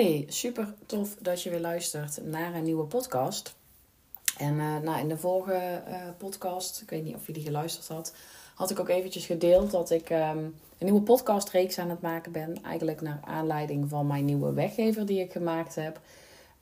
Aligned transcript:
Hey, 0.00 0.24
super 0.28 0.74
tof 0.86 1.16
dat 1.18 1.42
je 1.42 1.50
weer 1.50 1.60
luistert 1.60 2.24
naar 2.24 2.54
een 2.54 2.62
nieuwe 2.62 2.84
podcast. 2.84 3.56
En 4.36 4.54
uh, 4.54 4.78
nou, 4.78 5.00
in 5.00 5.08
de 5.08 5.16
vorige 5.16 5.82
uh, 5.88 5.94
podcast, 6.18 6.80
ik 6.82 6.90
weet 6.90 7.04
niet 7.04 7.14
of 7.14 7.26
je 7.26 7.32
die 7.32 7.42
geluisterd 7.42 7.88
had, 7.88 8.14
had 8.54 8.70
ik 8.70 8.80
ook 8.80 8.88
eventjes 8.88 9.26
gedeeld 9.26 9.70
dat 9.70 9.90
ik 9.90 10.10
um, 10.10 10.18
een 10.18 10.54
nieuwe 10.78 11.02
podcastreeks 11.02 11.78
aan 11.78 11.90
het 11.90 12.00
maken 12.00 12.32
ben. 12.32 12.62
Eigenlijk 12.62 13.00
naar 13.00 13.20
aanleiding 13.24 13.88
van 13.88 14.06
mijn 14.06 14.24
nieuwe 14.24 14.52
weggever 14.52 15.06
die 15.06 15.20
ik 15.20 15.32
gemaakt 15.32 15.74
heb. 15.74 16.00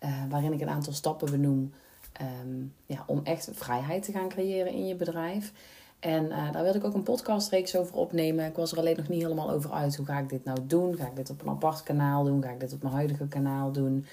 Uh, 0.05 0.11
waarin 0.29 0.52
ik 0.52 0.61
een 0.61 0.68
aantal 0.68 0.93
stappen 0.93 1.30
benoem 1.30 1.73
um, 2.20 2.75
ja, 2.86 3.05
om 3.07 3.20
echt 3.25 3.50
vrijheid 3.52 4.02
te 4.02 4.12
gaan 4.12 4.29
creëren 4.29 4.73
in 4.73 4.86
je 4.86 4.95
bedrijf. 4.95 5.52
En 6.01 6.25
uh, 6.25 6.52
daar 6.52 6.62
wilde 6.62 6.79
ik 6.79 6.84
ook 6.84 6.95
een 6.95 7.02
podcastreeks 7.02 7.77
over 7.77 7.95
opnemen. 7.95 8.47
Ik 8.47 8.56
was 8.56 8.73
er 8.73 8.79
alleen 8.79 8.97
nog 8.97 9.09
niet 9.09 9.23
helemaal 9.23 9.51
over 9.51 9.73
uit. 9.73 9.97
Hoe 9.97 10.06
ga 10.06 10.19
ik 10.19 10.29
dit 10.29 10.45
nou 10.45 10.59
doen? 10.62 10.97
Ga 10.97 11.06
ik 11.06 11.16
dit 11.16 11.30
op 11.30 11.43
een 11.43 11.48
apart 11.48 11.83
kanaal 11.83 12.25
doen? 12.25 12.43
Ga 12.43 12.51
ik 12.51 12.61
dit 12.61 12.73
op 12.73 12.83
mijn 12.83 12.95
huidige 12.95 13.29
kanaal 13.29 13.73
doen? 13.73 14.06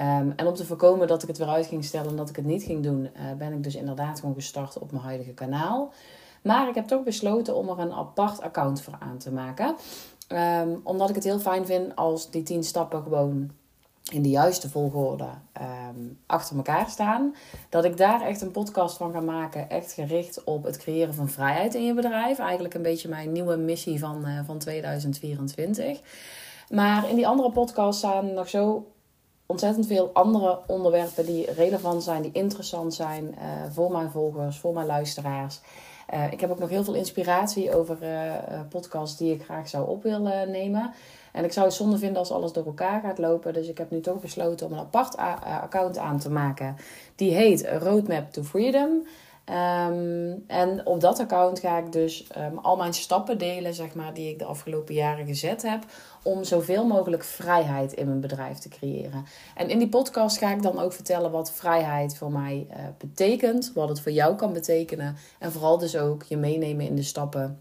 Um, 0.00 0.32
en 0.36 0.46
om 0.46 0.54
te 0.54 0.64
voorkomen 0.66 1.06
dat 1.06 1.22
ik 1.22 1.28
het 1.28 1.38
weer 1.38 1.48
uit 1.48 1.66
ging 1.66 1.84
stellen 1.84 2.10
en 2.10 2.16
dat 2.16 2.28
ik 2.28 2.36
het 2.36 2.44
niet 2.44 2.62
ging 2.62 2.82
doen, 2.82 3.02
uh, 3.02 3.32
ben 3.38 3.52
ik 3.52 3.62
dus 3.62 3.74
inderdaad 3.74 4.20
gewoon 4.20 4.34
gestart 4.34 4.78
op 4.78 4.90
mijn 4.90 5.04
huidige 5.04 5.32
kanaal. 5.32 5.92
Maar 6.42 6.68
ik 6.68 6.74
heb 6.74 6.86
toch 6.86 7.02
besloten 7.02 7.54
om 7.56 7.68
er 7.68 7.78
een 7.78 7.92
apart 7.92 8.40
account 8.40 8.82
voor 8.82 8.96
aan 8.98 9.18
te 9.18 9.32
maken. 9.32 9.74
Um, 10.28 10.80
omdat 10.84 11.08
ik 11.08 11.14
het 11.14 11.24
heel 11.24 11.38
fijn 11.38 11.66
vind 11.66 11.96
als 11.96 12.30
die 12.30 12.42
10 12.42 12.64
stappen 12.64 13.02
gewoon 13.02 13.50
in 14.10 14.22
de 14.22 14.28
juiste 14.28 14.68
volgorde 14.68 15.28
um, 15.60 16.18
achter 16.26 16.56
elkaar 16.56 16.88
staan. 16.88 17.34
Dat 17.68 17.84
ik 17.84 17.96
daar 17.96 18.20
echt 18.20 18.40
een 18.40 18.50
podcast 18.50 18.96
van 18.96 19.12
ga 19.12 19.20
maken. 19.20 19.70
Echt 19.70 19.92
gericht 19.92 20.44
op 20.44 20.64
het 20.64 20.76
creëren 20.76 21.14
van 21.14 21.28
vrijheid 21.28 21.74
in 21.74 21.84
je 21.84 21.94
bedrijf. 21.94 22.38
Eigenlijk 22.38 22.74
een 22.74 22.82
beetje 22.82 23.08
mijn 23.08 23.32
nieuwe 23.32 23.56
missie 23.56 23.98
van, 23.98 24.28
uh, 24.28 24.40
van 24.46 24.58
2024. 24.58 26.00
Maar 26.68 27.08
in 27.08 27.16
die 27.16 27.26
andere 27.26 27.50
podcast 27.50 27.98
staan 27.98 28.34
nog 28.34 28.48
zo 28.48 28.86
ontzettend 29.46 29.86
veel 29.86 30.10
andere 30.12 30.58
onderwerpen 30.66 31.26
die 31.26 31.52
relevant 31.52 32.02
zijn, 32.02 32.22
die 32.22 32.32
interessant 32.32 32.94
zijn 32.94 33.24
uh, 33.24 33.44
voor 33.70 33.92
mijn 33.92 34.10
volgers, 34.10 34.58
voor 34.58 34.74
mijn 34.74 34.86
luisteraars. 34.86 35.60
Uh, 36.14 36.32
ik 36.32 36.40
heb 36.40 36.50
ook 36.50 36.58
nog 36.58 36.68
heel 36.68 36.84
veel 36.84 36.94
inspiratie 36.94 37.74
over 37.74 37.98
podcasts 38.68 39.16
die 39.16 39.34
ik 39.34 39.44
graag 39.44 39.68
zou 39.68 39.88
op 39.88 40.02
willen 40.02 40.50
nemen. 40.50 40.92
En 41.32 41.44
ik 41.44 41.52
zou 41.52 41.66
het 41.66 41.74
zonde 41.74 41.98
vinden 41.98 42.18
als 42.18 42.32
alles 42.32 42.52
door 42.52 42.66
elkaar 42.66 43.00
gaat 43.00 43.18
lopen. 43.18 43.52
Dus 43.52 43.68
ik 43.68 43.78
heb 43.78 43.90
nu 43.90 44.00
toch 44.00 44.20
besloten 44.20 44.66
om 44.66 44.72
een 44.72 44.78
apart 44.78 45.16
account 45.44 45.98
aan 45.98 46.18
te 46.18 46.30
maken. 46.30 46.76
Die 47.14 47.34
heet 47.34 47.68
Roadmap 47.68 48.32
to 48.32 48.42
Freedom. 48.42 49.06
Um, 49.50 50.44
en 50.46 50.86
op 50.86 51.00
dat 51.00 51.18
account 51.18 51.58
ga 51.58 51.78
ik 51.78 51.92
dus 51.92 52.26
um, 52.38 52.58
al 52.58 52.76
mijn 52.76 52.94
stappen 52.94 53.38
delen, 53.38 53.74
zeg 53.74 53.94
maar, 53.94 54.14
die 54.14 54.28
ik 54.28 54.38
de 54.38 54.44
afgelopen 54.44 54.94
jaren 54.94 55.26
gezet 55.26 55.62
heb. 55.62 55.84
Om 56.22 56.44
zoveel 56.44 56.86
mogelijk 56.86 57.24
vrijheid 57.24 57.92
in 57.92 58.06
mijn 58.06 58.20
bedrijf 58.20 58.58
te 58.58 58.68
creëren. 58.68 59.24
En 59.54 59.68
in 59.68 59.78
die 59.78 59.88
podcast 59.88 60.38
ga 60.38 60.52
ik 60.52 60.62
dan 60.62 60.78
ook 60.78 60.92
vertellen 60.92 61.30
wat 61.30 61.52
vrijheid 61.52 62.16
voor 62.16 62.32
mij 62.32 62.66
uh, 62.70 62.76
betekent. 62.98 63.72
Wat 63.74 63.88
het 63.88 64.00
voor 64.00 64.12
jou 64.12 64.36
kan 64.36 64.52
betekenen. 64.52 65.16
En 65.38 65.52
vooral 65.52 65.78
dus 65.78 65.96
ook 65.96 66.22
je 66.22 66.36
meenemen 66.36 66.86
in 66.86 66.96
de 66.96 67.02
stappen 67.02 67.60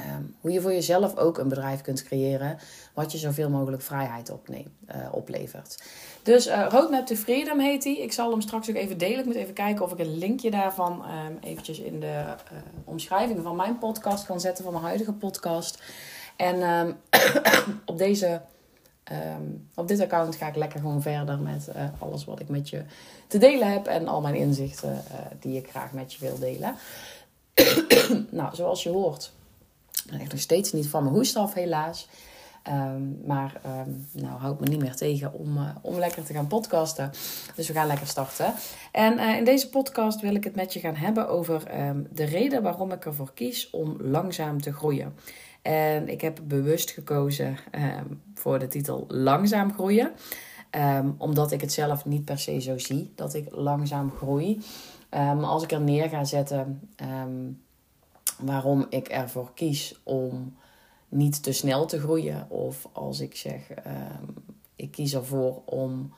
Um, 0.00 0.36
hoe 0.40 0.52
je 0.52 0.60
voor 0.60 0.72
jezelf 0.72 1.16
ook 1.16 1.38
een 1.38 1.48
bedrijf 1.48 1.80
kunt 1.80 2.02
creëren 2.02 2.58
wat 2.94 3.12
je 3.12 3.18
zoveel 3.18 3.50
mogelijk 3.50 3.82
vrijheid 3.82 4.30
uh, 4.30 4.56
oplevert. 5.10 5.82
Dus 6.22 6.46
uh, 6.46 6.66
Roadmap 6.70 7.06
to 7.06 7.14
Freedom 7.14 7.60
heet 7.60 7.82
die. 7.82 8.02
Ik 8.02 8.12
zal 8.12 8.30
hem 8.30 8.40
straks 8.40 8.70
ook 8.70 8.76
even 8.76 8.98
delen. 8.98 9.18
Ik 9.18 9.24
moet 9.24 9.34
even 9.34 9.54
kijken 9.54 9.84
of 9.84 9.92
ik 9.92 9.98
een 9.98 10.18
linkje 10.18 10.50
daarvan 10.50 10.92
um, 10.92 11.38
eventjes 11.40 11.78
in 11.78 12.00
de 12.00 12.06
uh, 12.06 12.58
omschrijving 12.84 13.42
van 13.42 13.56
mijn 13.56 13.78
podcast 13.78 14.26
kan 14.26 14.40
zetten, 14.40 14.64
van 14.64 14.72
mijn 14.72 14.84
huidige 14.84 15.12
podcast. 15.12 15.82
En 16.36 16.62
um, 16.62 16.96
op, 17.84 17.98
deze, 17.98 18.40
op 19.74 19.88
dit 19.88 20.00
account 20.00 20.36
ga 20.36 20.48
ik 20.48 20.56
lekker 20.56 20.80
gewoon 20.80 21.02
verder 21.02 21.38
met 21.38 21.68
alles 21.98 22.24
wat 22.24 22.40
ik 22.40 22.48
met 22.48 22.68
je 22.68 22.82
te 23.26 23.38
delen 23.38 23.72
heb 23.72 23.86
en 23.86 24.08
al 24.08 24.20
mijn 24.20 24.34
inzichten 24.34 25.02
die 25.40 25.56
ik 25.56 25.70
graag 25.70 25.92
met 25.92 26.12
je 26.12 26.18
wil 26.20 26.38
delen. 26.38 26.74
nou, 28.30 28.54
zoals 28.54 28.82
je 28.82 28.88
hoort 28.88 29.32
echt 30.20 30.30
nog 30.30 30.40
steeds 30.40 30.72
niet 30.72 30.86
van 30.86 31.02
mijn 31.02 31.14
hoest 31.14 31.36
af, 31.36 31.54
helaas. 31.54 32.08
Um, 32.68 33.20
maar 33.26 33.60
um, 33.86 34.06
nou 34.12 34.38
houdt 34.38 34.60
me 34.60 34.68
niet 34.68 34.80
meer 34.80 34.94
tegen 34.94 35.32
om, 35.32 35.56
uh, 35.56 35.68
om 35.82 35.98
lekker 35.98 36.24
te 36.24 36.32
gaan 36.32 36.46
podcasten. 36.46 37.10
Dus 37.54 37.68
we 37.68 37.74
gaan 37.74 37.86
lekker 37.86 38.06
starten. 38.06 38.54
En 38.92 39.18
uh, 39.18 39.36
in 39.36 39.44
deze 39.44 39.68
podcast 39.68 40.20
wil 40.20 40.34
ik 40.34 40.44
het 40.44 40.54
met 40.54 40.72
je 40.72 40.80
gaan 40.80 40.94
hebben 40.94 41.28
over 41.28 41.88
um, 41.88 42.06
de 42.10 42.24
reden 42.24 42.62
waarom 42.62 42.92
ik 42.92 43.04
ervoor 43.04 43.32
kies 43.34 43.70
om 43.70 43.96
langzaam 44.00 44.60
te 44.60 44.72
groeien. 44.72 45.14
En 45.62 46.08
ik 46.08 46.20
heb 46.20 46.40
bewust 46.44 46.90
gekozen 46.90 47.56
voor 48.34 48.58
de 48.58 48.68
titel 48.68 49.04
Langzaam 49.08 49.72
groeien. 49.72 50.12
omdat 51.18 51.52
ik 51.52 51.60
het 51.60 51.72
zelf 51.72 52.04
niet 52.04 52.24
per 52.24 52.38
se 52.38 52.60
zo 52.60 52.78
zie 52.78 53.12
dat 53.14 53.34
ik 53.34 53.46
langzaam 53.50 54.10
groei. 54.10 54.60
als 55.40 55.62
ik 55.62 55.72
er 55.72 55.80
neer 55.80 56.08
ga 56.08 56.24
zetten 56.24 56.80
waarom 58.44 58.86
ik 58.88 59.08
ervoor 59.08 59.50
kies 59.54 60.00
om 60.02 60.56
niet 61.08 61.42
te 61.42 61.52
snel 61.52 61.86
te 61.86 62.00
groeien. 62.00 62.50
Of 62.50 62.88
als 62.92 63.20
ik 63.20 63.36
zeg, 63.36 63.70
um, 63.70 64.34
ik 64.76 64.90
kies 64.90 65.14
ervoor 65.14 65.62
om 65.64 66.12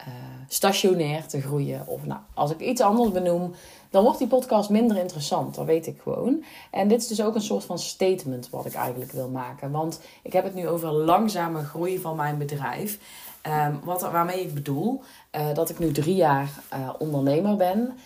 uh, 0.00 0.06
stationair 0.48 1.26
te 1.26 1.40
groeien. 1.40 1.86
Of 1.86 2.04
nou, 2.04 2.20
als 2.34 2.50
ik 2.50 2.60
iets 2.60 2.80
anders 2.80 3.10
benoem, 3.10 3.54
dan 3.90 4.02
wordt 4.02 4.18
die 4.18 4.26
podcast 4.26 4.70
minder 4.70 4.96
interessant. 4.96 5.54
Dat 5.54 5.66
weet 5.66 5.86
ik 5.86 6.00
gewoon. 6.02 6.44
En 6.70 6.88
dit 6.88 7.00
is 7.00 7.06
dus 7.06 7.22
ook 7.22 7.34
een 7.34 7.42
soort 7.42 7.64
van 7.64 7.78
statement 7.78 8.50
wat 8.50 8.66
ik 8.66 8.74
eigenlijk 8.74 9.12
wil 9.12 9.28
maken. 9.28 9.70
Want 9.70 10.00
ik 10.22 10.32
heb 10.32 10.44
het 10.44 10.54
nu 10.54 10.68
over 10.68 10.92
langzame 10.92 11.62
groei 11.62 11.98
van 11.98 12.16
mijn 12.16 12.38
bedrijf. 12.38 12.98
Um, 13.46 13.80
wat, 13.84 14.00
waarmee 14.00 14.40
ik 14.40 14.54
bedoel 14.54 15.02
uh, 15.32 15.54
dat 15.54 15.70
ik 15.70 15.78
nu 15.78 15.92
drie 15.92 16.14
jaar 16.14 16.50
uh, 16.74 16.90
ondernemer 16.98 17.56
ben. 17.56 17.98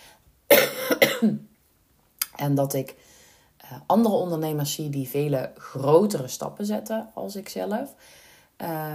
en 2.47 2.55
dat 2.55 2.75
ik 2.75 2.95
andere 3.87 4.15
ondernemers 4.15 4.73
zie 4.73 4.91
die 4.91 5.09
vele 5.09 5.53
grotere 5.57 6.29
stappen 6.29 6.67
zetten 6.67 7.11
als 7.15 7.37
ik 7.37 7.49
zelf. 7.49 7.95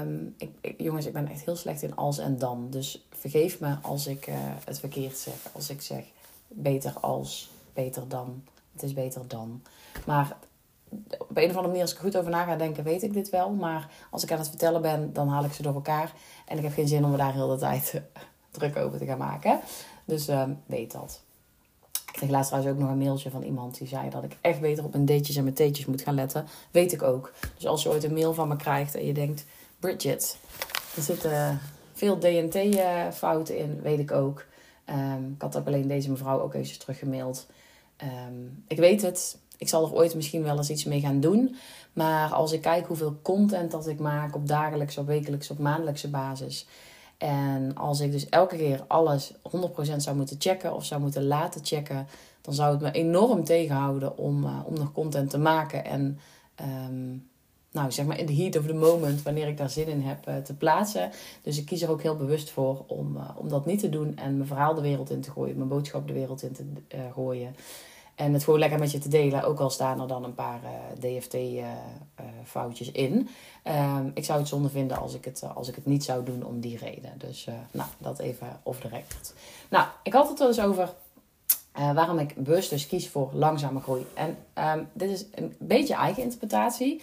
Um, 0.01 0.33
ik, 0.37 0.51
ik, 0.61 0.81
jongens, 0.81 1.05
ik 1.05 1.13
ben 1.13 1.27
echt 1.27 1.45
heel 1.45 1.55
slecht 1.55 1.81
in 1.81 1.95
als 1.95 2.17
en 2.17 2.37
dan. 2.37 2.67
Dus 2.69 3.07
vergeef 3.09 3.59
me 3.59 3.75
als 3.81 4.07
ik 4.07 4.27
uh, 4.27 4.35
het 4.65 4.79
verkeerd 4.79 5.17
zeg. 5.17 5.33
Als 5.51 5.69
ik 5.69 5.81
zeg 5.81 6.03
beter 6.47 6.99
als, 6.99 7.49
beter 7.73 8.07
dan. 8.07 8.43
Het 8.73 8.83
is 8.83 8.93
beter 8.93 9.27
dan. 9.27 9.61
Maar 10.05 10.37
op 11.17 11.37
een 11.37 11.49
of 11.49 11.55
andere 11.55 11.67
manier, 11.67 11.81
als 11.81 11.93
ik 11.93 11.97
goed 11.97 12.17
over 12.17 12.31
na 12.31 12.43
ga 12.43 12.55
denken, 12.55 12.83
weet 12.83 13.03
ik 13.03 13.13
dit 13.13 13.29
wel. 13.29 13.49
Maar 13.49 13.89
als 14.11 14.23
ik 14.23 14.31
aan 14.31 14.37
het 14.37 14.49
vertellen 14.49 14.81
ben, 14.81 15.13
dan 15.13 15.27
haal 15.27 15.45
ik 15.45 15.53
ze 15.53 15.61
door 15.61 15.73
elkaar. 15.73 16.13
En 16.45 16.57
ik 16.57 16.63
heb 16.63 16.73
geen 16.73 16.87
zin 16.87 17.05
om 17.05 17.11
me 17.11 17.17
daar 17.17 17.33
heel 17.33 17.47
de 17.47 17.57
tijd 17.57 18.01
druk 18.51 18.77
over 18.77 18.97
te 18.97 19.05
gaan 19.05 19.17
maken. 19.17 19.59
Dus 20.05 20.29
uh, 20.29 20.43
weet 20.65 20.91
dat. 20.91 21.21
Ik 22.11 22.17
kreeg 22.17 22.29
laatst 22.29 22.49
trouwens 22.49 22.75
ook 22.75 22.81
nog 22.81 22.91
een 22.91 22.97
mailtje 22.97 23.29
van 23.29 23.43
iemand 23.43 23.77
die 23.77 23.87
zei 23.87 24.09
dat 24.09 24.23
ik 24.23 24.37
echt 24.41 24.61
beter 24.61 24.83
op 24.83 24.91
mijn 24.91 25.05
datejes 25.05 25.35
en 25.35 25.43
mijn 25.43 25.55
theetjes 25.55 25.85
moet 25.85 26.01
gaan 26.01 26.15
letten. 26.15 26.45
Weet 26.71 26.91
ik 26.91 27.01
ook. 27.01 27.33
Dus 27.55 27.65
als 27.65 27.83
je 27.83 27.89
ooit 27.89 28.03
een 28.03 28.13
mail 28.13 28.33
van 28.33 28.47
me 28.47 28.55
krijgt 28.55 28.95
en 28.95 29.05
je 29.05 29.13
denkt, 29.13 29.45
Bridget, 29.79 30.37
er 30.95 31.01
zitten 31.01 31.59
veel 31.93 32.17
DNT-fouten 32.19 33.57
in, 33.57 33.81
weet 33.81 33.99
ik 33.99 34.11
ook. 34.11 34.45
Um, 34.89 35.31
ik 35.35 35.41
had 35.41 35.57
ook 35.57 35.67
alleen 35.67 35.87
deze 35.87 36.09
mevrouw 36.09 36.41
ook 36.41 36.53
eens 36.53 36.77
teruggemaild. 36.77 37.47
Um, 38.27 38.63
ik 38.67 38.77
weet 38.77 39.01
het. 39.01 39.37
Ik 39.57 39.69
zal 39.69 39.85
er 39.85 39.93
ooit 39.93 40.15
misschien 40.15 40.43
wel 40.43 40.57
eens 40.57 40.69
iets 40.69 40.83
mee 40.83 40.99
gaan 40.99 41.19
doen. 41.19 41.55
Maar 41.93 42.33
als 42.33 42.51
ik 42.51 42.61
kijk 42.61 42.87
hoeveel 42.87 43.19
content 43.21 43.71
dat 43.71 43.87
ik 43.87 43.99
maak 43.99 44.35
op 44.35 44.47
dagelijkse, 44.47 44.99
op 44.99 45.07
wekelijkse, 45.07 45.51
op 45.51 45.59
maandelijkse 45.59 46.09
basis. 46.09 46.67
En 47.21 47.75
als 47.75 47.99
ik 47.99 48.11
dus 48.11 48.29
elke 48.29 48.55
keer 48.55 48.83
alles 48.87 49.33
100% 49.33 49.95
zou 49.97 50.15
moeten 50.15 50.35
checken 50.39 50.73
of 50.73 50.85
zou 50.85 51.01
moeten 51.01 51.25
laten 51.25 51.65
checken, 51.65 52.07
dan 52.41 52.53
zou 52.53 52.71
het 52.71 52.81
me 52.81 52.91
enorm 52.91 53.43
tegenhouden 53.43 54.17
om, 54.17 54.43
uh, 54.43 54.59
om 54.65 54.73
nog 54.73 54.91
content 54.91 55.29
te 55.29 55.37
maken. 55.37 55.85
En 55.85 56.19
um, 56.61 57.29
nou, 57.71 57.91
zeg 57.91 58.05
maar 58.05 58.19
in 58.19 58.25
the 58.25 58.35
heat 58.35 58.57
of 58.57 58.65
the 58.65 58.73
moment, 58.73 59.23
wanneer 59.23 59.47
ik 59.47 59.57
daar 59.57 59.69
zin 59.69 59.87
in 59.87 60.01
heb, 60.01 60.27
uh, 60.27 60.37
te 60.37 60.53
plaatsen. 60.53 61.11
Dus 61.41 61.57
ik 61.57 61.65
kies 61.65 61.81
er 61.81 61.89
ook 61.89 62.01
heel 62.01 62.15
bewust 62.15 62.49
voor 62.49 62.83
om, 62.87 63.15
uh, 63.15 63.29
om 63.35 63.49
dat 63.49 63.65
niet 63.65 63.79
te 63.79 63.89
doen 63.89 64.17
en 64.17 64.35
mijn 64.35 64.47
verhaal 64.47 64.73
de 64.73 64.81
wereld 64.81 65.09
in 65.09 65.21
te 65.21 65.31
gooien, 65.31 65.57
mijn 65.57 65.69
boodschap 65.69 66.07
de 66.07 66.13
wereld 66.13 66.43
in 66.43 66.53
te 66.53 66.63
gooien. 67.13 67.55
En 68.21 68.33
het 68.33 68.43
gewoon 68.43 68.59
lekker 68.59 68.79
met 68.79 68.91
je 68.91 68.99
te 68.99 69.09
delen, 69.09 69.43
ook 69.43 69.59
al 69.59 69.69
staan 69.69 70.01
er 70.01 70.07
dan 70.07 70.23
een 70.23 70.33
paar 70.33 70.59
uh, 70.63 70.69
DFT-foutjes 70.99 72.87
uh, 72.87 72.95
uh, 72.95 73.01
in. 73.03 73.29
Um, 73.63 74.11
ik 74.13 74.25
zou 74.25 74.39
het 74.39 74.47
zonde 74.47 74.69
vinden 74.69 74.97
als 74.97 75.13
ik 75.13 75.25
het, 75.25 75.43
als 75.55 75.67
ik 75.67 75.75
het 75.75 75.85
niet 75.85 76.03
zou 76.03 76.23
doen 76.23 76.45
om 76.45 76.59
die 76.59 76.77
reden. 76.77 77.13
Dus 77.17 77.47
nou, 77.71 77.89
dat 77.97 78.19
even 78.19 78.59
off 78.63 78.79
the 78.79 78.87
record. 78.87 79.33
Nou, 79.69 79.87
ik 80.03 80.13
had 80.13 80.29
het 80.29 80.39
er 80.39 80.47
dus 80.47 80.61
over 80.61 80.93
waarom 81.73 82.19
ik 82.19 82.35
bewust 82.35 82.69
dus 82.69 82.87
kies 82.87 83.09
voor 83.09 83.29
langzame 83.33 83.79
groei. 83.79 84.05
En 84.13 84.37
um, 84.79 84.89
dit 84.93 85.09
is 85.09 85.25
een 85.35 85.55
beetje 85.59 85.95
eigen 85.95 86.23
interpretatie. 86.23 87.01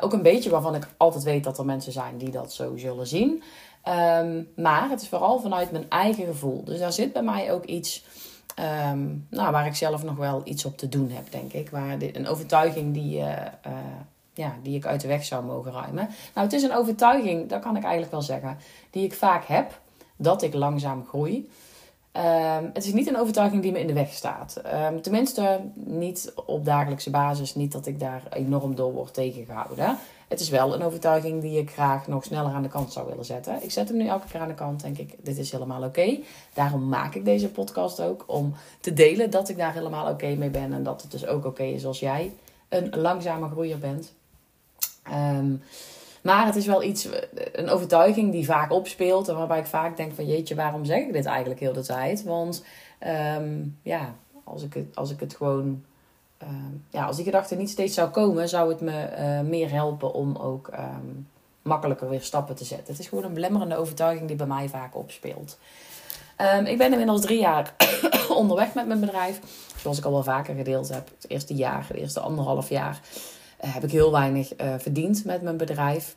ook 0.00 0.12
een 0.12 0.22
beetje 0.22 0.50
waarvan 0.50 0.74
ik 0.74 0.88
altijd 0.96 1.24
weet 1.24 1.44
dat 1.44 1.58
er 1.58 1.64
mensen 1.64 1.92
zijn 1.92 2.18
die 2.18 2.30
dat 2.30 2.52
zo 2.52 2.76
zullen 2.76 3.06
zien. 3.06 3.42
Um, 3.88 4.48
maar 4.56 4.90
het 4.90 5.00
is 5.02 5.08
vooral 5.08 5.40
vanuit 5.40 5.70
mijn 5.70 5.90
eigen 5.90 6.26
gevoel. 6.26 6.64
Dus 6.64 6.78
daar 6.78 6.92
zit 6.92 7.12
bij 7.12 7.22
mij 7.22 7.52
ook 7.52 7.64
iets 7.64 8.04
Um, 8.90 9.26
nou, 9.30 9.52
waar 9.52 9.66
ik 9.66 9.74
zelf 9.74 10.02
nog 10.02 10.16
wel 10.16 10.40
iets 10.44 10.64
op 10.64 10.78
te 10.78 10.88
doen 10.88 11.10
heb, 11.10 11.30
denk 11.30 11.52
ik. 11.52 11.70
Waar 11.70 11.96
een 12.00 12.28
overtuiging 12.28 12.94
die, 12.94 13.18
uh, 13.18 13.28
uh, 13.66 13.72
ja, 14.34 14.54
die 14.62 14.76
ik 14.76 14.86
uit 14.86 15.00
de 15.00 15.08
weg 15.08 15.24
zou 15.24 15.44
mogen 15.44 15.72
ruimen. 15.72 16.08
Nou, 16.34 16.46
het 16.46 16.52
is 16.52 16.62
een 16.62 16.74
overtuiging, 16.74 17.48
dat 17.48 17.60
kan 17.60 17.76
ik 17.76 17.82
eigenlijk 17.82 18.12
wel 18.12 18.22
zeggen, 18.22 18.58
die 18.90 19.04
ik 19.04 19.14
vaak 19.14 19.44
heb, 19.44 19.80
dat 20.16 20.42
ik 20.42 20.54
langzaam 20.54 21.04
groei. 21.08 21.48
Ehm, 22.12 22.64
het 22.72 22.84
is 22.84 22.92
niet 22.92 23.08
een 23.08 23.18
overtuiging 23.18 23.62
die 23.62 23.72
me 23.72 23.80
in 23.80 23.86
de 23.86 23.92
weg 23.92 24.12
staat. 24.12 24.62
Um, 24.90 25.02
tenminste, 25.02 25.60
niet 25.74 26.32
op 26.46 26.64
dagelijkse 26.64 27.10
basis. 27.10 27.54
Niet 27.54 27.72
dat 27.72 27.86
ik 27.86 28.00
daar 28.00 28.22
enorm 28.30 28.74
door 28.74 28.92
word 28.92 29.14
tegengehouden. 29.14 29.98
Het 30.28 30.40
is 30.40 30.48
wel 30.48 30.74
een 30.74 30.82
overtuiging 30.82 31.40
die 31.40 31.58
ik 31.58 31.70
graag 31.70 32.06
nog 32.06 32.24
sneller 32.24 32.52
aan 32.52 32.62
de 32.62 32.68
kant 32.68 32.92
zou 32.92 33.08
willen 33.08 33.24
zetten. 33.24 33.62
Ik 33.62 33.70
zet 33.70 33.88
hem 33.88 33.96
nu 33.96 34.06
elke 34.06 34.28
keer 34.28 34.40
aan 34.40 34.48
de 34.48 34.54
kant, 34.54 34.82
denk 34.82 34.98
ik, 34.98 35.14
dit 35.22 35.38
is 35.38 35.52
helemaal 35.52 35.82
oké. 35.82 36.18
Daarom 36.54 36.88
maak 36.88 37.14
ik 37.14 37.24
deze 37.24 37.48
podcast 37.48 38.00
ook, 38.00 38.24
om 38.26 38.54
te 38.80 38.92
delen 38.92 39.30
dat 39.30 39.48
ik 39.48 39.56
daar 39.56 39.72
helemaal 39.72 40.10
oké 40.12 40.34
mee 40.34 40.50
ben. 40.50 40.72
En 40.72 40.82
dat 40.82 41.02
het 41.02 41.10
dus 41.10 41.26
ook 41.26 41.44
oké 41.44 41.62
is 41.62 41.86
als 41.86 42.00
jij 42.00 42.32
een 42.68 42.96
langzame 42.96 43.48
groeier 43.48 43.78
bent. 43.78 44.14
Um, 45.12 45.62
maar 46.22 46.46
het 46.46 46.56
is 46.56 46.66
wel 46.66 46.82
iets, 46.82 47.08
een 47.52 47.68
overtuiging 47.68 48.32
die 48.32 48.44
vaak 48.44 48.72
opspeelt. 48.72 49.28
En 49.28 49.36
waarbij 49.36 49.58
ik 49.58 49.66
vaak 49.66 49.96
denk 49.96 50.12
van 50.14 50.26
jeetje, 50.26 50.54
waarom 50.54 50.84
zeg 50.84 51.00
ik 51.00 51.12
dit 51.12 51.26
eigenlijk 51.26 51.60
heel 51.60 51.72
de 51.72 51.82
tijd? 51.82 52.24
Want 52.24 52.64
um, 53.38 53.78
ja, 53.82 54.14
als 54.44 54.62
ik 54.62 54.74
het, 54.74 54.96
als 54.96 55.10
ik 55.10 55.20
het 55.20 55.36
gewoon... 55.36 55.84
Um, 56.42 56.84
ja, 56.90 57.04
als 57.04 57.16
die 57.16 57.24
gedachte 57.24 57.54
niet 57.54 57.70
steeds 57.70 57.94
zou 57.94 58.10
komen, 58.10 58.48
zou 58.48 58.68
het 58.68 58.80
me 58.80 59.08
uh, 59.18 59.48
meer 59.48 59.70
helpen 59.70 60.12
om 60.12 60.36
ook 60.36 60.70
um, 60.72 61.28
makkelijker 61.62 62.08
weer 62.08 62.22
stappen 62.22 62.54
te 62.54 62.64
zetten. 62.64 62.86
Het 62.86 62.98
is 62.98 63.08
gewoon 63.08 63.24
een 63.24 63.34
belemmerende 63.34 63.76
overtuiging 63.76 64.28
die 64.28 64.36
bij 64.36 64.46
mij 64.46 64.68
vaak 64.68 64.96
opspeelt. 64.96 65.58
ik 66.64 66.78
ben 66.78 66.90
inmiddels 66.90 67.20
drie 67.20 67.40
jaar 67.40 67.74
onderweg 68.28 68.74
met 68.74 68.86
mijn 68.86 69.00
bedrijf. 69.00 69.40
Zoals 69.76 69.98
ik 69.98 70.04
al 70.04 70.12
wel 70.12 70.22
vaker 70.22 70.54
gedeeld 70.54 70.88
heb. 70.88 71.10
Het 71.16 71.30
eerste 71.30 71.54
jaar, 71.54 71.86
het 71.88 71.96
eerste 71.96 72.20
anderhalf 72.20 72.68
jaar 72.68 73.00
eh, 73.56 73.74
heb 73.74 73.84
ik 73.84 73.90
heel 73.90 74.12
weinig 74.12 74.60
uh, 74.60 74.74
verdiend 74.78 75.24
met 75.24 75.42
mijn 75.42 75.56
bedrijf. 75.56 76.16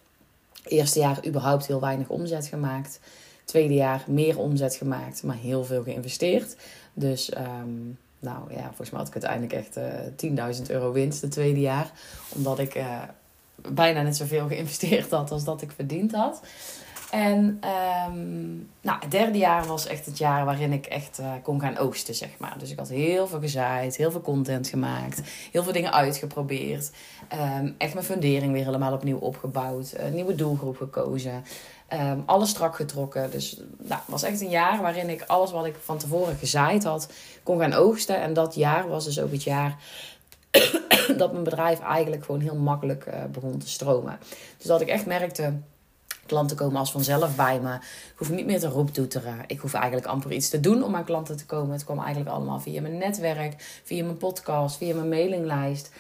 Eerste 0.64 1.00
jaar 1.00 1.28
überhaupt 1.28 1.68
heel 1.68 1.80
weinig 1.80 2.10
omzet 2.10 2.46
gemaakt. 2.46 3.00
Tweede 3.46 3.74
jaar 3.74 4.04
meer 4.08 4.40
omzet 4.40 4.76
gemaakt, 4.76 5.24
maar 5.24 5.36
heel 5.36 5.64
veel 5.64 5.84
geïnvesteerd. 5.84 6.56
Dus 6.94 7.32
um, 7.38 7.98
nou 8.20 8.54
ja, 8.54 8.64
volgens 8.64 8.90
mij 8.90 9.00
had 9.00 9.08
ik 9.08 9.14
uiteindelijk 9.14 9.54
echt 9.54 9.78
uh, 9.78 10.48
eh, 10.48 10.56
10.000 10.58 10.62
euro 10.68 10.92
winst 10.92 11.22
het 11.22 11.32
tweede 11.32 11.60
jaar. 11.60 11.92
Omdat 12.36 12.60
ik 12.60 12.76
uh, 12.76 13.02
bijna 13.70 14.02
net 14.02 14.18
zoveel 14.18 14.48
geïnvesteerd 14.48 15.12
had 15.12 15.32
als 15.32 15.44
dat 15.44 15.62
ik 15.62 15.72
verdiend 15.72 16.12
had. 16.12 16.42
En 17.12 17.62
um, 18.10 18.70
nou, 18.82 19.00
het 19.00 19.12
derde 19.12 19.38
jaar 19.38 19.66
was 19.66 19.88
echt 19.88 20.06
het 20.06 20.18
jaar 20.18 20.46
waarin 20.46 20.74
ik 20.74 20.86
echt 20.86 21.20
uh, 21.20 21.32
kon 21.44 21.62
gaan 21.62 21.78
oogsten, 21.78 22.16
zeg 22.16 22.30
maar. 22.38 22.56
Dus 22.58 22.72
ik 22.72 22.78
had 22.78 22.90
heel 22.90 23.28
veel 23.28 23.40
gezaaid, 23.40 23.96
heel 23.96 24.12
veel 24.12 24.22
content 24.22 24.68
gemaakt, 24.68 25.22
heel 25.52 25.64
veel 25.64 25.74
dingen 25.74 25.94
uitgeprobeerd. 25.94 26.92
Um, 27.62 27.76
echt 27.78 27.94
mijn 27.94 28.06
fundering 28.06 28.52
weer 28.54 28.66
helemaal 28.66 28.94
opnieuw 28.94 29.18
opgebouwd, 29.18 29.94
een 29.98 30.14
nieuwe 30.14 30.36
doelgroep 30.36 30.78
gekozen, 30.78 31.44
um, 31.94 32.24
alles 32.26 32.50
strak 32.50 32.76
getrokken. 32.76 33.32
Dus 33.32 33.58
nou, 33.78 34.02
het 34.02 34.10
was 34.10 34.24
echt 34.24 34.42
een 34.42 34.50
jaar 34.50 34.82
waarin 34.82 35.10
ik 35.10 35.24
alles 35.28 35.52
wat 35.52 35.66
ik 35.66 35.76
van 35.84 35.98
tevoren 35.98 36.36
gezaaid 36.36 36.84
had, 36.84 37.10
kon 37.44 37.60
gaan 37.60 37.74
oogsten. 37.74 38.22
En 38.22 38.34
dat 38.34 38.56
jaar 38.56 38.88
was 38.88 39.06
dus 39.06 39.20
ook 39.20 39.32
het 39.32 39.44
jaar 39.44 39.78
dat 41.18 41.32
mijn 41.32 41.44
bedrijf 41.44 41.80
eigenlijk 41.80 42.26
gewoon 42.26 42.42
heel 42.42 42.56
makkelijk 42.56 43.06
uh, 43.06 43.14
begon 43.32 43.58
te 43.58 43.70
stromen. 43.70 44.20
Dus 44.58 44.66
dat 44.66 44.82
ik 44.82 44.88
echt 44.88 45.06
merkte 45.06 45.54
Klanten 46.30 46.58
komen 46.58 46.80
als 46.80 46.92
vanzelf 46.92 47.36
bij 47.36 47.60
me. 47.60 47.74
Ik 47.74 48.14
hoef 48.16 48.30
niet 48.30 48.46
meer 48.46 48.60
te 48.60 48.68
roeptoeteren. 48.68 49.36
Ik 49.48 49.60
hoef 49.60 49.74
eigenlijk 49.74 50.06
amper 50.06 50.32
iets 50.32 50.50
te 50.50 50.60
doen 50.60 50.84
om 50.84 50.96
aan 50.96 51.04
klanten 51.04 51.38
te 51.38 51.46
komen. 51.46 51.72
Het 51.72 51.84
kwam 51.84 52.00
eigenlijk 52.00 52.30
allemaal 52.30 52.60
via 52.60 52.82
mijn 52.82 52.98
netwerk, 52.98 53.82
via 53.84 54.04
mijn 54.04 54.18
podcast, 54.18 54.78
via 54.78 54.96
mijn 54.96 55.10
mailinglijst. 55.10 55.92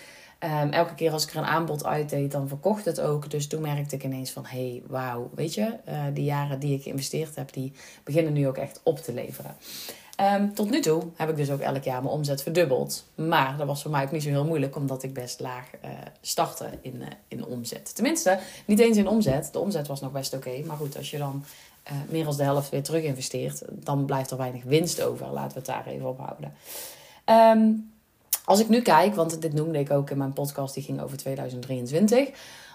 Um, 0.43 0.69
elke 0.69 0.95
keer 0.95 1.11
als 1.11 1.23
ik 1.23 1.31
er 1.31 1.37
een 1.37 1.45
aanbod 1.45 1.85
uitdeed, 1.85 2.31
dan 2.31 2.47
verkocht 2.47 2.85
het 2.85 3.01
ook. 3.01 3.31
Dus 3.31 3.47
toen 3.47 3.61
merkte 3.61 3.95
ik 3.95 4.03
ineens 4.03 4.31
van, 4.31 4.45
hé, 4.45 4.69
hey, 4.69 4.81
wauw, 4.87 5.29
weet 5.35 5.53
je, 5.53 5.73
uh, 5.89 6.03
die 6.13 6.23
jaren 6.23 6.59
die 6.59 6.75
ik 6.75 6.83
geïnvesteerd 6.83 7.35
heb, 7.35 7.53
die 7.53 7.73
beginnen 8.03 8.33
nu 8.33 8.47
ook 8.47 8.57
echt 8.57 8.79
op 8.83 8.99
te 8.99 9.13
leveren. 9.13 9.55
Um, 10.21 10.53
tot 10.53 10.69
nu 10.69 10.81
toe 10.81 11.03
heb 11.15 11.29
ik 11.29 11.35
dus 11.35 11.51
ook 11.51 11.59
elk 11.59 11.83
jaar 11.83 12.01
mijn 12.03 12.13
omzet 12.13 12.43
verdubbeld. 12.43 13.05
Maar 13.15 13.57
dat 13.57 13.67
was 13.67 13.81
voor 13.81 13.91
mij 13.91 14.03
ook 14.03 14.11
niet 14.11 14.23
zo 14.23 14.29
heel 14.29 14.45
moeilijk, 14.45 14.75
omdat 14.75 15.03
ik 15.03 15.13
best 15.13 15.39
laag 15.39 15.65
uh, 15.85 15.89
startte 16.21 16.69
in, 16.81 16.95
uh, 16.95 17.07
in 17.27 17.45
omzet. 17.45 17.95
Tenminste, 17.95 18.39
niet 18.65 18.79
eens 18.79 18.97
in 18.97 19.07
omzet. 19.07 19.49
De 19.51 19.59
omzet 19.59 19.87
was 19.87 20.01
nog 20.01 20.11
best 20.11 20.33
oké. 20.33 20.61
Maar 20.65 20.77
goed, 20.77 20.97
als 20.97 21.11
je 21.11 21.17
dan 21.17 21.43
meer 22.09 22.23
dan 22.23 22.37
de 22.37 22.43
helft 22.43 22.69
weer 22.69 22.83
terug 22.83 23.03
investeert, 23.03 23.61
dan 23.69 24.05
blijft 24.05 24.31
er 24.31 24.37
weinig 24.37 24.63
winst 24.63 25.01
over. 25.01 25.27
Laten 25.27 25.51
we 25.51 25.57
het 25.57 25.65
daar 25.65 25.87
even 25.87 26.07
op 26.07 26.19
houden. 26.19 26.53
Um, 27.25 27.91
als 28.49 28.59
ik 28.59 28.69
nu 28.69 28.81
kijk, 28.81 29.15
want 29.15 29.41
dit 29.41 29.53
noemde 29.53 29.79
ik 29.79 29.91
ook 29.91 30.09
in 30.09 30.17
mijn 30.17 30.33
podcast, 30.33 30.73
die 30.73 30.83
ging 30.83 31.01
over 31.01 31.17
2023. 31.17 32.29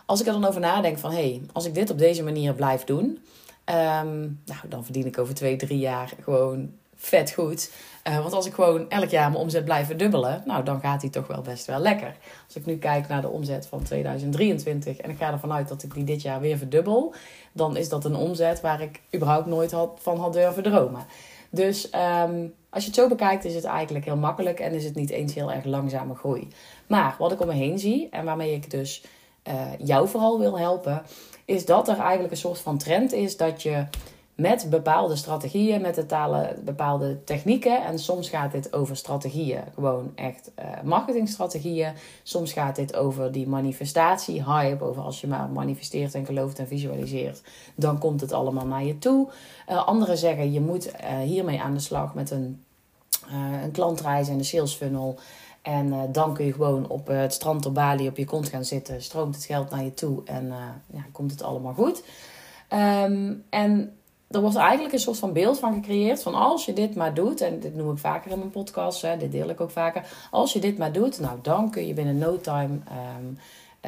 Als 0.06 0.20
ik 0.20 0.26
er 0.26 0.32
dan 0.32 0.44
over 0.44 0.60
nadenk 0.60 0.98
van, 0.98 1.10
hé, 1.10 1.16
hey, 1.16 1.42
als 1.52 1.64
ik 1.64 1.74
dit 1.74 1.90
op 1.90 1.98
deze 1.98 2.22
manier 2.22 2.54
blijf 2.54 2.84
doen... 2.84 3.02
Um, 3.04 4.40
nou, 4.44 4.60
dan 4.68 4.84
verdien 4.84 5.06
ik 5.06 5.18
over 5.18 5.34
twee, 5.34 5.56
drie 5.56 5.78
jaar 5.78 6.12
gewoon 6.22 6.72
vet 6.96 7.32
goed. 7.32 7.70
Uh, 8.08 8.20
want 8.20 8.32
als 8.32 8.46
ik 8.46 8.54
gewoon 8.54 8.90
elk 8.90 9.08
jaar 9.08 9.30
mijn 9.30 9.42
omzet 9.42 9.64
blijf 9.64 9.86
verdubbelen, 9.86 10.42
nou 10.46 10.64
dan 10.64 10.80
gaat 10.80 11.00
die 11.00 11.10
toch 11.10 11.26
wel 11.26 11.42
best 11.42 11.66
wel 11.66 11.78
lekker. 11.78 12.16
Als 12.46 12.56
ik 12.56 12.66
nu 12.66 12.76
kijk 12.76 13.08
naar 13.08 13.20
de 13.20 13.28
omzet 13.28 13.66
van 13.66 13.82
2023 13.82 14.96
en 14.96 15.10
ik 15.10 15.16
ga 15.16 15.32
ervan 15.32 15.52
uit 15.52 15.68
dat 15.68 15.82
ik 15.82 15.94
die 15.94 16.04
dit 16.04 16.22
jaar 16.22 16.40
weer 16.40 16.58
verdubbel, 16.58 17.14
dan 17.52 17.76
is 17.76 17.88
dat 17.88 18.04
een 18.04 18.16
omzet 18.16 18.60
waar 18.60 18.80
ik 18.80 19.00
überhaupt 19.14 19.46
nooit 19.46 19.72
had, 19.72 19.98
van 20.02 20.18
had 20.18 20.32
durven 20.32 20.62
dromen. 20.62 21.06
Dus 21.50 21.90
um, 21.94 22.54
als 22.74 22.82
je 22.82 22.90
het 22.90 22.98
zo 22.98 23.08
bekijkt, 23.08 23.44
is 23.44 23.54
het 23.54 23.64
eigenlijk 23.64 24.04
heel 24.04 24.16
makkelijk 24.16 24.60
en 24.60 24.72
is 24.72 24.84
het 24.84 24.94
niet 24.94 25.10
eens 25.10 25.34
heel 25.34 25.52
erg 25.52 25.64
langzame 25.64 26.14
groei. 26.14 26.48
Maar 26.86 27.16
wat 27.18 27.32
ik 27.32 27.40
om 27.40 27.46
me 27.46 27.52
heen 27.52 27.78
zie 27.78 28.08
en 28.10 28.24
waarmee 28.24 28.54
ik 28.54 28.70
dus 28.70 29.04
uh, 29.48 29.54
jou 29.78 30.08
vooral 30.08 30.38
wil 30.38 30.58
helpen, 30.58 31.02
is 31.44 31.64
dat 31.64 31.88
er 31.88 31.98
eigenlijk 31.98 32.30
een 32.30 32.36
soort 32.36 32.58
van 32.58 32.78
trend 32.78 33.12
is 33.12 33.36
dat 33.36 33.62
je 33.62 33.86
met 34.34 34.66
bepaalde 34.70 35.16
strategieën, 35.16 35.80
met 35.80 35.94
de 35.94 36.06
talen, 36.06 36.60
bepaalde 36.64 37.24
technieken. 37.24 37.84
En 37.84 37.98
soms 37.98 38.28
gaat 38.28 38.52
dit 38.52 38.72
over 38.72 38.96
strategieën, 38.96 39.60
gewoon 39.74 40.12
echt 40.14 40.50
uh, 40.58 40.64
marketingstrategieën. 40.84 41.92
Soms 42.22 42.52
gaat 42.52 42.76
dit 42.76 42.96
over 42.96 43.32
die 43.32 43.48
manifestatie, 43.48 44.44
hype, 44.44 44.84
over 44.84 45.02
als 45.02 45.20
je 45.20 45.26
maar 45.26 45.48
manifesteert 45.48 46.14
en 46.14 46.26
gelooft 46.26 46.58
en 46.58 46.66
visualiseert, 46.66 47.42
dan 47.74 47.98
komt 47.98 48.20
het 48.20 48.32
allemaal 48.32 48.66
naar 48.66 48.84
je 48.84 48.98
toe. 48.98 49.28
Uh, 49.70 49.86
anderen 49.86 50.18
zeggen 50.18 50.52
je 50.52 50.60
moet 50.60 50.90
hiermee 51.24 51.60
aan 51.60 51.74
de 51.74 51.80
slag 51.80 52.14
met 52.14 52.30
een, 52.30 52.63
een 53.62 53.70
klantreis 53.70 54.28
en 54.28 54.38
de 54.38 54.44
sales 54.44 54.74
funnel. 54.74 55.18
En 55.62 56.12
dan 56.12 56.34
kun 56.34 56.44
je 56.44 56.52
gewoon 56.52 56.88
op 56.88 57.06
het 57.06 57.32
strand 57.32 57.66
op 57.66 57.74
Bali 57.74 58.08
op 58.08 58.16
je 58.16 58.24
kont 58.24 58.48
gaan 58.48 58.64
zitten, 58.64 59.02
stroomt 59.02 59.34
het 59.34 59.44
geld 59.44 59.70
naar 59.70 59.84
je 59.84 59.94
toe 59.94 60.22
en 60.24 60.52
ja, 60.92 61.04
komt 61.12 61.30
het 61.30 61.42
allemaal 61.42 61.74
goed. 61.74 62.02
Um, 62.72 63.44
en 63.50 63.96
er 64.30 64.40
wordt 64.40 64.56
eigenlijk 64.56 64.92
een 64.92 65.00
soort 65.00 65.18
van 65.18 65.32
beeld 65.32 65.58
van 65.58 65.74
gecreëerd 65.74 66.22
van 66.22 66.34
als 66.34 66.64
je 66.64 66.72
dit 66.72 66.94
maar 66.94 67.14
doet, 67.14 67.40
en 67.40 67.60
dit 67.60 67.74
noem 67.74 67.90
ik 67.90 67.98
vaker 67.98 68.30
in 68.30 68.38
mijn 68.38 68.50
podcast, 68.50 69.02
hè, 69.02 69.16
dit 69.16 69.32
deel 69.32 69.48
ik 69.48 69.60
ook 69.60 69.70
vaker, 69.70 70.06
als 70.30 70.52
je 70.52 70.60
dit 70.60 70.78
maar 70.78 70.92
doet, 70.92 71.20
nou 71.20 71.38
dan 71.42 71.70
kun 71.70 71.86
je 71.86 71.94
binnen 71.94 72.18
no 72.18 72.40
time 72.40 72.78
um, 73.18 73.38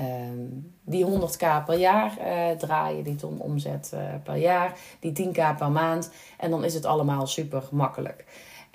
um, 0.04 0.74
die 0.84 1.06
100k 1.06 1.64
per 1.66 1.78
jaar 1.78 2.18
draaien, 2.58 3.04
die 3.04 3.16
ton 3.16 3.40
omzet 3.40 3.92
per 4.22 4.36
jaar, 4.36 4.78
die 5.00 5.28
10k 5.28 5.56
per 5.58 5.70
maand 5.70 6.10
en 6.38 6.50
dan 6.50 6.64
is 6.64 6.74
het 6.74 6.84
allemaal 6.84 7.26
super 7.26 7.62
makkelijk. 7.70 8.24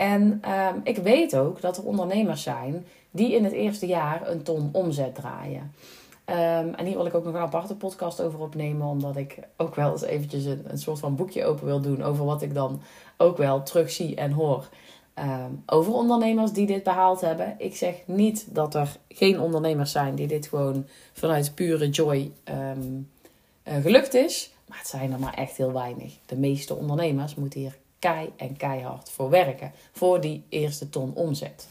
En 0.01 0.41
um, 0.51 0.81
ik 0.83 0.97
weet 0.97 1.35
ook 1.35 1.61
dat 1.61 1.77
er 1.77 1.85
ondernemers 1.85 2.43
zijn 2.43 2.85
die 3.11 3.35
in 3.35 3.43
het 3.43 3.53
eerste 3.53 3.85
jaar 3.85 4.29
een 4.29 4.43
ton 4.43 4.69
omzet 4.71 5.15
draaien. 5.15 5.71
Um, 6.25 6.73
en 6.73 6.85
hier 6.85 6.95
wil 6.95 7.05
ik 7.05 7.13
ook 7.13 7.23
nog 7.23 7.33
een 7.33 7.39
aparte 7.39 7.75
podcast 7.75 8.21
over 8.21 8.39
opnemen, 8.39 8.87
omdat 8.87 9.15
ik 9.15 9.39
ook 9.57 9.75
wel 9.75 9.91
eens 9.91 10.01
eventjes 10.01 10.45
een, 10.45 10.61
een 10.67 10.77
soort 10.77 10.99
van 10.99 11.15
boekje 11.15 11.45
open 11.45 11.65
wil 11.65 11.81
doen 11.81 12.03
over 12.03 12.25
wat 12.25 12.41
ik 12.41 12.53
dan 12.53 12.81
ook 13.17 13.37
wel 13.37 13.63
terug 13.63 13.91
zie 13.91 14.15
en 14.15 14.31
hoor. 14.31 14.69
Um, 15.15 15.63
over 15.65 15.93
ondernemers 15.93 16.51
die 16.51 16.65
dit 16.65 16.83
behaald 16.83 17.21
hebben. 17.21 17.55
Ik 17.57 17.75
zeg 17.75 17.95
niet 18.05 18.45
dat 18.49 18.75
er 18.75 18.97
geen 19.09 19.39
ondernemers 19.39 19.91
zijn 19.91 20.15
die 20.15 20.27
dit 20.27 20.47
gewoon 20.47 20.85
vanuit 21.13 21.55
pure 21.55 21.89
joy 21.89 22.31
uh, 22.49 23.75
gelukt 23.81 24.13
is. 24.13 24.51
Maar 24.67 24.77
het 24.77 24.87
zijn 24.87 25.11
er 25.11 25.19
maar 25.19 25.33
echt 25.33 25.57
heel 25.57 25.73
weinig. 25.73 26.13
De 26.25 26.37
meeste 26.37 26.75
ondernemers 26.75 27.35
moeten 27.35 27.59
hier 27.59 27.77
kei 28.01 28.33
en 28.35 28.57
keihard 28.57 29.09
voor 29.09 29.29
werken. 29.29 29.71
Voor 29.91 30.21
die 30.21 30.45
eerste 30.49 30.89
ton 30.89 31.13
omzet. 31.13 31.67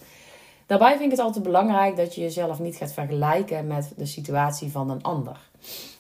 Daarbij 0.67 0.91
vind 0.91 1.05
ik 1.05 1.11
het 1.11 1.27
altijd 1.27 1.45
belangrijk 1.45 1.97
dat 1.97 2.15
je 2.15 2.21
jezelf 2.21 2.59
niet 2.59 2.77
gaat 2.77 2.93
vergelijken 2.93 3.67
met 3.67 3.93
de 3.97 4.07
situatie 4.07 4.71
van 4.71 4.91
een 4.91 5.03
ander. 5.03 5.41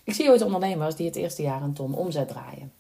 Ik 0.05 0.15
zie 0.15 0.29
ooit 0.29 0.43
ondernemers 0.43 0.95
die 0.95 1.07
het 1.07 1.17
eerste 1.17 1.43
jaar 1.43 1.63
een 1.63 1.73
ton 1.73 1.95
omzet 1.95 2.29
draaien. 2.29 2.73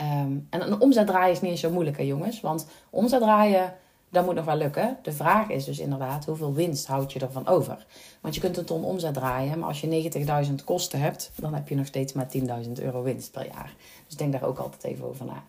Um, 0.00 0.46
en 0.50 0.60
een 0.60 0.80
omzet 0.80 1.06
draaien 1.06 1.32
is 1.32 1.40
niet 1.40 1.58
zo 1.58 1.70
moeilijk, 1.70 1.96
hè, 1.96 2.02
jongens. 2.02 2.40
Want 2.40 2.66
omzet 2.90 3.20
draaien, 3.20 3.74
dat 4.08 4.24
moet 4.24 4.34
nog 4.34 4.44
wel 4.44 4.56
lukken. 4.56 4.98
De 5.02 5.12
vraag 5.12 5.48
is 5.48 5.64
dus 5.64 5.78
inderdaad, 5.78 6.24
hoeveel 6.24 6.54
winst 6.54 6.86
houd 6.86 7.12
je 7.12 7.18
ervan 7.18 7.46
over? 7.46 7.86
Want 8.20 8.34
je 8.34 8.40
kunt 8.40 8.56
een 8.56 8.64
ton 8.64 8.84
omzet 8.84 9.14
draaien, 9.14 9.58
maar 9.58 9.68
als 9.68 9.80
je 9.80 10.10
90.000 10.48 10.54
kosten 10.64 11.00
hebt, 11.00 11.30
dan 11.34 11.54
heb 11.54 11.68
je 11.68 11.74
nog 11.74 11.86
steeds 11.86 12.12
maar 12.12 12.28
10.000 12.64 12.72
euro 12.72 13.02
winst 13.02 13.32
per 13.32 13.46
jaar. 13.46 13.74
Dus 14.06 14.16
denk 14.16 14.32
daar 14.32 14.44
ook 14.44 14.58
altijd 14.58 14.84
even 14.84 15.04
over 15.04 15.24
na. 15.24 15.42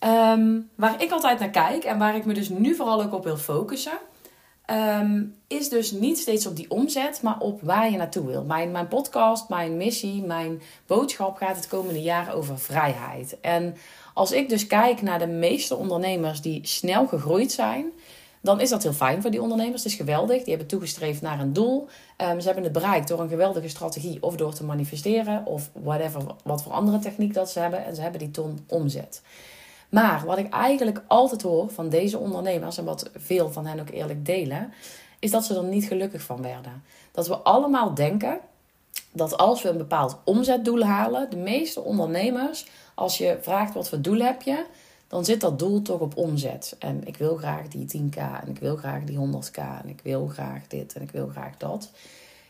Um, 0.00 0.70
waar 0.74 1.02
ik 1.02 1.10
altijd 1.10 1.38
naar 1.38 1.50
kijk 1.50 1.84
en 1.84 1.98
waar 1.98 2.16
ik 2.16 2.24
me 2.24 2.34
dus 2.34 2.48
nu 2.48 2.74
vooral 2.74 3.02
ook 3.02 3.14
op 3.14 3.24
wil 3.24 3.36
focussen, 3.36 3.98
Ehm, 4.66 5.22
is 5.46 5.68
dus 5.68 5.90
niet 5.90 6.18
steeds 6.18 6.46
op 6.46 6.56
die 6.56 6.70
omzet, 6.70 7.22
maar 7.22 7.38
op 7.38 7.62
waar 7.62 7.90
je 7.90 7.96
naartoe 7.96 8.26
wil. 8.26 8.44
Mijn, 8.44 8.70
mijn 8.70 8.88
podcast, 8.88 9.48
mijn 9.48 9.76
missie, 9.76 10.22
mijn 10.22 10.62
boodschap 10.86 11.36
gaat 11.36 11.56
het 11.56 11.68
komende 11.68 12.02
jaar 12.02 12.34
over 12.34 12.58
vrijheid. 12.58 13.40
En 13.40 13.76
als 14.14 14.32
ik 14.32 14.48
dus 14.48 14.66
kijk 14.66 15.02
naar 15.02 15.18
de 15.18 15.26
meeste 15.26 15.76
ondernemers 15.76 16.40
die 16.40 16.66
snel 16.66 17.06
gegroeid 17.06 17.52
zijn, 17.52 17.92
dan 18.40 18.60
is 18.60 18.70
dat 18.70 18.82
heel 18.82 18.92
fijn 18.92 19.22
voor 19.22 19.30
die 19.30 19.42
ondernemers. 19.42 19.82
Het 19.82 19.92
is 19.92 19.98
geweldig. 19.98 20.38
Die 20.38 20.48
hebben 20.48 20.66
toegestreefd 20.66 21.22
naar 21.22 21.40
een 21.40 21.52
doel. 21.52 21.88
Um, 22.22 22.40
ze 22.40 22.46
hebben 22.46 22.64
het 22.64 22.72
bereikt 22.72 23.08
door 23.08 23.20
een 23.20 23.28
geweldige 23.28 23.68
strategie 23.68 24.22
of 24.22 24.36
door 24.36 24.54
te 24.54 24.64
manifesteren 24.64 25.46
of 25.46 25.70
whatever, 25.72 26.22
wat 26.44 26.62
voor 26.62 26.72
andere 26.72 26.98
techniek 26.98 27.34
dat 27.34 27.50
ze 27.50 27.58
hebben. 27.58 27.84
En 27.84 27.94
ze 27.94 28.00
hebben 28.00 28.20
die 28.20 28.30
ton 28.30 28.64
omzet. 28.68 29.22
Maar 29.88 30.24
wat 30.24 30.38
ik 30.38 30.52
eigenlijk 30.52 31.02
altijd 31.06 31.42
hoor 31.42 31.70
van 31.70 31.88
deze 31.88 32.18
ondernemers 32.18 32.78
en 32.78 32.84
wat 32.84 33.10
veel 33.14 33.50
van 33.50 33.66
hen 33.66 33.80
ook 33.80 33.90
eerlijk 33.90 34.26
delen, 34.26 34.72
is 35.18 35.30
dat 35.30 35.44
ze 35.44 35.56
er 35.56 35.64
niet 35.64 35.84
gelukkig 35.84 36.22
van 36.22 36.42
werden. 36.42 36.82
Dat 37.12 37.28
we 37.28 37.36
allemaal 37.36 37.94
denken 37.94 38.40
dat 39.12 39.36
als 39.36 39.62
we 39.62 39.68
een 39.68 39.78
bepaald 39.78 40.18
omzetdoel 40.24 40.82
halen, 40.82 41.30
de 41.30 41.36
meeste 41.36 41.80
ondernemers, 41.80 42.66
als 42.94 43.18
je 43.18 43.38
vraagt 43.40 43.74
wat 43.74 43.88
voor 43.88 44.00
doel 44.00 44.18
heb 44.18 44.42
je, 44.42 44.64
dan 45.08 45.24
zit 45.24 45.40
dat 45.40 45.58
doel 45.58 45.82
toch 45.82 46.00
op 46.00 46.16
omzet. 46.16 46.76
En 46.78 47.06
ik 47.06 47.16
wil 47.16 47.36
graag 47.36 47.68
die 47.68 47.86
10k 47.96 48.16
en 48.16 48.48
ik 48.48 48.58
wil 48.58 48.76
graag 48.76 49.04
die 49.04 49.18
100k 49.18 49.58
en 49.82 49.88
ik 49.88 50.00
wil 50.02 50.26
graag 50.26 50.66
dit 50.66 50.94
en 50.94 51.02
ik 51.02 51.10
wil 51.10 51.28
graag 51.28 51.56
dat. 51.56 51.90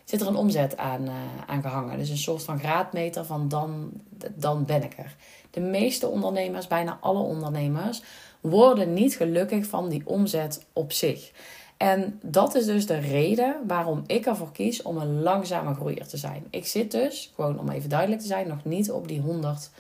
Zit 0.07 0.21
er 0.21 0.27
een 0.27 0.37
omzet 0.37 0.77
aan, 0.77 1.03
uh, 1.03 1.13
aan 1.47 1.63
gehangen. 1.63 1.99
Dus 1.99 2.09
een 2.09 2.17
soort 2.17 2.43
van 2.43 2.59
graadmeter 2.59 3.25
van 3.25 3.49
dan, 3.49 3.91
dan 4.35 4.65
ben 4.65 4.83
ik 4.83 4.99
er. 4.99 5.17
De 5.51 5.61
meeste 5.61 6.09
ondernemers, 6.09 6.67
bijna 6.67 6.99
alle 7.01 7.19
ondernemers, 7.19 8.03
worden 8.41 8.93
niet 8.93 9.17
gelukkig 9.17 9.67
van 9.67 9.89
die 9.89 10.03
omzet 10.05 10.65
op 10.73 10.93
zich. 10.93 11.33
En 11.77 12.21
dat 12.23 12.55
is 12.55 12.67
dus 12.67 12.87
de 12.87 12.99
reden 12.99 13.57
waarom 13.67 14.03
ik 14.07 14.27
ervoor 14.27 14.53
kies 14.53 14.83
om 14.83 14.97
een 14.97 15.23
langzame 15.23 15.75
groeier 15.75 16.07
te 16.07 16.17
zijn. 16.17 16.47
Ik 16.51 16.67
zit 16.67 16.91
dus, 16.91 17.33
gewoon 17.35 17.59
om 17.59 17.71
even 17.71 17.89
duidelijk 17.89 18.21
te 18.21 18.27
zijn, 18.27 18.49
nog 18.49 18.65
niet 18.65 18.91
op 18.91 19.09
die 19.09 19.21
100 19.21 19.71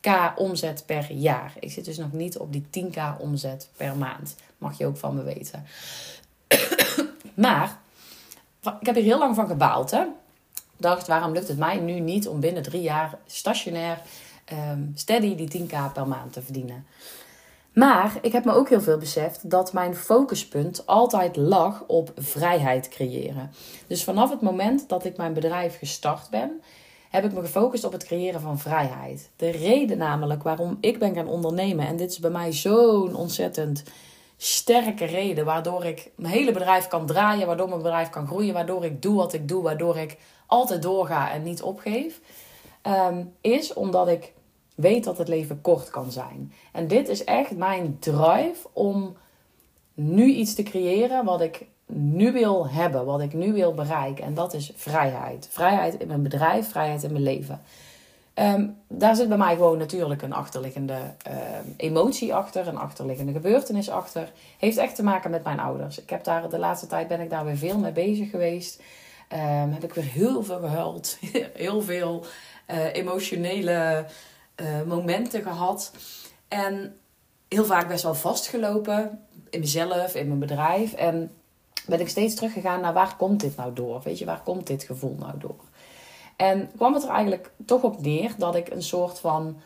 k 0.00 0.32
omzet 0.36 0.82
per 0.86 1.12
jaar. 1.12 1.52
Ik 1.60 1.72
zit 1.72 1.84
dus 1.84 1.96
nog 1.96 2.12
niet 2.12 2.38
op 2.38 2.52
die 2.52 2.66
10k 2.70 3.00
omzet 3.18 3.68
per 3.76 3.96
maand. 3.96 4.34
Mag 4.58 4.78
je 4.78 4.86
ook 4.86 4.96
van 4.96 5.14
me 5.14 5.22
weten. 5.22 5.64
maar 7.34 7.78
ik 8.80 8.86
heb 8.86 8.94
hier 8.94 9.04
heel 9.04 9.18
lang 9.18 9.34
van 9.34 9.46
gebaald. 9.46 9.90
Hè? 9.90 10.04
Dacht, 10.76 11.06
waarom 11.06 11.32
lukt 11.32 11.48
het 11.48 11.58
mij 11.58 11.76
nu 11.76 12.00
niet 12.00 12.28
om 12.28 12.40
binnen 12.40 12.62
drie 12.62 12.82
jaar 12.82 13.18
stationair 13.26 14.02
um, 14.52 14.92
steady 14.94 15.34
die 15.34 15.62
10k 15.62 15.92
per 15.92 16.08
maand 16.08 16.32
te 16.32 16.42
verdienen? 16.42 16.86
Maar 17.72 18.18
ik 18.22 18.32
heb 18.32 18.44
me 18.44 18.52
ook 18.52 18.68
heel 18.68 18.80
veel 18.80 18.98
beseft 18.98 19.50
dat 19.50 19.72
mijn 19.72 19.96
focuspunt 19.96 20.86
altijd 20.86 21.36
lag 21.36 21.84
op 21.86 22.12
vrijheid 22.16 22.88
creëren. 22.88 23.50
Dus 23.86 24.04
vanaf 24.04 24.30
het 24.30 24.40
moment 24.40 24.88
dat 24.88 25.04
ik 25.04 25.16
mijn 25.16 25.32
bedrijf 25.32 25.78
gestart 25.78 26.30
ben, 26.30 26.60
heb 27.10 27.24
ik 27.24 27.32
me 27.32 27.40
gefocust 27.40 27.84
op 27.84 27.92
het 27.92 28.04
creëren 28.04 28.40
van 28.40 28.58
vrijheid. 28.58 29.30
De 29.36 29.50
reden 29.50 29.98
namelijk 29.98 30.42
waarom 30.42 30.78
ik 30.80 30.98
ben 30.98 31.14
gaan 31.14 31.28
ondernemen, 31.28 31.86
en 31.86 31.96
dit 31.96 32.10
is 32.10 32.18
bij 32.18 32.30
mij 32.30 32.52
zo'n 32.52 33.14
ontzettend 33.14 33.82
sterke 34.36 35.04
reden, 35.04 35.44
waardoor 35.44 35.84
ik 35.84 36.10
mijn 36.16 36.34
hele 36.34 36.52
bedrijf 36.52 36.86
kan 36.86 37.06
draaien, 37.06 37.46
waardoor 37.46 37.68
mijn 37.68 37.82
bedrijf 37.82 38.10
kan 38.10 38.26
groeien, 38.26 38.54
waardoor 38.54 38.84
ik 38.84 39.02
doe 39.02 39.16
wat 39.16 39.32
ik 39.32 39.48
doe, 39.48 39.62
waardoor 39.62 39.96
ik 39.96 40.18
altijd 40.46 40.82
doorga 40.82 41.32
en 41.32 41.42
niet 41.42 41.62
opgeef, 41.62 42.20
ehm, 42.82 43.24
is 43.40 43.72
omdat 43.72 44.08
ik 44.08 44.32
weet 44.74 45.04
dat 45.04 45.18
het 45.18 45.28
leven 45.28 45.60
kort 45.60 45.90
kan 45.90 46.12
zijn. 46.12 46.52
En 46.72 46.88
dit 46.88 47.08
is 47.08 47.24
echt 47.24 47.56
mijn 47.56 47.96
drive 47.98 48.68
om 48.72 49.16
nu 49.94 50.24
iets 50.24 50.54
te 50.54 50.62
creëren 50.62 51.24
wat 51.24 51.40
ik 51.40 51.66
nu 51.86 52.32
wil 52.32 52.68
hebben, 52.68 53.04
wat 53.04 53.20
ik 53.20 53.32
nu 53.32 53.52
wil 53.52 53.74
bereiken. 53.74 54.24
En 54.24 54.34
dat 54.34 54.54
is 54.54 54.72
vrijheid. 54.74 55.48
Vrijheid 55.50 55.98
in 55.98 56.06
mijn 56.06 56.22
bedrijf, 56.22 56.70
vrijheid 56.70 57.02
in 57.02 57.12
mijn 57.12 57.24
leven. 57.24 57.60
Ehm, 58.36 58.68
daar 58.88 59.16
zit 59.16 59.28
bij 59.28 59.36
mij 59.36 59.54
gewoon 59.54 59.78
natuurlijk 59.78 60.22
een 60.22 60.32
achterliggende 60.32 60.98
ehm, 61.22 61.64
emotie 61.76 62.34
achter, 62.34 62.68
een 62.68 62.76
achterliggende 62.76 63.32
gebeurtenis 63.32 63.90
achter. 63.90 64.32
Heeft 64.58 64.76
echt 64.76 64.94
te 64.94 65.02
maken 65.02 65.30
met 65.30 65.44
mijn 65.44 65.60
ouders. 65.60 66.00
Ik 66.00 66.10
heb 66.10 66.24
daar 66.24 66.48
de 66.48 66.58
laatste 66.58 66.86
tijd 66.86 67.08
ben 67.08 67.20
ik 67.20 67.30
daar 67.30 67.44
weer 67.44 67.56
veel 67.56 67.78
mee 67.78 67.92
bezig 67.92 68.30
geweest. 68.30 68.82
Um, 69.32 69.72
heb 69.72 69.84
ik 69.84 69.94
weer 69.94 70.04
heel 70.04 70.42
veel 70.42 70.58
gehuild, 70.58 71.18
heel 71.54 71.82
veel 71.82 72.24
uh, 72.70 72.94
emotionele 72.94 74.04
uh, 74.56 74.82
momenten 74.86 75.42
gehad. 75.42 75.92
En 76.48 76.96
heel 77.48 77.64
vaak 77.64 77.88
best 77.88 78.02
wel 78.02 78.14
vastgelopen 78.14 79.26
in 79.50 79.60
mezelf, 79.60 80.14
in 80.14 80.26
mijn 80.26 80.40
bedrijf. 80.40 80.92
En 80.92 81.30
ben 81.86 82.00
ik 82.00 82.08
steeds 82.08 82.34
teruggegaan 82.34 82.80
naar 82.80 82.92
waar 82.92 83.16
komt 83.16 83.40
dit 83.40 83.56
nou 83.56 83.72
door? 83.72 84.00
Weet 84.04 84.18
je, 84.18 84.24
waar 84.24 84.42
komt 84.42 84.66
dit 84.66 84.82
gevoel 84.82 85.16
nou 85.18 85.38
door? 85.38 85.65
En 86.36 86.70
kwam 86.76 86.94
het 86.94 87.02
er 87.02 87.08
eigenlijk 87.08 87.50
toch 87.66 87.82
op 87.82 88.02
neer 88.02 88.34
dat 88.38 88.54
ik 88.54 88.70
een 88.70 88.82
soort 88.82 89.18
van. 89.18 89.56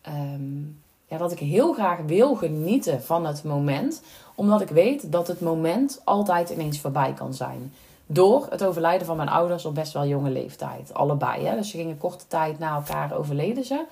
Ehm, 0.00 0.60
ja, 1.08 1.18
dat 1.18 1.32
ik 1.32 1.38
heel 1.38 1.72
graag 1.72 2.00
wil 2.06 2.34
genieten 2.34 3.02
van 3.02 3.26
het 3.26 3.44
moment. 3.44 4.02
Omdat 4.34 4.60
ik 4.60 4.68
weet 4.68 5.12
dat 5.12 5.28
het 5.28 5.40
moment 5.40 6.00
altijd 6.04 6.50
ineens 6.50 6.80
voorbij 6.80 7.12
kan 7.12 7.34
zijn. 7.34 7.72
Door 8.06 8.46
het 8.50 8.64
overlijden 8.64 9.06
van 9.06 9.16
mijn 9.16 9.28
ouders 9.28 9.64
op 9.64 9.74
best 9.74 9.92
wel 9.92 10.06
jonge 10.06 10.30
leeftijd. 10.30 10.94
Allebei. 10.94 11.44
Hè? 11.44 11.56
Dus 11.56 11.70
ze 11.70 11.76
gingen 11.76 11.98
korte 11.98 12.26
tijd 12.26 12.58
na 12.58 12.74
elkaar 12.74 13.16
overleden 13.16 13.64
ze. 13.64 13.84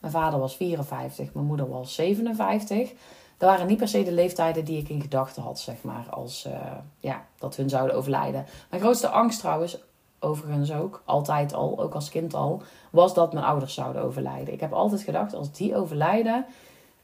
Mijn 0.00 0.12
vader 0.12 0.38
was 0.38 0.56
54, 0.56 1.34
mijn 1.34 1.46
moeder 1.46 1.68
was 1.68 1.94
57 1.94 2.92
dat 3.40 3.48
waren 3.48 3.66
niet 3.66 3.78
per 3.78 3.88
se 3.88 4.02
de 4.02 4.12
leeftijden 4.12 4.64
die 4.64 4.78
ik 4.78 4.88
in 4.88 5.00
gedachten 5.00 5.42
had, 5.42 5.60
zeg 5.60 5.82
maar, 5.82 6.06
als 6.10 6.46
uh, 6.46 6.52
ja, 6.98 7.24
dat 7.38 7.56
hun 7.56 7.68
zouden 7.68 7.96
overlijden. 7.96 8.46
Mijn 8.70 8.82
grootste 8.82 9.08
angst 9.08 9.40
trouwens, 9.40 9.78
overigens 10.20 10.72
ook, 10.72 11.02
altijd 11.04 11.54
al, 11.54 11.80
ook 11.80 11.94
als 11.94 12.08
kind 12.08 12.34
al, 12.34 12.62
was 12.90 13.14
dat 13.14 13.32
mijn 13.32 13.44
ouders 13.44 13.74
zouden 13.74 14.02
overlijden. 14.02 14.54
Ik 14.54 14.60
heb 14.60 14.72
altijd 14.72 15.02
gedacht, 15.02 15.34
als 15.34 15.52
die 15.52 15.76
overlijden, 15.76 16.46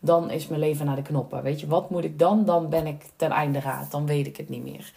dan 0.01 0.31
is 0.31 0.47
mijn 0.47 0.61
leven 0.61 0.87
naar 0.87 0.97
de 0.97 1.03
knoppen. 1.03 1.43
Weet 1.43 1.61
je, 1.61 1.67
wat 1.67 1.91
moet 1.91 2.05
ik 2.05 2.19
dan? 2.19 2.45
Dan 2.45 2.69
ben 2.69 2.87
ik 2.87 3.05
ten 3.17 3.31
einde 3.31 3.61
raad, 3.61 3.91
dan 3.91 4.07
weet 4.07 4.27
ik 4.27 4.37
het 4.37 4.49
niet 4.49 4.63
meer. 4.63 4.93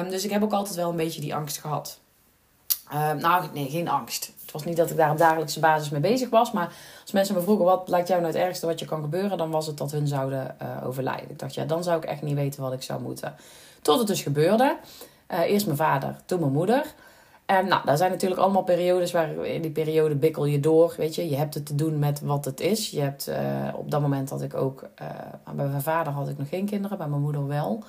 Um, 0.00 0.10
dus 0.10 0.24
ik 0.24 0.30
heb 0.30 0.42
ook 0.42 0.52
altijd 0.52 0.76
wel 0.76 0.90
een 0.90 0.96
beetje 0.96 1.20
die 1.20 1.34
angst 1.34 1.58
gehad. 1.58 2.00
Um, 2.94 3.18
nou, 3.18 3.44
nee, 3.52 3.70
geen 3.70 3.88
angst. 3.88 4.32
Het 4.40 4.52
was 4.52 4.64
niet 4.64 4.76
dat 4.76 4.90
ik 4.90 4.96
daar 4.96 5.10
op 5.10 5.18
dagelijkse 5.18 5.60
basis 5.60 5.90
mee 5.90 6.00
bezig 6.00 6.30
was. 6.30 6.52
Maar 6.52 6.72
als 7.02 7.12
mensen 7.12 7.34
me 7.34 7.40
vroegen 7.40 7.64
wat 7.64 7.88
lijkt 7.88 8.08
jou 8.08 8.20
nou 8.20 8.32
het 8.32 8.42
ergste 8.42 8.66
wat 8.66 8.78
je 8.78 8.86
kan 8.86 9.02
gebeuren, 9.02 9.38
dan 9.38 9.50
was 9.50 9.66
het 9.66 9.76
dat 9.76 9.92
hun 9.92 10.06
zouden 10.06 10.56
uh, 10.62 10.86
overlijden. 10.86 11.30
Ik 11.30 11.38
dacht, 11.38 11.54
ja, 11.54 11.64
dan 11.64 11.82
zou 11.82 11.96
ik 11.96 12.04
echt 12.04 12.22
niet 12.22 12.34
weten 12.34 12.62
wat 12.62 12.72
ik 12.72 12.82
zou 12.82 13.02
moeten. 13.02 13.36
Tot 13.82 13.98
het 13.98 14.06
dus 14.06 14.22
gebeurde. 14.22 14.76
Uh, 15.28 15.40
eerst 15.40 15.66
mijn 15.66 15.78
vader, 15.78 16.16
toen 16.24 16.40
mijn 16.40 16.52
moeder. 16.52 16.94
En 17.48 17.68
nou, 17.68 17.84
daar 17.84 17.96
zijn 17.96 18.10
natuurlijk 18.10 18.40
allemaal 18.40 18.62
periodes 18.62 19.12
waar 19.12 19.46
in 19.46 19.62
die 19.62 19.70
periode 19.70 20.14
bikkel 20.14 20.44
je 20.44 20.60
door. 20.60 20.94
Weet 20.96 21.14
je, 21.14 21.28
je 21.28 21.36
hebt 21.36 21.54
het 21.54 21.66
te 21.66 21.74
doen 21.74 21.98
met 21.98 22.20
wat 22.20 22.44
het 22.44 22.60
is. 22.60 22.90
Je 22.90 23.00
hebt, 23.00 23.28
uh, 23.28 23.74
op 23.74 23.90
dat 23.90 24.00
moment 24.00 24.30
had 24.30 24.42
ik 24.42 24.54
ook, 24.54 24.88
bij 25.54 25.66
mijn 25.66 25.82
vader 25.82 26.12
had 26.12 26.28
ik 26.28 26.38
nog 26.38 26.48
geen 26.48 26.66
kinderen, 26.66 26.98
bij 26.98 27.08
mijn 27.08 27.22
moeder 27.22 27.46
wel. 27.46 27.84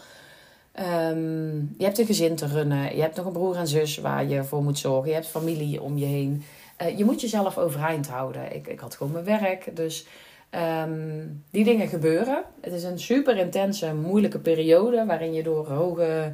Um, 1.12 1.76
je 1.78 1.84
hebt 1.84 1.98
een 1.98 2.06
gezin 2.06 2.36
te 2.36 2.48
runnen. 2.48 2.96
Je 2.96 3.02
hebt 3.02 3.16
nog 3.16 3.26
een 3.26 3.32
broer 3.32 3.56
en 3.56 3.68
zus 3.68 3.98
waar 3.98 4.26
je 4.26 4.44
voor 4.44 4.64
moet 4.64 4.80
zorgen. 4.80 5.08
Je 5.10 5.16
hebt 5.16 5.28
familie 5.28 5.82
om 5.82 5.98
je 5.98 6.06
heen. 6.06 6.44
Uh, 6.82 6.98
je 6.98 7.06
moet 7.06 7.22
jezelf 7.22 7.58
overeind 7.58 8.08
houden. 8.08 8.56
Ik, 8.56 8.68
ik 8.68 8.80
had 8.80 8.96
gewoon 8.96 9.12
mijn 9.12 9.26
werk. 9.26 9.76
Dus 9.76 10.06
um, 10.84 11.44
die 11.52 11.64
dingen 11.64 11.88
gebeuren. 11.88 12.44
Het 12.62 12.74
is 12.74 12.84
een 12.84 13.00
super 13.00 13.38
intense, 13.38 13.94
moeilijke 13.94 14.40
periode. 14.40 15.06
Waarin 15.06 15.34
je 15.34 15.44
door 15.44 15.68
hoge, 15.68 16.34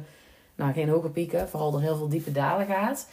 nou 0.56 0.72
geen 0.72 0.88
hoge 0.88 1.08
pieken, 1.08 1.48
vooral 1.48 1.70
door 1.70 1.80
heel 1.80 1.96
veel 1.96 2.08
diepe 2.08 2.32
dalen 2.32 2.66
gaat. 2.66 3.08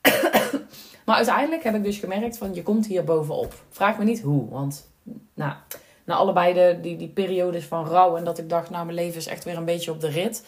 maar 1.06 1.16
uiteindelijk 1.16 1.62
heb 1.62 1.74
ik 1.74 1.84
dus 1.84 1.98
gemerkt 1.98 2.38
van 2.38 2.54
je 2.54 2.62
komt 2.62 2.86
hier 2.86 3.04
bovenop. 3.04 3.54
Vraag 3.70 3.98
me 3.98 4.04
niet 4.04 4.20
hoe. 4.20 4.48
Want 4.50 4.88
nou, 5.34 5.52
na 6.04 6.14
allebei 6.14 6.54
de, 6.54 6.78
die, 6.82 6.96
die 6.96 7.08
periodes 7.08 7.64
van 7.64 7.86
rouw 7.86 8.16
en 8.16 8.24
dat 8.24 8.38
ik 8.38 8.48
dacht, 8.48 8.70
nou 8.70 8.84
mijn 8.84 8.96
leven 8.96 9.16
is 9.16 9.26
echt 9.26 9.44
weer 9.44 9.56
een 9.56 9.64
beetje 9.64 9.90
op 9.90 10.00
de 10.00 10.08
rit. 10.08 10.44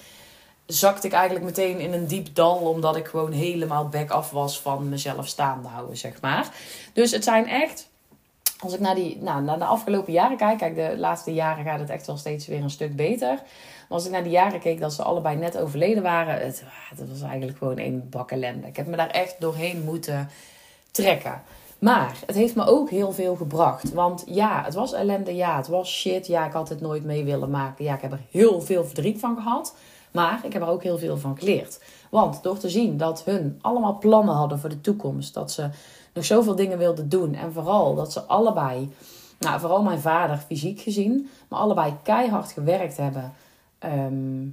Zakte 0.66 1.06
ik 1.06 1.12
eigenlijk 1.12 1.44
meteen 1.44 1.78
in 1.80 1.92
een 1.92 2.06
diep 2.06 2.34
dal, 2.34 2.56
omdat 2.56 2.96
ik 2.96 3.06
gewoon 3.06 3.32
helemaal 3.32 3.88
back 3.88 4.10
af 4.10 4.30
was 4.30 4.60
van 4.60 4.88
mezelf 4.88 5.26
staande 5.26 5.68
houden, 5.68 5.96
zeg 5.96 6.20
maar. 6.20 6.48
Dus 6.92 7.10
het 7.10 7.24
zijn 7.24 7.48
echt, 7.48 7.88
als 8.58 8.74
ik 8.74 8.80
naar, 8.80 8.94
die, 8.94 9.18
nou, 9.20 9.42
naar 9.42 9.58
de 9.58 9.64
afgelopen 9.64 10.12
jaren 10.12 10.36
kijk, 10.36 10.58
kijk, 10.58 10.74
de 10.74 10.98
laatste 10.98 11.32
jaren 11.32 11.64
gaat 11.64 11.80
het 11.80 11.90
echt 11.90 12.06
wel 12.06 12.16
steeds 12.16 12.46
weer 12.46 12.62
een 12.62 12.70
stuk 12.70 12.96
beter. 12.96 13.42
Maar 13.90 13.98
als 13.98 14.06
ik 14.06 14.12
naar 14.14 14.22
die 14.22 14.32
jaren 14.32 14.60
keek 14.60 14.80
dat 14.80 14.92
ze 14.92 15.02
allebei 15.02 15.36
net 15.36 15.58
overleden 15.58 16.02
waren, 16.02 16.34
het, 16.34 16.64
het 16.96 17.08
was 17.08 17.22
eigenlijk 17.22 17.58
gewoon 17.58 17.78
een 17.78 18.06
bak 18.10 18.30
ellende. 18.30 18.66
Ik 18.66 18.76
heb 18.76 18.86
me 18.86 18.96
daar 18.96 19.10
echt 19.10 19.36
doorheen 19.38 19.84
moeten 19.84 20.28
trekken. 20.90 21.42
Maar 21.78 22.16
het 22.26 22.36
heeft 22.36 22.54
me 22.54 22.66
ook 22.66 22.90
heel 22.90 23.12
veel 23.12 23.36
gebracht. 23.36 23.92
Want 23.92 24.24
ja, 24.26 24.64
het 24.64 24.74
was 24.74 24.92
ellende. 24.92 25.34
Ja, 25.34 25.56
het 25.56 25.68
was 25.68 25.92
shit. 25.92 26.26
Ja, 26.26 26.46
ik 26.46 26.52
had 26.52 26.68
het 26.68 26.80
nooit 26.80 27.04
mee 27.04 27.24
willen 27.24 27.50
maken. 27.50 27.84
Ja, 27.84 27.94
ik 27.94 28.00
heb 28.00 28.12
er 28.12 28.20
heel 28.30 28.60
veel 28.60 28.84
verdriet 28.84 29.20
van 29.20 29.36
gehad. 29.36 29.74
Maar 30.10 30.40
ik 30.42 30.52
heb 30.52 30.62
er 30.62 30.68
ook 30.68 30.82
heel 30.82 30.98
veel 30.98 31.18
van 31.18 31.38
geleerd. 31.38 31.80
Want 32.10 32.42
door 32.42 32.58
te 32.58 32.68
zien 32.68 32.96
dat 32.96 33.24
hun 33.24 33.58
allemaal 33.60 33.98
plannen 33.98 34.34
hadden 34.34 34.58
voor 34.58 34.68
de 34.68 34.80
toekomst. 34.80 35.34
Dat 35.34 35.52
ze 35.52 35.68
nog 36.14 36.24
zoveel 36.24 36.54
dingen 36.54 36.78
wilden 36.78 37.08
doen. 37.08 37.34
En 37.34 37.52
vooral 37.52 37.94
dat 37.94 38.12
ze 38.12 38.20
allebei, 38.20 38.92
nou 39.38 39.60
vooral 39.60 39.82
mijn 39.82 40.00
vader 40.00 40.36
fysiek 40.36 40.80
gezien. 40.80 41.28
Maar 41.48 41.58
allebei 41.58 41.94
keihard 42.02 42.52
gewerkt 42.52 42.96
hebben. 42.96 43.32
Ehm, 43.80 44.48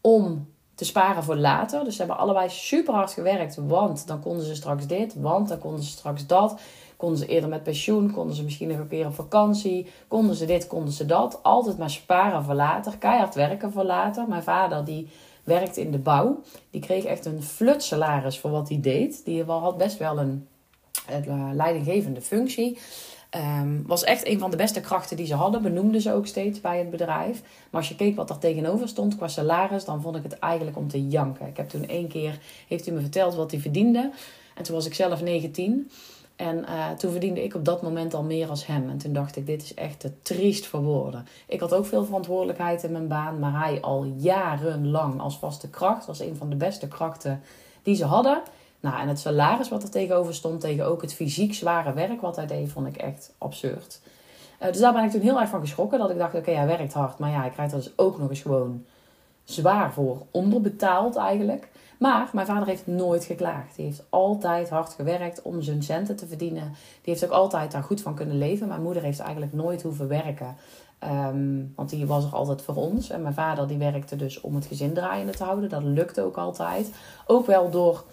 om 0.00 0.46
te 0.74 0.84
sparen 0.84 1.22
voor 1.22 1.36
later. 1.36 1.84
Dus 1.84 1.92
ze 1.92 1.98
hebben 1.98 2.18
allebei 2.18 2.48
super 2.48 2.94
hard 2.94 3.12
gewerkt, 3.12 3.56
want 3.56 4.06
dan 4.06 4.20
konden 4.20 4.46
ze 4.46 4.54
straks 4.54 4.86
dit, 4.86 5.14
want 5.14 5.48
dan 5.48 5.58
konden 5.58 5.82
ze 5.82 5.90
straks 5.90 6.26
dat. 6.26 6.60
Konden 6.96 7.18
ze 7.18 7.26
eerder 7.26 7.48
met 7.48 7.62
pensioen, 7.62 8.12
konden 8.12 8.36
ze 8.36 8.42
misschien 8.42 8.68
nog 8.68 8.78
een 8.78 8.88
keer 8.88 9.06
op 9.06 9.14
vakantie, 9.14 9.86
konden 10.08 10.36
ze 10.36 10.44
dit, 10.44 10.66
konden 10.66 10.92
ze 10.92 11.06
dat. 11.06 11.42
Altijd 11.42 11.78
maar 11.78 11.90
sparen 11.90 12.44
voor 12.44 12.54
later, 12.54 12.98
keihard 12.98 13.34
werken 13.34 13.72
voor 13.72 13.84
later. 13.84 14.28
Mijn 14.28 14.42
vader 14.42 14.84
die 14.84 15.08
werkte 15.44 15.80
in 15.80 15.90
de 15.90 15.98
bouw, 15.98 16.42
die 16.70 16.80
kreeg 16.80 17.04
echt 17.04 17.24
een 17.24 17.42
flut 17.42 17.82
salaris 17.82 18.38
voor 18.38 18.50
wat 18.50 18.68
hij 18.68 18.80
deed. 18.80 19.24
Die 19.24 19.44
had 19.44 19.76
best 19.76 19.98
wel 19.98 20.18
een, 20.18 20.48
een 21.08 21.54
leidinggevende 21.54 22.20
functie. 22.20 22.78
Um, 23.30 23.82
was 23.86 24.04
echt 24.04 24.26
een 24.26 24.38
van 24.38 24.50
de 24.50 24.56
beste 24.56 24.80
krachten 24.80 25.16
die 25.16 25.26
ze 25.26 25.34
hadden, 25.34 25.62
benoemden 25.62 26.00
ze 26.00 26.12
ook 26.12 26.26
steeds 26.26 26.60
bij 26.60 26.78
het 26.78 26.90
bedrijf. 26.90 27.42
Maar 27.42 27.80
als 27.80 27.88
je 27.88 27.96
keek 27.96 28.16
wat 28.16 28.30
er 28.30 28.38
tegenover 28.38 28.88
stond 28.88 29.16
qua 29.16 29.28
salaris, 29.28 29.84
dan 29.84 30.02
vond 30.02 30.16
ik 30.16 30.22
het 30.22 30.38
eigenlijk 30.38 30.76
om 30.76 30.88
te 30.88 31.08
janken. 31.08 31.46
Ik 31.46 31.56
heb 31.56 31.68
toen 31.68 31.88
één 31.88 32.08
keer, 32.08 32.38
heeft 32.68 32.86
u 32.86 32.92
me 32.92 33.00
verteld 33.00 33.34
wat 33.34 33.50
hij 33.50 33.60
verdiende. 33.60 34.10
En 34.54 34.62
toen 34.62 34.74
was 34.74 34.86
ik 34.86 34.94
zelf 34.94 35.22
19. 35.22 35.90
En 36.36 36.58
uh, 36.58 36.90
toen 36.90 37.10
verdiende 37.10 37.44
ik 37.44 37.54
op 37.54 37.64
dat 37.64 37.82
moment 37.82 38.14
al 38.14 38.22
meer 38.22 38.48
als 38.48 38.66
hem. 38.66 38.88
En 38.90 38.98
toen 38.98 39.12
dacht 39.12 39.36
ik, 39.36 39.46
dit 39.46 39.62
is 39.62 39.74
echt 39.74 40.00
te 40.00 40.22
triest 40.22 40.66
voor 40.66 40.82
woorden. 40.82 41.26
Ik 41.46 41.60
had 41.60 41.74
ook 41.74 41.86
veel 41.86 42.04
verantwoordelijkheid 42.04 42.82
in 42.82 42.92
mijn 42.92 43.08
baan, 43.08 43.38
maar 43.38 43.64
hij 43.64 43.80
al 43.80 44.04
jarenlang 44.16 45.20
als 45.20 45.38
vaste 45.38 45.70
kracht. 45.70 46.06
was 46.06 46.20
een 46.20 46.36
van 46.36 46.50
de 46.50 46.56
beste 46.56 46.88
krachten 46.88 47.42
die 47.82 47.94
ze 47.94 48.04
hadden. 48.04 48.42
Nou, 48.80 49.00
en 49.00 49.08
het 49.08 49.18
salaris 49.18 49.68
wat 49.68 49.82
er 49.82 49.90
tegenover 49.90 50.34
stond, 50.34 50.60
tegen 50.60 50.86
ook 50.86 51.02
het 51.02 51.14
fysiek 51.14 51.54
zware 51.54 51.92
werk 51.92 52.20
wat 52.20 52.36
hij 52.36 52.46
deed, 52.46 52.70
vond 52.70 52.86
ik 52.86 52.96
echt 52.96 53.34
absurd. 53.38 54.00
Uh, 54.62 54.66
dus 54.68 54.80
daar 54.80 54.92
ben 54.92 55.04
ik 55.04 55.10
toen 55.10 55.20
heel 55.20 55.40
erg 55.40 55.48
van 55.48 55.60
geschrokken. 55.60 55.98
Dat 55.98 56.10
ik 56.10 56.18
dacht, 56.18 56.34
oké, 56.34 56.50
hij 56.50 56.66
werkt 56.66 56.92
hard. 56.92 57.18
Maar 57.18 57.30
ja, 57.30 57.40
hij 57.40 57.50
krijgt 57.50 57.72
er 57.72 57.78
dus 57.78 57.92
ook 57.96 58.18
nog 58.18 58.28
eens 58.30 58.40
gewoon 58.40 58.84
zwaar 59.44 59.92
voor 59.92 60.22
onderbetaald 60.30 61.16
eigenlijk. 61.16 61.68
Maar 61.98 62.30
mijn 62.32 62.46
vader 62.46 62.66
heeft 62.66 62.86
nooit 62.86 63.24
geklaagd. 63.24 63.76
Hij 63.76 63.84
heeft 63.84 64.04
altijd 64.08 64.68
hard 64.68 64.92
gewerkt 64.92 65.42
om 65.42 65.62
zijn 65.62 65.82
centen 65.82 66.16
te 66.16 66.26
verdienen. 66.26 66.74
Die 67.02 67.12
heeft 67.12 67.24
ook 67.24 67.30
altijd 67.30 67.72
daar 67.72 67.82
goed 67.82 68.00
van 68.00 68.14
kunnen 68.14 68.38
leven. 68.38 68.68
Mijn 68.68 68.82
moeder 68.82 69.02
heeft 69.02 69.20
eigenlijk 69.20 69.52
nooit 69.52 69.82
hoeven 69.82 70.08
werken. 70.08 70.56
Ehm, 70.98 71.62
want 71.74 71.90
die 71.90 72.06
was 72.06 72.24
er 72.24 72.34
altijd 72.34 72.62
voor 72.62 72.74
ons. 72.74 73.10
En 73.10 73.22
mijn 73.22 73.34
vader 73.34 73.68
die 73.68 73.78
werkte 73.78 74.16
dus 74.16 74.40
om 74.40 74.54
het 74.54 74.66
gezin 74.66 74.94
draaiende 74.94 75.32
te 75.32 75.44
houden. 75.44 75.68
Dat 75.68 75.82
lukte 75.82 76.22
ook 76.22 76.36
altijd. 76.36 76.90
Ook 77.26 77.46
wel 77.46 77.70
door 77.70 78.04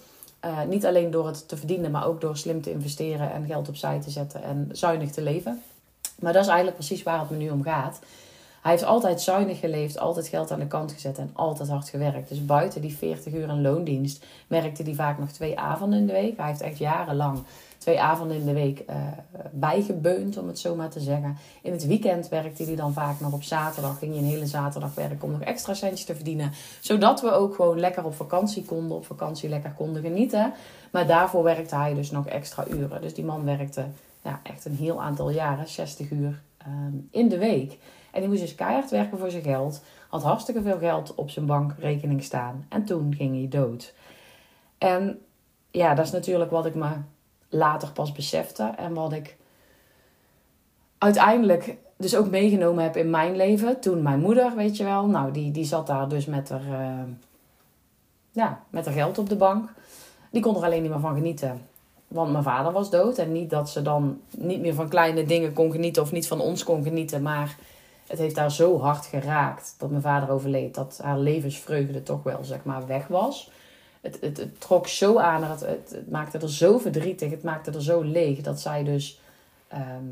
uh, 0.46 0.64
niet 0.68 0.86
alleen 0.86 1.12
door 1.12 1.28
het 1.28 1.48
te 1.48 1.58
verdienen, 1.58 1.92
maar 1.92 2.08
ook 2.08 2.22
door 2.22 2.38
slim 2.38 2.62
te 2.62 2.72
investeren 2.72 3.32
en 3.32 3.46
geld 3.46 3.70
opzij 3.70 4.02
te 4.02 4.10
zetten 4.10 4.44
en 4.44 4.70
zuinig 4.72 5.12
te 5.12 5.22
leven. 5.22 5.62
Maar 6.20 6.34
dat 6.34 6.42
is 6.42 6.48
eigenlijk 6.48 6.78
precies 6.78 7.04
waar 7.04 7.20
het 7.20 7.30
me 7.30 7.38
nu 7.38 7.50
om 7.50 7.64
gaat. 7.64 8.00
Hij 8.62 8.72
heeft 8.72 8.84
altijd 8.84 9.22
zuinig 9.22 9.60
geleefd, 9.60 10.00
altijd 10.00 10.28
geld 10.28 10.52
aan 10.52 10.60
de 10.60 10.68
kant 10.68 10.92
gezet 10.92 11.18
en 11.18 11.30
altijd 11.34 11.70
hard 11.70 11.90
gewerkt. 11.90 12.30
Dus 12.30 12.46
buiten 12.46 12.82
die 12.82 12.98
40 12.98 13.34
uur 13.34 13.50
in 13.50 13.62
loondienst 13.62 14.26
werkte 14.48 14.84
hij 14.84 14.94
vaak 14.94 15.20
nog 15.20 15.32
twee 15.32 15.60
avonden 15.60 16.00
in 16.00 16.06
de 16.06 16.14
week. 16.14 16.38
Hij 16.38 16.48
heeft 16.48 16.62
echt 16.62 16.78
jarenlang 16.78 17.44
twee 17.84 18.02
avonden 18.02 18.38
in 18.38 18.46
de 18.46 18.54
week 18.54 18.84
uh, 18.90 18.96
bijgebeund, 19.52 20.38
om 20.38 20.48
het 20.48 20.60
zo 20.60 20.76
maar 20.76 20.90
te 20.90 21.00
zeggen. 21.00 21.38
In 21.62 21.72
het 21.72 21.88
weekend 21.88 22.30
werkte 22.30 22.64
hij 22.64 22.76
dan 22.76 22.94
vaak 22.94 23.20
nog 23.20 23.34
op 23.34 23.44
zaterdag. 23.44 24.00
Ging 24.00 24.14
hij 24.14 24.22
een 24.22 24.30
hele 24.30 24.46
zaterdag 24.46 24.96
werken 24.96 25.22
om 25.22 25.32
nog 25.32 25.42
extra 25.42 25.74
centjes 25.74 26.06
te 26.06 26.16
verdienen. 26.16 26.52
Zodat 26.80 27.22
we 27.22 27.32
ook 27.32 27.56
gewoon 27.56 27.80
lekker 27.80 28.06
op 28.06 28.16
vakantie 28.16 28.66
konden, 28.66 28.98
op 28.98 29.06
vakantie 29.06 29.50
lekker 29.50 29.72
konden 29.72 30.02
genieten. 30.02 30.54
Maar 30.92 31.08
daarvoor 31.08 31.44
werkte 31.44 31.76
hij 31.76 31.94
dus 31.94 32.12
nog 32.12 32.28
extra 32.28 32.68
uren. 32.68 33.02
Dus 33.02 33.14
die 33.14 33.26
man 33.26 33.46
werkte 33.46 33.86
ja, 34.24 34.40
echt 34.44 34.66
een 34.66 34.76
heel 34.76 35.02
aantal 35.02 35.30
jaren, 35.30 35.68
60 35.68 36.12
uur 36.12 36.42
ehm, 36.58 36.98
in 37.12 37.30
de 37.30 37.38
week. 37.38 37.78
En 38.12 38.20
die 38.20 38.30
moest 38.30 38.42
dus 38.42 38.56
keihard 38.56 38.90
werken 38.90 39.18
voor 39.18 39.32
zijn 39.32 39.44
geld. 39.44 39.82
Had 40.10 40.24
hartstikke 40.24 40.62
veel 40.62 40.78
geld 40.78 41.16
op 41.16 41.30
zijn 41.30 41.46
bankrekening 41.46 42.24
staan. 42.24 42.66
En 42.70 42.86
toen 42.86 43.16
ging 43.16 43.36
hij 43.36 43.62
dood. 43.62 43.94
En 44.78 45.20
ja, 45.72 45.94
dat 45.94 46.06
is 46.06 46.12
natuurlijk 46.12 46.52
wat 46.52 46.66
ik 46.66 46.76
me 46.76 46.90
later 47.54 47.92
pas 47.92 48.12
besefte. 48.12 48.74
En 48.78 48.94
wat 48.94 49.14
ik 49.14 49.38
uiteindelijk 50.98 51.78
dus 51.98 52.16
ook 52.16 52.30
meegenomen 52.30 52.84
heb 52.84 52.98
in 52.98 53.10
mijn 53.10 53.36
leven. 53.36 53.80
Toen 53.80 54.02
mijn 54.02 54.20
moeder, 54.20 54.56
weet 54.56 54.78
je 54.78 54.84
wel, 54.84 55.08
nou 55.08 55.32
die, 55.32 55.52
die 55.52 55.66
zat 55.66 55.88
daar 55.88 56.10
dus 56.10 56.26
met 56.26 56.50
haar, 56.50 56.68
uh, 56.68 57.04
ja, 58.32 58.64
met 58.70 58.86
haar 58.86 58.94
geld 58.94 59.18
op 59.18 59.30
de 59.30 59.36
bank. 59.36 59.70
Die 60.32 60.42
kon 60.42 60.56
er 60.56 60.64
alleen 60.64 60.82
niet 60.82 60.92
meer 60.92 61.00
van 61.00 61.16
genieten. 61.16 61.62
Want 62.08 62.32
mijn 62.32 62.44
vader 62.44 62.72
was 62.72 62.90
dood. 62.90 63.18
En 63.18 63.32
niet 63.32 63.50
dat 63.50 63.70
ze 63.70 63.82
dan 63.82 64.20
niet 64.38 64.62
meer 64.62 64.74
van 64.74 64.90
kleine 64.90 65.26
dingen 65.26 65.54
kon 65.54 65.72
genieten 65.72 66.02
of 66.02 66.12
niet 66.12 66.28
van 66.28 66.40
ons 66.40 66.64
kon 66.64 66.84
genieten. 66.84 67.22
Maar 67.22 67.56
het 68.08 68.20
heeft 68.20 68.38
haar 68.38 68.52
zo 68.52 68.80
hard 68.80 69.06
geraakt 69.06 69.76
dat 69.78 69.90
mijn 69.90 70.02
vader 70.02 70.30
overleed. 70.30 70.76
Dat 70.76 71.00
haar 71.04 71.20
levensvreugde 71.20 72.04
toch 72.04 72.24
wel, 72.24 72.44
zeg 72.44 72.64
maar, 72.64 72.88
weg 72.88 73.08
was 73.08 73.52
het, 74.04 74.18
het, 74.22 74.60
trok 74.60 74.88
zo 74.88 75.18
aan, 75.18 75.44
het, 75.44 75.60
het, 75.60 75.92
het, 75.96 76.12
maakte 76.12 76.38
er 76.38 76.52
zo 76.52 76.78
verdrietig, 76.78 77.32
het 77.32 77.44
maakte 77.44 77.72
er 77.72 77.84
zo 77.84 78.02
leeg 78.02 78.42
dat 78.42 78.60
zij 78.60 78.84
dus 78.84 79.20
ehm, 79.68 80.06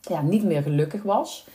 ja, 0.00 0.22
niet 0.22 0.44
meer 0.44 0.62
gelukkig 0.62 1.02
was. 1.02 1.46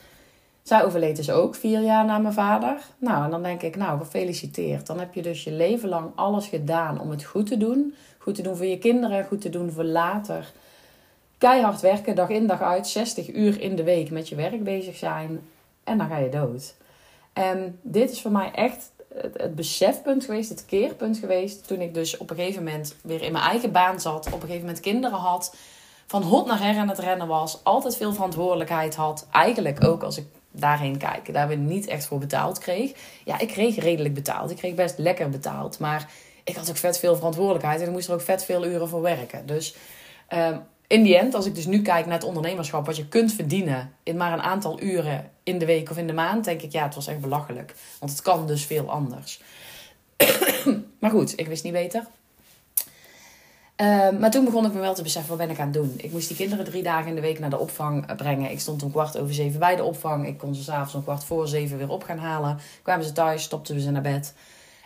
Zij 0.64 0.84
overleed 0.84 1.16
dus 1.16 1.32
ook 1.32 1.56
vier 1.56 1.82
jaar 1.82 2.06
na 2.06 2.18
mijn 2.18 2.34
vader. 2.34 2.78
Nou, 2.98 3.24
en 3.24 3.30
dan 3.30 3.44
denk 3.44 3.62
ik, 3.62 3.76
nou, 3.76 4.00
gefeliciteerd. 4.00 4.88
Dan 4.88 5.00
heb 5.00 5.14
je 5.14 5.22
dus 5.22 5.44
je 5.44 5.52
leven 5.52 5.90
lang 5.90 6.12
alles 6.16 6.48
gedaan 6.48 7.00
om 7.00 7.10
het 7.10 7.24
goed 7.24 7.48
te 7.48 7.58
doen. 7.58 7.96
Goed 8.18 8.36
te 8.36 8.42
doen 8.42 8.56
voor 8.56 8.66
je 8.66 8.78
kinderen, 8.78 9.26
goed 9.26 9.42
te 9.42 9.50
doen 9.50 9.72
voor 9.72 9.84
later. 9.84 10.52
Keihard 11.38 11.82
werken, 11.82 12.16
dag 12.16 12.30
in 12.30 12.48
dag 12.48 12.62
uit, 12.62 12.88
60 12.88 13.34
uur 13.34 13.62
in 13.62 13.76
de 13.76 13.84
week 13.84 14.12
met 14.12 14.30
je 14.30 14.36
werk 14.36 14.64
bezig 14.64 14.96
zijn. 14.96 15.40
En 15.84 15.98
dan 15.98 16.08
ga 16.08 16.18
je 16.18 16.30
dood. 16.30 16.76
En 17.34 17.80
dit 17.82 18.12
is 18.12 18.22
voor 18.22 18.32
mij 18.32 18.52
echt 18.52 18.92
het, 19.22 19.34
het 19.38 19.56
besefpunt 19.56 20.26
geweest, 20.26 20.50
het 20.50 20.66
keerpunt 20.66 21.18
geweest. 21.18 21.68
Toen 21.68 21.82
ik 21.82 21.94
dus 21.94 22.18
op 22.18 22.30
een 22.30 22.36
gegeven 22.36 22.64
moment 22.64 22.96
weer 23.04 23.22
in 23.22 23.32
mijn 23.32 23.44
eigen 23.44 23.72
baan 23.72 24.00
zat. 24.00 24.26
Op 24.26 24.34
een 24.34 24.40
gegeven 24.42 24.66
moment 24.66 24.80
kinderen 24.80 25.20
had. 25.20 25.56
Van 26.08 26.22
hot 26.22 26.46
naar 26.46 26.60
her 26.60 26.78
aan 26.78 26.90
het 26.90 27.00
rennen 27.00 27.28
was. 27.28 27.64
Altijd 27.64 27.98
veel 27.98 28.14
verantwoordelijkheid 28.14 28.96
had. 28.96 29.28
Eigenlijk 29.32 29.84
ook 29.84 30.04
als 30.04 30.18
ik 30.18 30.26
daarheen 30.52 30.98
kijk. 30.98 31.34
Daar 31.34 31.48
we 31.48 31.56
niet 31.56 31.88
echt 31.88 32.06
voor 32.06 32.20
betaald 32.20 32.60
kreeg. 32.60 32.92
Ja, 33.26 33.40
ik 33.40 33.48
kreeg 33.48 33.76
redelijk 33.76 34.14
betaald. 34.14 34.52
Ik 34.52 34.58
kreeg 34.58 34.76
best 34.76 34.98
lekker 34.98 35.30
betaald. 35.30 35.80
Maar 35.80 36.10
ik 36.44 36.56
had 36.56 36.70
ook 36.70 36.78
vet 36.78 37.00
veel 37.00 37.16
verantwoordelijkheid. 37.16 37.82
En 37.82 37.88
ik 37.88 37.94
moest 37.94 38.08
er 38.08 38.14
ook 38.14 38.22
vet 38.22 38.44
veel 38.44 38.66
uren 38.66 38.90
voor 38.90 39.02
werken. 39.02 39.46
Dus... 39.46 39.76
Um, 40.34 40.62
in 40.88 41.04
die 41.04 41.18
end, 41.18 41.34
als 41.34 41.46
ik 41.46 41.56
dus 41.56 41.66
nu 41.66 41.82
kijk 41.82 42.06
naar 42.06 42.18
het 42.18 42.28
ondernemerschap, 42.28 42.86
wat 42.86 42.96
je 42.96 43.08
kunt 43.08 43.34
verdienen 43.34 43.94
in 44.04 44.18
maar 44.18 44.34
een 44.34 44.42
aantal 44.42 44.82
uren 44.82 45.32
in 45.44 45.58
de 45.58 45.66
week 45.66 45.90
of 45.90 45.98
in 45.98 46.08
de 46.08 46.14
maand, 46.14 46.46
denk 46.46 46.62
ik, 46.62 46.72
ja, 46.72 46.84
het 46.84 46.96
was 46.96 47.08
echt 47.08 47.20
belachelijk. 47.20 47.76
Want 48.00 48.12
het 48.12 48.22
kan 48.22 48.48
dus 48.48 48.66
veel 48.66 48.90
anders. 48.90 49.42
maar 51.00 51.12
goed, 51.12 51.40
ik 51.40 51.48
wist 51.48 51.64
niet 51.64 51.74
beter. 51.74 52.06
Uh, 53.82 54.10
maar 54.20 54.32
toen 54.32 54.46
begon 54.46 54.66
ik 54.66 54.74
me 54.74 54.80
wel 54.80 54.94
te 54.94 55.04
beseffen, 55.04 55.38
wat 55.38 55.48
ben 55.48 55.56
ik 55.56 55.60
aan 55.60 55.66
het 55.66 55.74
doen? 55.74 55.94
Ik 55.98 56.12
moest 56.12 56.28
die 56.28 56.38
kinderen 56.38 56.66
drie 56.66 56.84
dagen 56.84 57.10
in 57.10 57.16
de 57.16 57.22
week 57.22 57.40
naar 57.40 57.50
de 57.50 57.60
opvang 57.60 58.16
brengen. 58.16 58.52
Ik 58.52 58.60
stond 58.60 58.84
om 58.84 58.92
kwart 58.92 59.18
over 59.18 59.34
zeven 59.34 59.60
bij 59.60 59.76
de 59.76 59.84
opvang. 59.84 60.28
Ik 60.28 60.38
kon 60.38 60.56
ze 60.56 60.64
s'avonds 60.64 60.96
om 60.96 61.04
kwart 61.04 61.24
voor 61.24 61.48
zeven 61.48 61.78
weer 61.78 61.90
op 61.90 62.04
gaan 62.04 62.18
halen. 62.18 62.60
Kwamen 62.82 63.06
ze 63.06 63.12
thuis, 63.12 63.44
stopten 63.44 63.76
we 63.76 63.82
ze 63.82 63.92
naar 63.92 64.02
bed. 64.02 64.34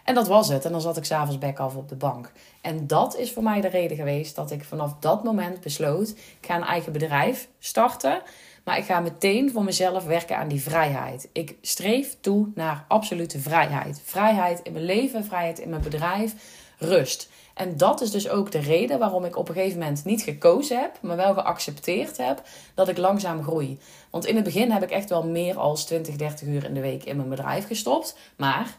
En 0.10 0.16
dat 0.16 0.28
was 0.28 0.48
het. 0.48 0.66
En 0.66 0.72
dan 0.72 0.82
zat 0.82 0.98
ik 0.98 1.06
s'avonds 1.06 1.38
back 1.38 1.60
af 1.60 1.76
op 1.76 1.90
de 1.90 1.96
bank. 1.96 2.32
En 2.62 2.88
dat 2.88 3.18
is 3.18 3.32
voor 3.32 3.44
mij 3.44 3.62
de 3.62 3.68
reden 3.68 3.98
geweest 3.98 4.36
dat 4.36 4.52
ik 4.52 4.64
vanaf 4.64 4.96
dat 5.00 5.24
moment 5.24 5.62
besloot: 5.62 6.10
ik 6.10 6.38
ga 6.42 6.56
een 6.56 6.64
eigen 6.64 6.92
bedrijf 6.92 7.48
starten. 7.60 8.22
Maar 8.64 8.78
ik 8.78 8.84
ga 8.84 9.00
meteen 9.00 9.52
voor 9.52 9.64
mezelf 9.64 10.06
werken 10.06 10.38
aan 10.38 10.48
die 10.48 10.62
vrijheid. 10.62 11.30
Ik 11.32 11.56
streef 11.62 12.18
toe 12.22 12.48
naar 12.56 12.86
absolute 12.88 13.40
vrijheid. 13.40 14.02
Vrijheid 14.04 14.60
in 14.64 14.74
mijn 14.74 14.86
leven, 14.86 15.26
vrijheid 15.26 15.60
in 15.60 15.70
mijn 15.70 15.82
bedrijf, 15.82 16.34
rust. 16.78 17.30
En 17.54 17.78
dat 17.78 18.02
is 18.02 18.12
dus 18.12 18.30
ook 18.30 18.52
de 18.52 18.60
reden 18.60 19.00
waarom 19.00 19.26
ik 19.26 19.38
op 19.38 19.50
een 19.50 19.56
gegeven 19.56 19.80
moment 19.80 20.06
niet 20.06 20.22
gekozen 20.22 20.80
heb, 20.80 20.98
maar 21.02 21.16
wel 21.16 21.34
geaccepteerd 21.34 22.18
heb 22.18 22.42
dat 22.74 22.88
ik 22.88 22.98
langzaam 22.98 23.44
groei. 23.44 23.80
Want 24.10 24.26
in 24.26 24.36
het 24.36 24.44
begin 24.44 24.72
heb 24.72 24.84
ik 24.84 24.92
echt 24.92 25.10
wel 25.10 25.24
meer 25.24 25.58
als 25.58 25.86
20, 25.86 26.16
30 26.16 26.48
uur 26.48 26.64
in 26.64 26.74
de 26.74 26.82
week 26.82 27.04
in 27.04 27.16
mijn 27.16 27.30
bedrijf 27.30 27.68
gestopt. 27.68 28.18
Maar 28.36 28.78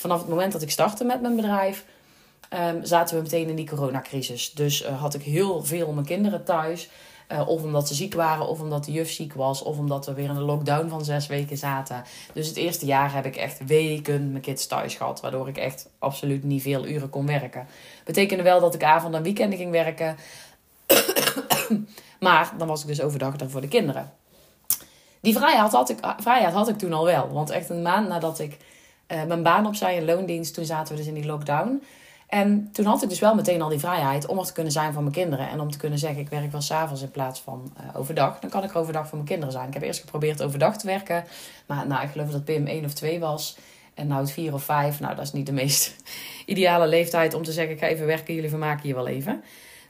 vanaf 0.00 0.18
het 0.18 0.28
moment 0.28 0.52
dat 0.52 0.62
ik 0.62 0.70
startte 0.70 1.04
met 1.04 1.20
mijn 1.20 1.36
bedrijf, 1.36 1.84
um, 2.54 2.84
zaten 2.84 3.16
we 3.16 3.22
meteen 3.22 3.48
in 3.48 3.56
die 3.56 3.68
coronacrisis. 3.68 4.52
Dus 4.52 4.82
uh, 4.82 5.00
had 5.00 5.14
ik 5.14 5.22
heel 5.22 5.64
veel 5.64 5.92
mijn 5.92 6.06
kinderen 6.06 6.44
thuis. 6.44 6.88
Uh, 7.32 7.48
of 7.48 7.62
omdat 7.62 7.88
ze 7.88 7.94
ziek 7.94 8.14
waren, 8.14 8.48
of 8.48 8.60
omdat 8.60 8.84
de 8.84 8.92
juf 8.92 9.10
ziek 9.10 9.34
was, 9.34 9.62
of 9.62 9.78
omdat 9.78 10.06
we 10.06 10.12
weer 10.12 10.24
in 10.24 10.36
een 10.36 10.42
lockdown 10.42 10.88
van 10.88 11.04
zes 11.04 11.26
weken 11.26 11.56
zaten. 11.56 12.04
Dus 12.32 12.46
het 12.46 12.56
eerste 12.56 12.86
jaar 12.86 13.14
heb 13.14 13.26
ik 13.26 13.36
echt 13.36 13.66
weken 13.66 14.30
mijn 14.30 14.42
kids 14.42 14.66
thuis 14.66 14.94
gehad, 14.94 15.20
waardoor 15.20 15.48
ik 15.48 15.56
echt 15.56 15.88
absoluut 15.98 16.44
niet 16.44 16.62
veel 16.62 16.86
uren 16.86 17.10
kon 17.10 17.26
werken. 17.26 17.66
Betekende 18.04 18.42
wel 18.42 18.60
dat 18.60 18.74
ik 18.74 18.82
avond 18.82 19.14
en 19.14 19.22
weekenden 19.22 19.58
ging 19.58 19.70
werken. 19.70 20.16
maar 22.20 22.52
dan 22.58 22.68
was 22.68 22.80
ik 22.80 22.86
dus 22.86 23.02
overdag 23.02 23.40
er 23.40 23.50
voor 23.50 23.60
de 23.60 23.68
kinderen. 23.68 24.12
Die 25.20 25.34
vrijheid 25.34 25.72
had, 25.72 25.90
ik, 25.90 25.98
vrijheid 26.18 26.54
had 26.54 26.68
ik 26.68 26.78
toen 26.78 26.92
al 26.92 27.04
wel. 27.04 27.28
Want 27.32 27.50
echt 27.50 27.70
een 27.70 27.82
maand 27.82 28.08
nadat 28.08 28.38
ik 28.38 28.56
uh, 29.12 29.24
mijn 29.24 29.42
baan 29.42 29.66
opzij 29.66 29.96
in 29.96 30.04
loondienst, 30.04 30.54
toen 30.54 30.64
zaten 30.64 30.92
we 30.92 30.98
dus 30.98 31.08
in 31.08 31.14
die 31.14 31.26
lockdown. 31.26 31.82
En 32.30 32.68
toen 32.72 32.84
had 32.84 33.02
ik 33.02 33.08
dus 33.08 33.18
wel 33.18 33.34
meteen 33.34 33.62
al 33.62 33.68
die 33.68 33.78
vrijheid 33.78 34.26
om 34.26 34.38
er 34.38 34.44
te 34.44 34.52
kunnen 34.52 34.72
zijn 34.72 34.92
voor 34.92 35.02
mijn 35.02 35.14
kinderen. 35.14 35.48
En 35.48 35.60
om 35.60 35.70
te 35.70 35.78
kunnen 35.78 35.98
zeggen, 35.98 36.20
ik 36.20 36.28
werk 36.28 36.52
wel 36.52 36.60
s'avonds 36.60 37.02
in 37.02 37.10
plaats 37.10 37.40
van 37.40 37.72
uh, 37.80 38.00
overdag. 38.00 38.38
Dan 38.38 38.50
kan 38.50 38.64
ik 38.64 38.70
er 38.70 38.78
overdag 38.78 39.06
voor 39.06 39.16
mijn 39.16 39.28
kinderen 39.28 39.52
zijn. 39.52 39.66
Ik 39.66 39.74
heb 39.74 39.82
eerst 39.82 40.00
geprobeerd 40.00 40.42
overdag 40.42 40.76
te 40.76 40.86
werken. 40.86 41.24
Maar 41.66 41.86
nou, 41.86 42.02
ik 42.02 42.10
geloof 42.10 42.30
dat 42.30 42.44
Pim 42.44 42.66
1 42.66 42.84
of 42.84 42.92
2 42.92 43.20
was. 43.20 43.58
En 43.94 44.06
nou 44.06 44.20
het 44.20 44.30
4 44.30 44.54
of 44.54 44.62
5. 44.62 45.00
Nou, 45.00 45.14
dat 45.14 45.24
is 45.24 45.32
niet 45.32 45.46
de 45.46 45.52
meest 45.52 45.96
ideale 46.46 46.86
leeftijd 46.86 47.34
om 47.34 47.42
te 47.42 47.52
zeggen, 47.52 47.74
ik 47.74 47.80
ga 47.80 47.86
even 47.86 48.06
werken. 48.06 48.34
Jullie 48.34 48.50
vermaken 48.50 48.88
je 48.88 48.94
wel 48.94 49.06
even. 49.06 49.42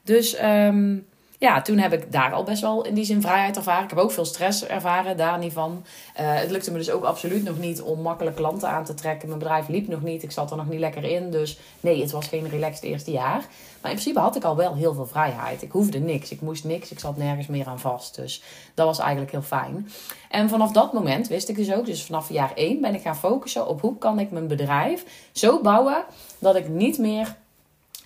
Dus 0.02 0.42
um, 0.42 1.06
ja, 1.40 1.62
toen 1.62 1.78
heb 1.78 1.92
ik 1.92 2.12
daar 2.12 2.32
al 2.32 2.42
best 2.42 2.60
wel 2.60 2.84
in 2.84 2.94
die 2.94 3.04
zin 3.04 3.20
vrijheid 3.20 3.56
ervaren. 3.56 3.84
Ik 3.84 3.90
heb 3.90 3.98
ook 3.98 4.12
veel 4.12 4.24
stress 4.24 4.66
ervaren, 4.66 5.16
daar 5.16 5.38
niet 5.38 5.52
van. 5.52 5.84
Uh, 6.20 6.34
het 6.34 6.50
lukte 6.50 6.72
me 6.72 6.78
dus 6.78 6.90
ook 6.90 7.04
absoluut 7.04 7.44
nog 7.44 7.58
niet 7.58 7.82
om 7.82 8.00
makkelijk 8.00 8.36
klanten 8.36 8.68
aan 8.68 8.84
te 8.84 8.94
trekken. 8.94 9.28
Mijn 9.28 9.38
bedrijf 9.38 9.68
liep 9.68 9.88
nog 9.88 10.02
niet, 10.02 10.22
ik 10.22 10.30
zat 10.30 10.50
er 10.50 10.56
nog 10.56 10.68
niet 10.68 10.80
lekker 10.80 11.04
in. 11.04 11.30
Dus 11.30 11.58
nee, 11.80 12.00
het 12.00 12.10
was 12.10 12.26
geen 12.26 12.48
relaxed 12.48 12.82
eerste 12.82 13.10
jaar. 13.10 13.38
Maar 13.80 13.90
in 13.90 13.96
principe 13.96 14.18
had 14.18 14.36
ik 14.36 14.44
al 14.44 14.56
wel 14.56 14.74
heel 14.74 14.94
veel 14.94 15.06
vrijheid. 15.06 15.62
Ik 15.62 15.72
hoefde 15.72 15.98
niks, 15.98 16.30
ik 16.30 16.40
moest 16.40 16.64
niks, 16.64 16.90
ik 16.90 16.98
zat 16.98 17.16
nergens 17.16 17.46
meer 17.46 17.66
aan 17.66 17.80
vast. 17.80 18.14
Dus 18.14 18.42
dat 18.74 18.86
was 18.86 18.98
eigenlijk 18.98 19.30
heel 19.30 19.42
fijn. 19.42 19.90
En 20.30 20.48
vanaf 20.48 20.72
dat 20.72 20.92
moment 20.92 21.28
wist 21.28 21.48
ik 21.48 21.56
dus 21.56 21.72
ook, 21.72 21.86
dus 21.86 22.04
vanaf 22.04 22.28
jaar 22.28 22.52
1 22.54 22.80
ben 22.80 22.94
ik 22.94 23.02
gaan 23.02 23.16
focussen 23.16 23.66
op 23.66 23.80
hoe 23.80 23.98
kan 23.98 24.18
ik 24.18 24.30
mijn 24.30 24.48
bedrijf 24.48 25.04
zo 25.32 25.60
bouwen 25.60 26.04
dat 26.38 26.56
ik 26.56 26.68
niet 26.68 26.98
meer 26.98 27.36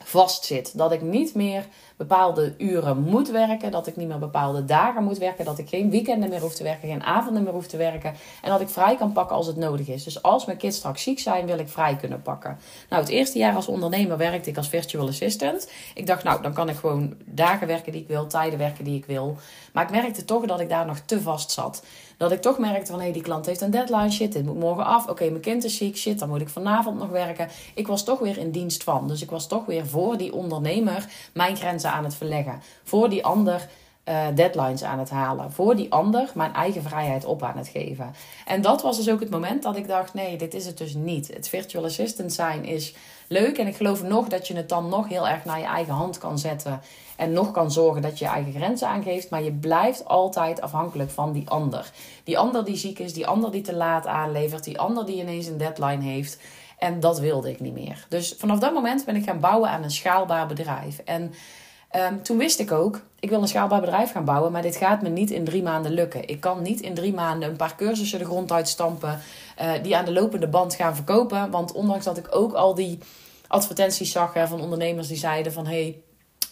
vastzit. 0.04 0.78
Dat 0.78 0.92
ik 0.92 1.02
niet 1.02 1.34
meer 1.34 1.66
bepaalde 1.96 2.54
uren 2.58 2.98
moet 2.98 3.30
werken. 3.30 3.70
Dat 3.70 3.86
ik 3.86 3.96
niet 3.96 4.08
meer 4.08 4.18
bepaalde 4.18 4.64
dagen 4.64 5.04
moet 5.04 5.18
werken. 5.18 5.44
Dat 5.44 5.58
ik 5.58 5.68
geen 5.68 5.90
weekenden 5.90 6.28
meer 6.28 6.40
hoef 6.40 6.54
te 6.54 6.62
werken. 6.62 6.88
Geen 6.88 7.02
avonden 7.02 7.42
meer 7.42 7.52
hoef 7.52 7.66
te 7.66 7.76
werken. 7.76 8.14
En 8.42 8.50
dat 8.50 8.60
ik 8.60 8.68
vrij 8.68 8.96
kan 8.96 9.12
pakken 9.12 9.36
als 9.36 9.46
het 9.46 9.56
nodig 9.56 9.88
is. 9.88 10.04
Dus 10.04 10.22
als 10.22 10.46
mijn 10.46 10.58
kids 10.58 10.76
straks 10.76 11.02
ziek 11.02 11.18
zijn, 11.18 11.46
wil 11.46 11.58
ik 11.58 11.68
vrij 11.68 11.96
kunnen 11.96 12.22
pakken. 12.22 12.58
Nou, 12.88 13.02
het 13.02 13.10
eerste 13.10 13.38
jaar 13.38 13.54
als 13.54 13.66
ondernemer 13.66 14.16
werkte 14.16 14.50
ik 14.50 14.56
als 14.56 14.68
virtual 14.68 15.08
assistant. 15.08 15.70
Ik 15.94 16.06
dacht, 16.06 16.24
nou, 16.24 16.42
dan 16.42 16.52
kan 16.52 16.68
ik 16.68 16.76
gewoon 16.76 17.14
dagen 17.24 17.66
werken 17.66 17.92
die 17.92 18.00
ik 18.00 18.08
wil. 18.08 18.26
Tijden 18.26 18.58
werken 18.58 18.84
die 18.84 18.96
ik 18.96 19.04
wil. 19.04 19.36
Maar 19.72 19.84
ik 19.84 19.90
merkte 19.90 20.24
toch 20.24 20.46
dat 20.46 20.60
ik 20.60 20.68
daar 20.68 20.86
nog 20.86 20.98
te 20.98 21.20
vast 21.20 21.50
zat. 21.50 21.82
Dat 22.16 22.32
ik 22.32 22.42
toch 22.42 22.58
merkte 22.58 22.92
van 22.92 23.00
hé, 23.00 23.12
die 23.12 23.22
klant 23.22 23.46
heeft 23.46 23.60
een 23.60 23.70
deadline, 23.70 24.10
shit, 24.10 24.32
dit 24.32 24.44
moet 24.44 24.58
morgen 24.58 24.84
af. 24.84 25.08
Oké, 25.08 25.24
mijn 25.24 25.40
kind 25.40 25.64
is 25.64 25.76
ziek, 25.76 25.96
shit, 25.96 26.18
dan 26.18 26.28
moet 26.28 26.40
ik 26.40 26.48
vanavond 26.48 26.98
nog 26.98 27.08
werken. 27.08 27.48
Ik 27.74 27.86
was 27.86 28.04
toch 28.04 28.18
weer 28.18 28.38
in 28.38 28.50
dienst 28.50 28.82
van. 28.82 29.08
Dus 29.08 29.22
ik 29.22 29.30
was 29.30 29.46
toch 29.46 29.66
weer 29.66 29.86
voor 29.86 30.16
die 30.16 30.32
ondernemer 30.32 31.06
mijn 31.32 31.56
grenzen 31.56 31.83
aan 31.90 32.04
het 32.04 32.14
verleggen. 32.14 32.62
Voor 32.82 33.08
die 33.08 33.24
ander 33.24 33.68
uh, 34.08 34.26
deadlines 34.34 34.82
aan 34.82 34.98
het 34.98 35.10
halen. 35.10 35.52
Voor 35.52 35.76
die 35.76 35.92
ander 35.92 36.30
mijn 36.34 36.54
eigen 36.54 36.82
vrijheid 36.82 37.24
op 37.24 37.42
aan 37.42 37.56
het 37.56 37.68
geven. 37.68 38.14
En 38.46 38.62
dat 38.62 38.82
was 38.82 38.96
dus 38.96 39.10
ook 39.10 39.20
het 39.20 39.30
moment 39.30 39.62
dat 39.62 39.76
ik 39.76 39.88
dacht: 39.88 40.14
nee, 40.14 40.36
dit 40.36 40.54
is 40.54 40.66
het 40.66 40.78
dus 40.78 40.94
niet. 40.94 41.34
Het 41.34 41.48
virtual 41.48 41.84
assistant 41.84 42.32
zijn 42.32 42.64
is 42.64 42.94
leuk. 43.28 43.58
En 43.58 43.66
ik 43.66 43.76
geloof 43.76 44.02
nog 44.02 44.28
dat 44.28 44.46
je 44.48 44.56
het 44.56 44.68
dan 44.68 44.88
nog 44.88 45.08
heel 45.08 45.28
erg 45.28 45.44
naar 45.44 45.58
je 45.58 45.64
eigen 45.64 45.94
hand 45.94 46.18
kan 46.18 46.38
zetten. 46.38 46.80
En 47.16 47.32
nog 47.32 47.50
kan 47.50 47.72
zorgen 47.72 48.02
dat 48.02 48.18
je 48.18 48.24
je 48.24 48.30
eigen 48.30 48.52
grenzen 48.52 48.88
aangeeft. 48.88 49.30
Maar 49.30 49.42
je 49.42 49.52
blijft 49.52 50.04
altijd 50.04 50.60
afhankelijk 50.60 51.10
van 51.10 51.32
die 51.32 51.48
ander. 51.48 51.90
Die 52.24 52.38
ander 52.38 52.64
die 52.64 52.76
ziek 52.76 52.98
is, 52.98 53.12
die 53.12 53.26
ander 53.26 53.50
die 53.50 53.62
te 53.62 53.74
laat 53.74 54.06
aanlevert, 54.06 54.64
die 54.64 54.78
ander 54.78 55.06
die 55.06 55.20
ineens 55.20 55.46
een 55.46 55.58
deadline 55.58 56.02
heeft. 56.02 56.38
En 56.78 57.00
dat 57.00 57.18
wilde 57.18 57.50
ik 57.50 57.60
niet 57.60 57.74
meer. 57.74 58.06
Dus 58.08 58.34
vanaf 58.38 58.58
dat 58.58 58.74
moment 58.74 59.04
ben 59.04 59.16
ik 59.16 59.24
gaan 59.24 59.40
bouwen 59.40 59.70
aan 59.70 59.82
een 59.82 59.90
schaalbaar 59.90 60.46
bedrijf. 60.46 60.98
En 60.98 61.34
um, 61.96 62.22
toen 62.22 62.38
wist 62.38 62.60
ik 62.60 62.72
ook, 62.72 63.00
ik 63.20 63.30
wil 63.30 63.42
een 63.42 63.48
schaalbaar 63.48 63.80
bedrijf 63.80 64.12
gaan 64.12 64.24
bouwen, 64.24 64.52
maar 64.52 64.62
dit 64.62 64.76
gaat 64.76 65.02
me 65.02 65.08
niet 65.08 65.30
in 65.30 65.44
drie 65.44 65.62
maanden 65.62 65.92
lukken. 65.92 66.28
Ik 66.28 66.40
kan 66.40 66.62
niet 66.62 66.80
in 66.80 66.94
drie 66.94 67.14
maanden 67.14 67.48
een 67.48 67.56
paar 67.56 67.76
cursussen 67.76 68.18
de 68.18 68.24
grond 68.24 68.52
uitstampen, 68.52 69.20
uh, 69.60 69.72
die 69.82 69.96
aan 69.96 70.04
de 70.04 70.12
lopende 70.12 70.48
band 70.48 70.74
gaan 70.74 70.94
verkopen. 70.94 71.50
Want 71.50 71.72
ondanks 71.72 72.04
dat 72.04 72.18
ik 72.18 72.26
ook 72.30 72.52
al 72.52 72.74
die 72.74 72.98
advertenties 73.46 74.12
zag 74.12 74.34
hè, 74.34 74.46
van 74.46 74.60
ondernemers 74.60 75.08
die 75.08 75.16
zeiden 75.16 75.52
van 75.52 75.66
hey, 75.66 76.02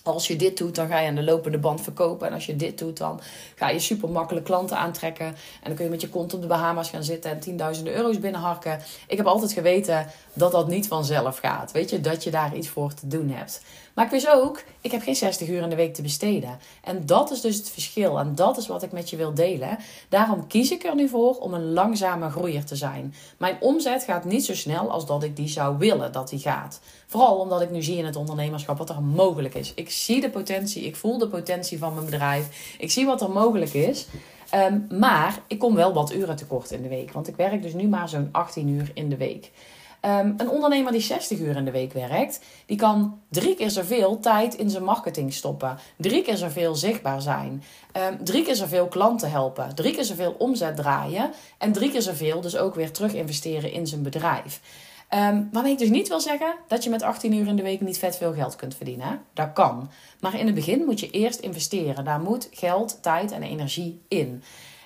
als 0.02 0.26
je 0.26 0.36
dit 0.36 0.58
doet, 0.58 0.74
dan 0.74 0.88
ga 0.88 0.98
je 0.98 1.08
aan 1.08 1.14
de 1.14 1.22
lopende 1.22 1.58
band 1.58 1.80
verkopen. 1.80 2.26
En 2.26 2.34
als 2.34 2.46
je 2.46 2.56
dit 2.56 2.78
doet, 2.78 2.96
dan 2.96 3.20
ga 3.54 3.68
je 3.68 3.78
super 3.78 4.08
makkelijk 4.08 4.44
klanten 4.44 4.76
aantrekken. 4.76 5.26
En 5.26 5.36
dan 5.62 5.74
kun 5.74 5.84
je 5.84 5.90
met 5.90 6.00
je 6.00 6.08
kont 6.08 6.34
op 6.34 6.40
de 6.40 6.46
Bahama's 6.46 6.90
gaan 6.90 7.04
zitten 7.04 7.30
en 7.30 7.40
tienduizenden 7.40 7.94
euro's 7.94 8.18
binnenharken. 8.18 8.80
Ik 9.08 9.16
heb 9.16 9.26
altijd 9.26 9.52
geweten 9.52 10.06
dat 10.32 10.52
dat 10.52 10.68
niet 10.68 10.88
vanzelf 10.88 11.38
gaat. 11.38 11.72
Weet 11.72 11.90
je, 11.90 12.00
dat 12.00 12.24
je 12.24 12.30
daar 12.30 12.56
iets 12.56 12.68
voor 12.68 12.94
te 12.94 13.06
doen 13.06 13.30
hebt. 13.30 13.62
Maar 13.94 14.04
ik 14.04 14.10
wist 14.10 14.28
ook, 14.28 14.62
ik 14.80 14.90
heb 14.90 15.02
geen 15.02 15.16
60 15.16 15.48
uur 15.48 15.62
in 15.62 15.68
de 15.68 15.76
week 15.76 15.94
te 15.94 16.02
besteden. 16.02 16.58
En 16.84 17.06
dat 17.06 17.30
is 17.30 17.40
dus 17.40 17.56
het 17.56 17.70
verschil. 17.70 18.18
En 18.18 18.34
dat 18.34 18.56
is 18.56 18.66
wat 18.66 18.82
ik 18.82 18.92
met 18.92 19.10
je 19.10 19.16
wil 19.16 19.34
delen. 19.34 19.78
Daarom 20.08 20.46
kies 20.46 20.70
ik 20.70 20.84
er 20.84 20.94
nu 20.94 21.08
voor 21.08 21.38
om 21.38 21.54
een 21.54 21.72
langzame 21.72 22.30
groeier 22.30 22.64
te 22.64 22.76
zijn. 22.76 23.14
Mijn 23.38 23.56
omzet 23.60 24.02
gaat 24.02 24.24
niet 24.24 24.44
zo 24.44 24.54
snel 24.54 24.90
als 24.90 25.06
dat 25.06 25.22
ik 25.22 25.36
die 25.36 25.48
zou 25.48 25.78
willen 25.78 26.12
dat 26.12 26.28
die 26.28 26.38
gaat. 26.38 26.80
Vooral 27.06 27.36
omdat 27.36 27.60
ik 27.60 27.70
nu 27.70 27.82
zie 27.82 27.96
in 27.96 28.04
het 28.04 28.16
ondernemerschap 28.16 28.78
wat 28.78 28.90
er 28.90 29.02
mogelijk 29.02 29.54
is. 29.54 29.72
Ik 29.74 29.90
zie 29.90 30.20
de 30.20 30.30
potentie, 30.30 30.84
ik 30.84 30.96
voel 30.96 31.18
de 31.18 31.28
potentie 31.28 31.78
van 31.78 31.94
mijn 31.94 32.04
bedrijf. 32.04 32.76
Ik 32.78 32.90
zie 32.90 33.06
wat 33.06 33.20
er 33.20 33.30
mogelijk 33.30 33.74
is. 33.74 34.06
Ehm, 34.50 34.80
maar 34.98 35.42
ik 35.46 35.58
kom 35.58 35.74
wel 35.74 35.92
wat 35.92 36.12
uren 36.12 36.36
tekort 36.36 36.70
in 36.70 36.82
de 36.82 36.88
week. 36.88 37.12
Want 37.12 37.28
ik 37.28 37.36
werk 37.36 37.62
dus 37.62 37.72
nu 37.72 37.88
maar 37.88 38.08
zo'n 38.08 38.28
18 38.32 38.68
uur 38.68 38.90
in 38.94 39.08
de 39.08 39.16
week. 39.16 39.50
Um, 40.04 40.34
een 40.36 40.48
ondernemer 40.48 40.92
die 40.92 41.00
60 41.00 41.38
uur 41.38 41.56
in 41.56 41.64
de 41.64 41.70
week 41.70 41.92
werkt, 41.92 42.40
die 42.66 42.76
kan 42.76 43.20
drie 43.28 43.54
keer 43.54 43.70
zoveel 43.70 44.20
tijd 44.20 44.54
in 44.54 44.70
zijn 44.70 44.84
marketing 44.84 45.32
stoppen. 45.32 45.78
Drie 45.96 46.22
keer 46.22 46.36
zoveel 46.36 46.74
zichtbaar 46.74 47.22
zijn. 47.22 47.62
Um, 48.10 48.24
drie 48.24 48.44
keer 48.44 48.54
zoveel 48.54 48.88
klanten 48.88 49.30
helpen. 49.30 49.74
Drie 49.74 49.94
keer 49.94 50.04
zoveel 50.04 50.34
omzet 50.38 50.76
draaien. 50.76 51.30
En 51.58 51.72
drie 51.72 51.90
keer 51.90 52.02
zoveel 52.02 52.40
dus 52.40 52.56
ook 52.56 52.74
weer 52.74 52.90
terug 52.92 53.14
investeren 53.14 53.72
in 53.72 53.86
zijn 53.86 54.02
bedrijf. 54.02 54.60
Um, 55.14 55.48
waarmee 55.52 55.72
ik 55.72 55.78
dus 55.78 55.88
niet 55.88 56.08
wil 56.08 56.20
zeggen 56.20 56.54
dat 56.68 56.84
je 56.84 56.90
met 56.90 57.02
18 57.02 57.32
uur 57.32 57.46
in 57.46 57.56
de 57.56 57.62
week 57.62 57.80
niet 57.80 57.98
vet 57.98 58.16
veel 58.16 58.32
geld 58.32 58.56
kunt 58.56 58.74
verdienen. 58.74 59.20
Dat 59.34 59.52
kan. 59.52 59.90
Maar 60.20 60.38
in 60.38 60.46
het 60.46 60.54
begin 60.54 60.84
moet 60.84 61.00
je 61.00 61.10
eerst 61.10 61.38
investeren. 61.38 62.04
Daar 62.04 62.20
moet 62.20 62.48
geld, 62.50 63.02
tijd 63.02 63.32
en 63.32 63.42
energie 63.42 64.00
in. 64.08 64.42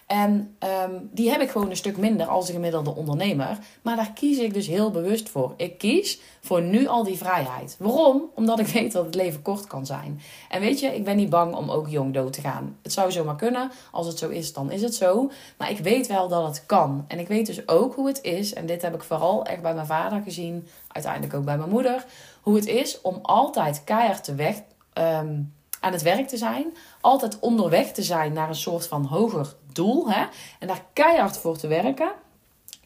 En 0.06 0.56
um, 0.84 1.08
die 1.12 1.30
heb 1.30 1.40
ik 1.40 1.50
gewoon 1.50 1.70
een 1.70 1.76
stuk 1.76 1.96
minder 1.96 2.26
als 2.26 2.48
een 2.48 2.54
gemiddelde 2.54 2.94
ondernemer. 2.94 3.58
Maar 3.82 3.96
daar 3.96 4.12
kies 4.12 4.38
ik 4.38 4.54
dus 4.54 4.66
heel 4.66 4.90
bewust 4.90 5.28
voor. 5.28 5.54
Ik 5.56 5.78
kies 5.78 6.20
voor 6.40 6.62
nu 6.62 6.86
al 6.86 7.04
die 7.04 7.16
vrijheid. 7.16 7.76
Waarom? 7.78 8.30
Omdat 8.34 8.58
ik 8.58 8.66
weet 8.66 8.92
dat 8.92 9.04
het 9.04 9.14
leven 9.14 9.42
kort 9.42 9.66
kan 9.66 9.86
zijn. 9.86 10.20
En 10.48 10.60
weet 10.60 10.80
je, 10.80 10.94
ik 10.94 11.04
ben 11.04 11.16
niet 11.16 11.30
bang 11.30 11.54
om 11.54 11.70
ook 11.70 11.88
jong 11.88 12.14
dood 12.14 12.32
te 12.32 12.40
gaan. 12.40 12.76
Het 12.82 12.92
zou 12.92 13.12
zomaar 13.12 13.36
kunnen. 13.36 13.70
Als 13.90 14.06
het 14.06 14.18
zo 14.18 14.28
is, 14.28 14.52
dan 14.52 14.70
is 14.70 14.82
het 14.82 14.94
zo. 14.94 15.30
Maar 15.58 15.70
ik 15.70 15.78
weet 15.78 16.06
wel 16.06 16.28
dat 16.28 16.46
het 16.46 16.66
kan. 16.66 17.04
En 17.08 17.18
ik 17.18 17.28
weet 17.28 17.46
dus 17.46 17.68
ook 17.68 17.94
hoe 17.94 18.06
het 18.06 18.22
is. 18.22 18.54
En 18.54 18.66
dit 18.66 18.82
heb 18.82 18.94
ik 18.94 19.02
vooral 19.02 19.44
echt 19.44 19.62
bij 19.62 19.74
mijn 19.74 19.86
vader 19.86 20.22
gezien. 20.22 20.66
Uiteindelijk 20.88 21.34
ook 21.34 21.44
bij 21.44 21.58
mijn 21.58 21.70
moeder. 21.70 22.04
Hoe 22.40 22.54
het 22.54 22.66
is 22.66 23.00
om 23.00 23.18
altijd 23.22 23.84
keihard 23.84 24.24
te 24.24 24.34
weg. 24.34 24.62
Um, 24.94 25.54
aan 25.80 25.92
het 25.92 26.02
werk 26.02 26.28
te 26.28 26.36
zijn. 26.36 26.76
Altijd 27.06 27.38
onderweg 27.38 27.92
te 27.92 28.02
zijn 28.02 28.32
naar 28.32 28.48
een 28.48 28.54
soort 28.54 28.86
van 28.86 29.04
hoger 29.04 29.54
doel. 29.72 30.10
Hè? 30.10 30.26
En 30.58 30.66
daar 30.66 30.84
keihard 30.92 31.38
voor 31.38 31.56
te 31.56 31.66
werken. 31.66 32.12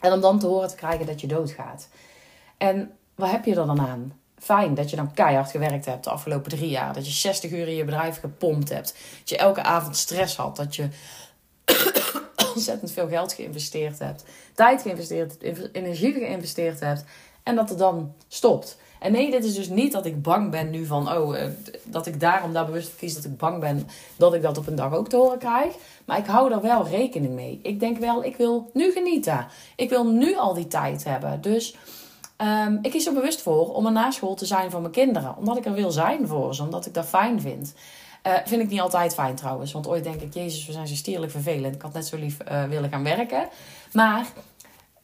En 0.01 0.13
om 0.13 0.21
dan 0.21 0.39
te 0.39 0.47
horen 0.47 0.69
te 0.69 0.75
krijgen 0.75 1.07
dat 1.07 1.21
je 1.21 1.27
doodgaat. 1.27 1.89
En 2.57 2.93
wat 3.15 3.31
heb 3.31 3.45
je 3.45 3.51
er 3.51 3.67
dan 3.67 3.81
aan? 3.81 4.21
Fijn 4.39 4.75
dat 4.75 4.91
je 4.91 4.97
dan 4.97 5.15
keihard 5.15 5.51
gewerkt 5.51 5.87
hebt 5.87 6.05
de 6.05 6.11
afgelopen 6.11 6.51
drie 6.51 6.69
jaar. 6.69 6.95
Dat 6.95 7.07
je 7.07 7.13
60 7.13 7.51
uur 7.51 7.69
in 7.69 7.75
je 7.75 7.85
bedrijf 7.85 8.21
gepompt 8.21 8.69
hebt. 8.69 8.95
Dat 9.19 9.29
je 9.29 9.37
elke 9.37 9.63
avond 9.63 9.97
stress 9.97 10.37
had. 10.37 10.57
Dat 10.57 10.77
je 10.77 10.89
ontzettend 12.55 12.93
veel 12.93 13.09
geld 13.09 13.33
geïnvesteerd 13.33 13.99
hebt. 13.99 14.25
Tijd 14.55 14.83
geïnvesteerd. 14.83 15.43
Energie 15.73 16.13
geïnvesteerd 16.13 16.81
hebt. 16.81 17.05
En 17.43 17.55
dat 17.55 17.69
het 17.69 17.79
dan 17.79 18.15
stopt. 18.29 18.77
En 19.01 19.13
nee, 19.13 19.31
dit 19.31 19.45
is 19.45 19.55
dus 19.55 19.69
niet 19.69 19.93
dat 19.93 20.07
ik 20.07 20.23
bang 20.23 20.51
ben 20.51 20.71
nu 20.71 20.87
van, 20.87 21.13
oh, 21.13 21.39
eh, 21.39 21.49
dat 21.85 22.07
ik 22.07 22.21
daarom 22.21 22.53
daar 22.53 22.67
bewust 22.67 22.97
kies 22.97 23.15
dat 23.15 23.25
ik 23.25 23.37
bang 23.37 23.61
ben 23.61 23.89
dat 24.17 24.35
ik 24.35 24.43
dat 24.43 24.59
op 24.59 24.67
een 24.67 24.75
dag 24.75 24.95
ook 24.95 25.09
te 25.09 25.17
horen 25.17 25.39
krijg. 25.39 25.75
Maar 26.05 26.19
ik 26.19 26.27
hou 26.27 26.53
er 26.53 26.61
wel 26.61 26.87
rekening 26.87 27.35
mee. 27.35 27.61
Ik 27.63 27.81
denk 27.81 27.99
wel, 27.99 28.25
ik 28.25 28.37
wil 28.37 28.71
nu 28.73 28.93
genieten. 28.93 29.47
Ik 29.77 29.89
wil 29.89 30.07
nu 30.07 30.37
al 30.37 30.55
die 30.55 30.69
tijd 30.69 31.05
hebben. 31.05 31.41
Dus 31.41 31.77
um, 32.39 32.79
ik 32.83 32.91
kies 32.91 33.07
er 33.07 33.13
bewust 33.13 33.43
voor 33.43 33.75
om 33.75 33.87
een 33.87 33.93
naschool 33.93 34.35
te 34.35 34.47
zijn 34.47 34.71
voor 34.71 34.81
mijn 34.81 34.93
kinderen. 34.93 35.37
Omdat 35.37 35.57
ik 35.57 35.65
er 35.65 35.73
wil 35.73 35.91
zijn 35.91 36.27
voor 36.27 36.55
ze, 36.55 36.63
omdat 36.63 36.87
ik 36.87 36.95
dat 36.95 37.07
fijn 37.07 37.41
vind. 37.41 37.75
Uh, 38.27 38.33
vind 38.45 38.63
ik 38.63 38.69
niet 38.69 38.81
altijd 38.81 39.15
fijn 39.15 39.35
trouwens. 39.35 39.73
Want 39.73 39.89
ooit 39.89 40.05
denk 40.05 40.21
ik, 40.21 40.35
Jezus, 40.35 40.67
we 40.67 40.73
zijn 40.73 40.89
zo 40.89 40.95
stierlijk 40.95 41.33
vervelend. 41.33 41.75
Ik 41.75 41.83
had 41.83 41.93
net 41.93 42.07
zo 42.07 42.17
lief 42.17 42.37
uh, 42.51 42.65
willen 42.65 42.91
gaan 42.91 43.05
werken. 43.05 43.49
Maar 43.93 44.27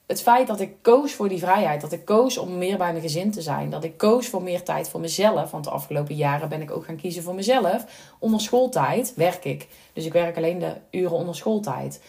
het 0.06 0.22
feit 0.22 0.46
dat 0.46 0.60
ik 0.60 0.82
koos 0.82 1.12
voor 1.12 1.28
die 1.28 1.38
vrijheid, 1.38 1.80
dat 1.80 1.92
ik 1.92 2.04
koos 2.04 2.38
om 2.38 2.58
meer 2.58 2.76
bij 2.76 2.90
mijn 2.90 3.02
gezin 3.02 3.30
te 3.30 3.42
zijn, 3.42 3.70
dat 3.70 3.84
ik 3.84 3.96
koos 3.96 4.26
voor 4.26 4.42
meer 4.42 4.62
tijd 4.62 4.88
voor 4.88 5.00
mezelf, 5.00 5.50
want 5.50 5.64
de 5.64 5.70
afgelopen 5.70 6.14
jaren 6.14 6.48
ben 6.48 6.62
ik 6.62 6.70
ook 6.70 6.84
gaan 6.84 6.96
kiezen 6.96 7.22
voor 7.22 7.34
mezelf. 7.34 7.84
Onder 8.18 8.40
schooltijd 8.40 9.12
werk 9.16 9.44
ik, 9.44 9.68
dus 9.92 10.04
ik 10.04 10.12
werk 10.12 10.36
alleen 10.36 10.58
de 10.58 10.76
uren 10.90 11.16
onder 11.16 11.34
schooltijd. 11.34 12.00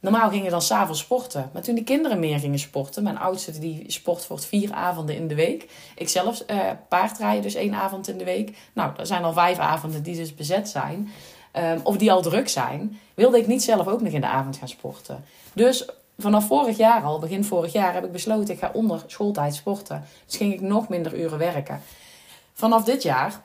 Normaal 0.00 0.30
gingen 0.30 0.50
dan 0.50 0.62
s'avonds 0.62 1.00
sporten, 1.00 1.50
maar 1.52 1.62
toen 1.62 1.74
die 1.74 1.84
kinderen 1.84 2.18
meer 2.18 2.38
gingen 2.38 2.58
sporten, 2.58 3.02
mijn 3.02 3.18
oudste 3.18 3.58
die 3.58 3.84
sport 3.86 4.24
voor 4.24 4.40
vier 4.40 4.72
avonden 4.72 5.16
in 5.16 5.28
de 5.28 5.34
week, 5.34 5.68
ik 5.96 6.08
zelf 6.08 6.40
eh, 6.40 6.58
paardrijden 6.88 7.42
dus 7.42 7.54
één 7.54 7.74
avond 7.74 8.08
in 8.08 8.18
de 8.18 8.24
week. 8.24 8.56
Nou, 8.72 8.92
er 8.96 9.06
zijn 9.06 9.24
al 9.24 9.32
vijf 9.32 9.58
avonden 9.58 10.02
die 10.02 10.16
dus 10.16 10.34
bezet 10.34 10.68
zijn. 10.68 11.10
Um, 11.56 11.80
of 11.82 11.96
die 11.96 12.12
al 12.12 12.22
druk 12.22 12.48
zijn, 12.48 12.98
wilde 13.14 13.38
ik 13.38 13.46
niet 13.46 13.62
zelf 13.62 13.86
ook 13.86 14.00
nog 14.00 14.12
in 14.12 14.20
de 14.20 14.26
avond 14.26 14.56
gaan 14.56 14.68
sporten. 14.68 15.24
Dus 15.52 15.88
vanaf 16.22 16.46
vorig 16.46 16.76
jaar 16.76 17.02
al, 17.02 17.18
begin 17.18 17.44
vorig 17.44 17.72
jaar, 17.72 17.94
heb 17.94 18.04
ik 18.04 18.12
besloten: 18.12 18.54
ik 18.54 18.60
ga 18.60 18.70
onder 18.72 19.04
schooltijd 19.06 19.54
sporten. 19.54 20.04
Dus 20.26 20.36
ging 20.36 20.52
ik 20.52 20.60
nog 20.60 20.88
minder 20.88 21.18
uren 21.18 21.38
werken. 21.38 21.82
vanaf 22.52 22.84
dit 22.84 23.02
jaar 23.02 23.42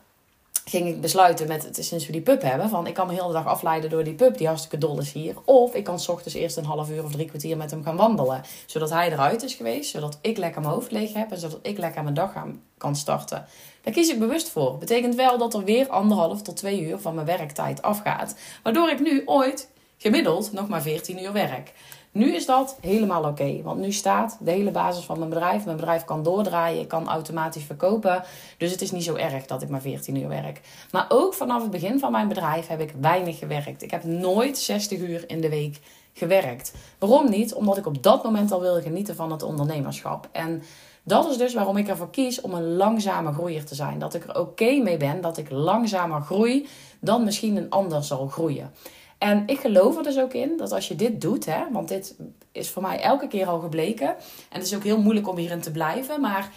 ging 0.65 0.87
ik 0.87 1.01
besluiten 1.01 1.47
met, 1.47 1.67
sinds 1.71 2.05
we 2.05 2.11
die 2.11 2.21
pub 2.21 2.41
hebben, 2.41 2.69
van 2.69 2.87
ik 2.87 2.93
kan 2.93 3.07
me 3.07 3.13
heel 3.13 3.27
de 3.27 3.33
dag 3.33 3.45
afleiden 3.45 3.89
door 3.89 4.03
die 4.03 4.13
pub 4.13 4.37
die 4.37 4.47
hartstikke 4.47 4.77
dol 4.77 4.99
is 4.99 5.11
hier. 5.11 5.35
Of 5.45 5.73
ik 5.73 5.83
kan 5.83 5.99
s 5.99 6.09
ochtends 6.09 6.35
eerst 6.35 6.57
een 6.57 6.65
half 6.65 6.89
uur 6.89 7.03
of 7.03 7.11
drie 7.11 7.25
kwartier 7.25 7.57
met 7.57 7.71
hem 7.71 7.83
gaan 7.83 7.95
wandelen. 7.95 8.41
Zodat 8.65 8.89
hij 8.89 9.11
eruit 9.11 9.43
is 9.43 9.53
geweest, 9.53 9.89
zodat 9.89 10.17
ik 10.21 10.37
lekker 10.37 10.61
mijn 10.61 10.73
hoofd 10.73 10.91
leeg 10.91 11.13
heb 11.13 11.31
en 11.31 11.37
zodat 11.37 11.59
ik 11.61 11.77
lekker 11.77 12.03
mijn 12.03 12.15
dag 12.15 12.33
kan 12.77 12.95
starten. 12.95 13.45
Daar 13.81 13.93
kies 13.93 14.09
ik 14.09 14.19
bewust 14.19 14.49
voor. 14.49 14.77
Betekent 14.77 15.15
wel 15.15 15.37
dat 15.37 15.53
er 15.53 15.63
weer 15.63 15.87
anderhalf 15.87 16.41
tot 16.41 16.57
twee 16.57 16.81
uur 16.81 16.99
van 16.99 17.15
mijn 17.15 17.27
werktijd 17.27 17.81
afgaat. 17.81 18.35
Waardoor 18.63 18.89
ik 18.89 18.99
nu 18.99 19.21
ooit 19.25 19.69
gemiddeld 19.97 20.51
nog 20.51 20.67
maar 20.67 20.81
14 20.81 21.23
uur 21.23 21.33
werk. 21.33 21.73
Nu 22.17 22.36
is 22.36 22.45
dat 22.45 22.77
helemaal 22.82 23.23
oké, 23.23 23.62
want 23.63 23.80
nu 23.80 23.91
staat 23.91 24.38
de 24.39 24.51
hele 24.51 24.71
basis 24.71 25.06
van 25.06 25.17
mijn 25.17 25.30
bedrijf. 25.30 25.65
Mijn 25.65 25.77
bedrijf 25.77 26.03
kan 26.03 26.23
doordraaien, 26.23 26.82
ik 26.82 26.88
kan 26.88 27.08
automatisch 27.08 27.63
verkopen. 27.63 28.23
Dus 28.58 28.71
het 28.71 28.82
is 28.82 28.91
niet 28.91 29.03
zo 29.03 29.15
erg 29.15 29.45
dat 29.45 29.62
ik 29.62 29.69
maar 29.69 29.82
14 29.82 30.15
uur 30.15 30.27
werk. 30.27 30.62
Maar 30.91 31.06
ook 31.10 31.34
vanaf 31.34 31.62
het 31.62 31.71
begin 31.71 31.99
van 31.99 32.12
mijn 32.12 32.27
bedrijf 32.27 32.67
heb 32.67 32.82
ik 32.82 32.93
weinig 33.01 33.39
gewerkt. 33.39 33.82
Ik 33.82 33.91
heb 33.91 34.03
nooit 34.03 34.58
60 34.58 34.99
uur 34.99 35.23
in 35.27 35.41
de 35.41 35.49
week 35.49 35.80
gewerkt. 36.13 36.73
Waarom 36.97 37.30
niet? 37.30 37.53
Omdat 37.53 37.77
ik 37.77 37.86
op 37.86 38.03
dat 38.03 38.23
moment 38.23 38.51
al 38.51 38.62
wil 38.62 38.82
genieten 38.82 39.15
van 39.15 39.32
het 39.32 39.43
ondernemerschap. 39.43 40.30
En 40.32 40.63
dat 41.03 41.30
is 41.30 41.38
dus 41.38 41.53
waarom 41.53 41.77
ik 41.77 41.88
ervoor 41.88 42.10
kies 42.10 42.41
om 42.41 42.53
een 42.53 42.75
langzame 42.75 43.34
groeier 43.34 43.65
te 43.65 43.75
zijn. 43.75 43.99
Dat 43.99 44.13
ik 44.13 44.23
er 44.23 44.39
oké 44.39 44.71
mee 44.84 44.97
ben 44.97 45.21
dat 45.21 45.38
ik 45.38 45.49
langzamer 45.49 46.21
groei 46.21 46.67
dan 46.99 47.23
misschien 47.23 47.56
een 47.56 47.69
ander 47.69 48.03
zal 48.03 48.27
groeien. 48.27 48.71
En 49.17 49.43
ik 49.45 49.60
geloof 49.60 49.97
er 49.97 50.03
dus 50.03 50.19
ook 50.19 50.34
in 50.34 50.58
dat 50.58 50.71
als 50.71 50.88
je 50.88 50.95
dit 50.95 51.21
doet, 51.21 51.45
hè, 51.45 51.63
want 51.71 51.88
dit 51.88 52.15
is 52.51 52.69
voor 52.69 52.82
mij 52.82 53.01
elke 53.01 53.27
keer 53.27 53.47
al 53.47 53.60
gebleken. 53.60 54.08
En 54.08 54.60
het 54.60 54.65
is 54.65 54.75
ook 54.75 54.84
heel 54.84 55.01
moeilijk 55.01 55.27
om 55.27 55.38
hierin 55.38 55.62
te 55.62 55.71
blijven. 55.71 56.21
Maar 56.21 56.51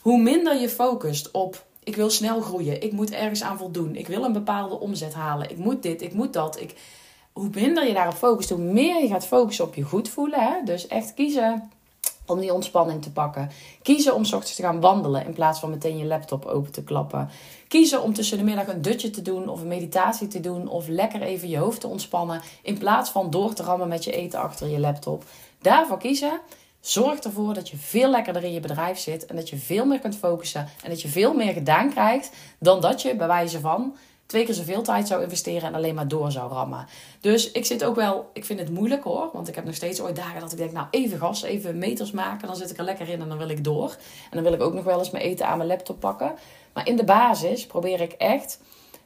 hoe 0.00 0.18
minder 0.18 0.60
je 0.60 0.68
focust 0.68 1.30
op 1.30 1.66
ik 1.88 1.96
wil 1.96 2.10
snel 2.10 2.40
groeien, 2.40 2.82
ik 2.82 2.92
moet 2.92 3.10
ergens 3.10 3.42
aan 3.42 3.58
voldoen, 3.58 3.96
ik 3.96 4.06
wil 4.06 4.24
een 4.24 4.32
bepaalde 4.32 4.80
omzet 4.80 5.14
halen, 5.14 5.50
ik 5.50 5.56
moet 5.56 5.82
dit, 5.82 6.02
ik 6.02 6.12
moet 6.12 6.32
dat. 6.32 6.60
Ik, 6.60 6.74
hoe 7.32 7.48
minder 7.54 7.86
je 7.86 7.94
daarop 7.94 8.14
focust, 8.14 8.50
hoe 8.50 8.58
meer 8.58 9.02
je 9.02 9.08
gaat 9.08 9.26
focussen 9.26 9.64
op 9.64 9.74
je 9.74 9.82
goed 9.82 10.08
voelen. 10.08 10.40
Hè? 10.40 10.64
Dus 10.64 10.86
echt 10.86 11.14
kiezen 11.14 11.70
om 12.28 12.40
die 12.40 12.54
ontspanning 12.54 13.02
te 13.02 13.12
pakken. 13.12 13.50
Kiezen 13.82 14.14
om 14.14 14.24
s 14.24 14.32
ochtends 14.32 14.56
te 14.56 14.62
gaan 14.62 14.80
wandelen 14.80 15.24
in 15.24 15.32
plaats 15.32 15.60
van 15.60 15.70
meteen 15.70 15.96
je 15.96 16.04
laptop 16.04 16.44
open 16.44 16.72
te 16.72 16.84
klappen. 16.84 17.28
Kiezen 17.68 18.02
om 18.02 18.14
tussen 18.14 18.38
de 18.38 18.44
middag 18.44 18.66
een 18.66 18.82
dutje 18.82 19.10
te 19.10 19.22
doen 19.22 19.48
of 19.48 19.60
een 19.60 19.68
meditatie 19.68 20.28
te 20.28 20.40
doen 20.40 20.68
of 20.68 20.88
lekker 20.88 21.22
even 21.22 21.48
je 21.48 21.58
hoofd 21.58 21.80
te 21.80 21.86
ontspannen 21.86 22.40
in 22.62 22.78
plaats 22.78 23.10
van 23.10 23.30
door 23.30 23.54
te 23.54 23.62
rammen 23.62 23.88
met 23.88 24.04
je 24.04 24.12
eten 24.12 24.40
achter 24.40 24.68
je 24.68 24.80
laptop. 24.80 25.24
Daarvoor 25.60 25.98
kiezen 25.98 26.40
zorgt 26.80 27.24
ervoor 27.24 27.54
dat 27.54 27.68
je 27.68 27.76
veel 27.76 28.10
lekkerder 28.10 28.44
in 28.44 28.52
je 28.52 28.60
bedrijf 28.60 28.98
zit 28.98 29.26
en 29.26 29.36
dat 29.36 29.48
je 29.48 29.56
veel 29.56 29.86
meer 29.86 29.98
kunt 29.98 30.16
focussen 30.16 30.68
en 30.82 30.90
dat 30.90 31.02
je 31.02 31.08
veel 31.08 31.34
meer 31.34 31.52
gedaan 31.52 31.90
krijgt 31.90 32.30
dan 32.58 32.80
dat 32.80 33.02
je 33.02 33.16
bij 33.16 33.26
wijze 33.26 33.60
van 33.60 33.96
twee 34.28 34.44
keer 34.44 34.54
zoveel 34.54 34.82
tijd 34.82 35.08
zou 35.08 35.22
investeren 35.22 35.68
en 35.68 35.74
alleen 35.74 35.94
maar 35.94 36.08
door 36.08 36.32
zou 36.32 36.52
rammen. 36.52 36.86
Dus 37.20 37.50
ik 37.50 37.64
zit 37.64 37.84
ook 37.84 37.94
wel, 37.94 38.30
ik 38.32 38.44
vind 38.44 38.58
het 38.58 38.70
moeilijk 38.70 39.04
hoor, 39.04 39.30
want 39.32 39.48
ik 39.48 39.54
heb 39.54 39.64
nog 39.64 39.74
steeds 39.74 40.00
ooit 40.00 40.16
dagen 40.16 40.40
dat 40.40 40.52
ik 40.52 40.58
denk, 40.58 40.72
nou 40.72 40.86
even 40.90 41.18
gas, 41.18 41.42
even 41.42 41.78
meters 41.78 42.10
maken, 42.10 42.46
dan 42.46 42.56
zit 42.56 42.70
ik 42.70 42.78
er 42.78 42.84
lekker 42.84 43.08
in 43.08 43.20
en 43.20 43.28
dan 43.28 43.38
wil 43.38 43.48
ik 43.48 43.64
door. 43.64 43.96
En 44.30 44.30
dan 44.30 44.42
wil 44.42 44.52
ik 44.52 44.62
ook 44.62 44.74
nog 44.74 44.84
wel 44.84 44.98
eens 44.98 45.10
mijn 45.10 45.24
eten 45.24 45.46
aan 45.46 45.56
mijn 45.56 45.68
laptop 45.68 46.00
pakken. 46.00 46.34
Maar 46.72 46.88
in 46.88 46.96
de 46.96 47.04
basis 47.04 47.66
probeer 47.66 48.00
ik 48.00 48.12
echt 48.12 48.60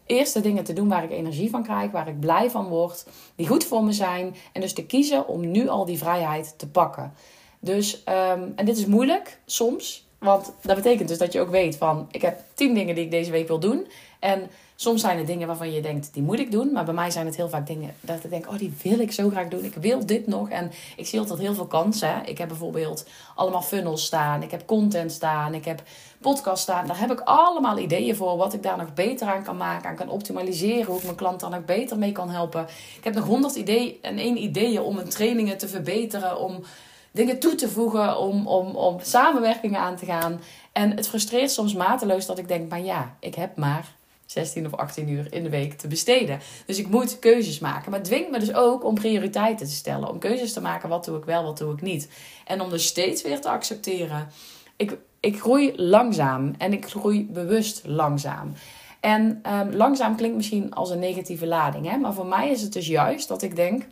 eerst 0.06 0.34
de 0.34 0.40
dingen 0.40 0.64
te 0.64 0.72
doen 0.72 0.88
waar 0.88 1.04
ik 1.04 1.10
energie 1.10 1.50
van 1.50 1.62
krijg, 1.62 1.90
waar 1.90 2.08
ik 2.08 2.20
blij 2.20 2.50
van 2.50 2.68
word, 2.68 3.06
die 3.36 3.46
goed 3.46 3.64
voor 3.64 3.84
me 3.84 3.92
zijn. 3.92 4.34
En 4.52 4.60
dus 4.60 4.72
te 4.72 4.86
kiezen 4.86 5.28
om 5.28 5.50
nu 5.50 5.68
al 5.68 5.84
die 5.84 5.98
vrijheid 5.98 6.54
te 6.56 6.68
pakken. 6.68 7.12
Dus, 7.60 8.04
ehm, 8.04 8.48
en 8.56 8.64
dit 8.64 8.78
is 8.78 8.86
moeilijk 8.86 9.40
soms, 9.46 10.06
want 10.22 10.52
dat 10.62 10.76
betekent 10.76 11.08
dus 11.08 11.18
dat 11.18 11.32
je 11.32 11.40
ook 11.40 11.50
weet 11.50 11.76
van, 11.76 12.08
ik 12.10 12.22
heb 12.22 12.40
tien 12.54 12.74
dingen 12.74 12.94
die 12.94 13.04
ik 13.04 13.10
deze 13.10 13.30
week 13.30 13.48
wil 13.48 13.58
doen. 13.58 13.86
En 14.18 14.50
Soms 14.82 15.00
zijn 15.00 15.18
het 15.18 15.26
dingen 15.26 15.46
waarvan 15.46 15.72
je 15.72 15.80
denkt, 15.80 16.14
die 16.14 16.22
moet 16.22 16.38
ik 16.38 16.50
doen. 16.50 16.72
Maar 16.72 16.84
bij 16.84 16.94
mij 16.94 17.10
zijn 17.10 17.26
het 17.26 17.36
heel 17.36 17.48
vaak 17.48 17.66
dingen 17.66 17.94
dat 18.00 18.24
ik 18.24 18.30
denk, 18.30 18.48
oh, 18.48 18.58
die 18.58 18.74
wil 18.82 18.98
ik 18.98 19.12
zo 19.12 19.30
graag 19.30 19.48
doen. 19.48 19.64
Ik 19.64 19.74
wil 19.74 20.06
dit 20.06 20.26
nog. 20.26 20.50
En 20.50 20.72
ik 20.96 21.06
zie 21.06 21.18
altijd 21.18 21.38
heel 21.38 21.54
veel 21.54 21.66
kansen. 21.66 22.26
Ik 22.26 22.38
heb 22.38 22.48
bijvoorbeeld 22.48 23.06
allemaal 23.34 23.62
funnels 23.62 24.04
staan. 24.04 24.42
Ik 24.42 24.50
heb 24.50 24.66
content 24.66 25.12
staan. 25.12 25.54
Ik 25.54 25.64
heb 25.64 25.82
podcast 26.20 26.62
staan. 26.62 26.86
Daar 26.86 26.98
heb 26.98 27.12
ik 27.12 27.20
allemaal 27.20 27.78
ideeën 27.78 28.16
voor. 28.16 28.36
Wat 28.36 28.54
ik 28.54 28.62
daar 28.62 28.76
nog 28.76 28.94
beter 28.94 29.26
aan 29.26 29.42
kan 29.42 29.56
maken. 29.56 29.88
Aan 29.88 29.96
kan 29.96 30.08
optimaliseren. 30.08 30.86
Hoe 30.86 30.98
ik 30.98 31.04
mijn 31.04 31.16
klant 31.16 31.40
daar 31.40 31.50
nog 31.50 31.64
beter 31.64 31.98
mee 31.98 32.12
kan 32.12 32.30
helpen. 32.30 32.66
Ik 32.96 33.04
heb 33.04 33.14
nog 33.14 33.26
honderd 33.26 33.54
ideeën 33.54 33.96
en 34.02 34.18
één 34.18 34.42
ideeën 34.42 34.80
om 34.80 34.94
mijn 34.94 35.08
trainingen 35.08 35.58
te 35.58 35.68
verbeteren. 35.68 36.38
Om 36.38 36.62
dingen 37.12 37.38
toe 37.38 37.54
te 37.54 37.68
voegen. 37.68 38.18
Om, 38.18 38.46
om, 38.46 38.76
om 38.76 38.98
samenwerkingen 39.02 39.80
aan 39.80 39.96
te 39.96 40.04
gaan. 40.04 40.40
En 40.72 40.90
het 40.90 41.08
frustreert 41.08 41.50
soms 41.50 41.74
mateloos 41.74 42.26
dat 42.26 42.38
ik 42.38 42.48
denk, 42.48 42.70
maar 42.70 42.82
ja, 42.82 43.16
ik 43.20 43.34
heb 43.34 43.56
maar 43.56 43.94
16 44.32 44.66
of 44.66 44.74
18 44.74 45.08
uur 45.08 45.32
in 45.32 45.42
de 45.42 45.50
week 45.50 45.72
te 45.72 45.88
besteden. 45.88 46.40
Dus 46.66 46.78
ik 46.78 46.88
moet 46.88 47.18
keuzes 47.18 47.58
maken. 47.58 47.90
Maar 47.90 47.98
het 47.98 48.08
dwingt 48.08 48.30
me 48.30 48.38
dus 48.38 48.54
ook 48.54 48.84
om 48.84 48.94
prioriteiten 48.94 49.66
te 49.66 49.72
stellen. 49.72 50.08
Om 50.08 50.18
keuzes 50.18 50.52
te 50.52 50.60
maken. 50.60 50.88
Wat 50.88 51.04
doe 51.04 51.18
ik 51.18 51.24
wel, 51.24 51.42
wat 51.44 51.58
doe 51.58 51.72
ik 51.72 51.82
niet. 51.82 52.08
En 52.46 52.60
om 52.60 52.70
dus 52.70 52.86
steeds 52.86 53.22
weer 53.22 53.40
te 53.40 53.48
accepteren. 53.48 54.28
Ik, 54.76 54.96
ik 55.20 55.40
groei 55.40 55.72
langzaam. 55.76 56.54
En 56.58 56.72
ik 56.72 56.86
groei 56.86 57.26
bewust 57.30 57.82
langzaam. 57.84 58.52
En 59.00 59.42
um, 59.52 59.74
langzaam 59.74 60.16
klinkt 60.16 60.36
misschien 60.36 60.74
als 60.74 60.90
een 60.90 60.98
negatieve 60.98 61.46
lading. 61.46 61.90
Hè? 61.90 61.96
Maar 61.96 62.14
voor 62.14 62.26
mij 62.26 62.50
is 62.50 62.62
het 62.62 62.72
dus 62.72 62.86
juist 62.86 63.28
dat 63.28 63.42
ik 63.42 63.56
denk... 63.56 63.86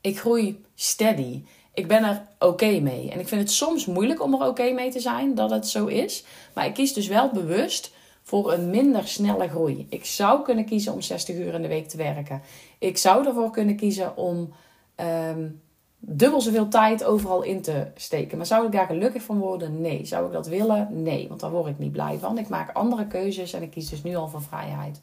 Ik 0.00 0.18
groei 0.18 0.64
steady. 0.74 1.42
Ik 1.74 1.88
ben 1.88 2.04
er 2.04 2.26
oké 2.38 2.80
mee. 2.80 3.10
En 3.10 3.20
ik 3.20 3.28
vind 3.28 3.40
het 3.40 3.50
soms 3.50 3.86
moeilijk 3.86 4.22
om 4.22 4.34
er 4.34 4.48
oké 4.48 4.70
mee 4.70 4.90
te 4.90 5.00
zijn 5.00 5.34
dat 5.34 5.50
het 5.50 5.68
zo 5.68 5.86
is. 5.86 6.24
Maar 6.54 6.66
ik 6.66 6.74
kies 6.74 6.92
dus 6.92 7.06
wel 7.06 7.30
bewust 7.30 7.92
voor 8.22 8.52
een 8.52 8.70
minder 8.70 9.08
snelle 9.08 9.48
groei. 9.48 9.86
Ik 9.88 10.04
zou 10.04 10.42
kunnen 10.42 10.64
kiezen 10.64 10.92
om 10.92 11.00
60 11.00 11.36
uur 11.36 11.54
in 11.54 11.62
de 11.62 11.68
week 11.68 11.88
te 11.88 11.96
werken. 11.96 12.42
Ik 12.78 12.98
zou 12.98 13.26
ervoor 13.26 13.50
kunnen 13.50 13.76
kiezen 13.76 14.16
om 14.16 14.52
um, 14.96 15.60
dubbel 15.98 16.40
zoveel 16.40 16.68
tijd 16.68 17.04
overal 17.04 17.42
in 17.42 17.62
te 17.62 17.86
steken. 17.96 18.36
Maar 18.36 18.46
zou 18.46 18.66
ik 18.66 18.72
daar 18.72 18.86
gelukkig 18.86 19.22
van 19.22 19.38
worden? 19.38 19.80
Nee. 19.80 20.04
Zou 20.04 20.26
ik 20.26 20.32
dat 20.32 20.46
willen? 20.46 20.88
Nee, 21.02 21.28
want 21.28 21.40
daar 21.40 21.50
word 21.50 21.66
ik 21.66 21.78
niet 21.78 21.92
blij 21.92 22.18
van. 22.18 22.38
Ik 22.38 22.48
maak 22.48 22.76
andere 22.76 23.06
keuzes 23.06 23.52
en 23.52 23.62
ik 23.62 23.70
kies 23.70 23.88
dus 23.88 24.02
nu 24.02 24.16
al 24.16 24.28
voor 24.28 24.42
vrijheid. 24.42 25.00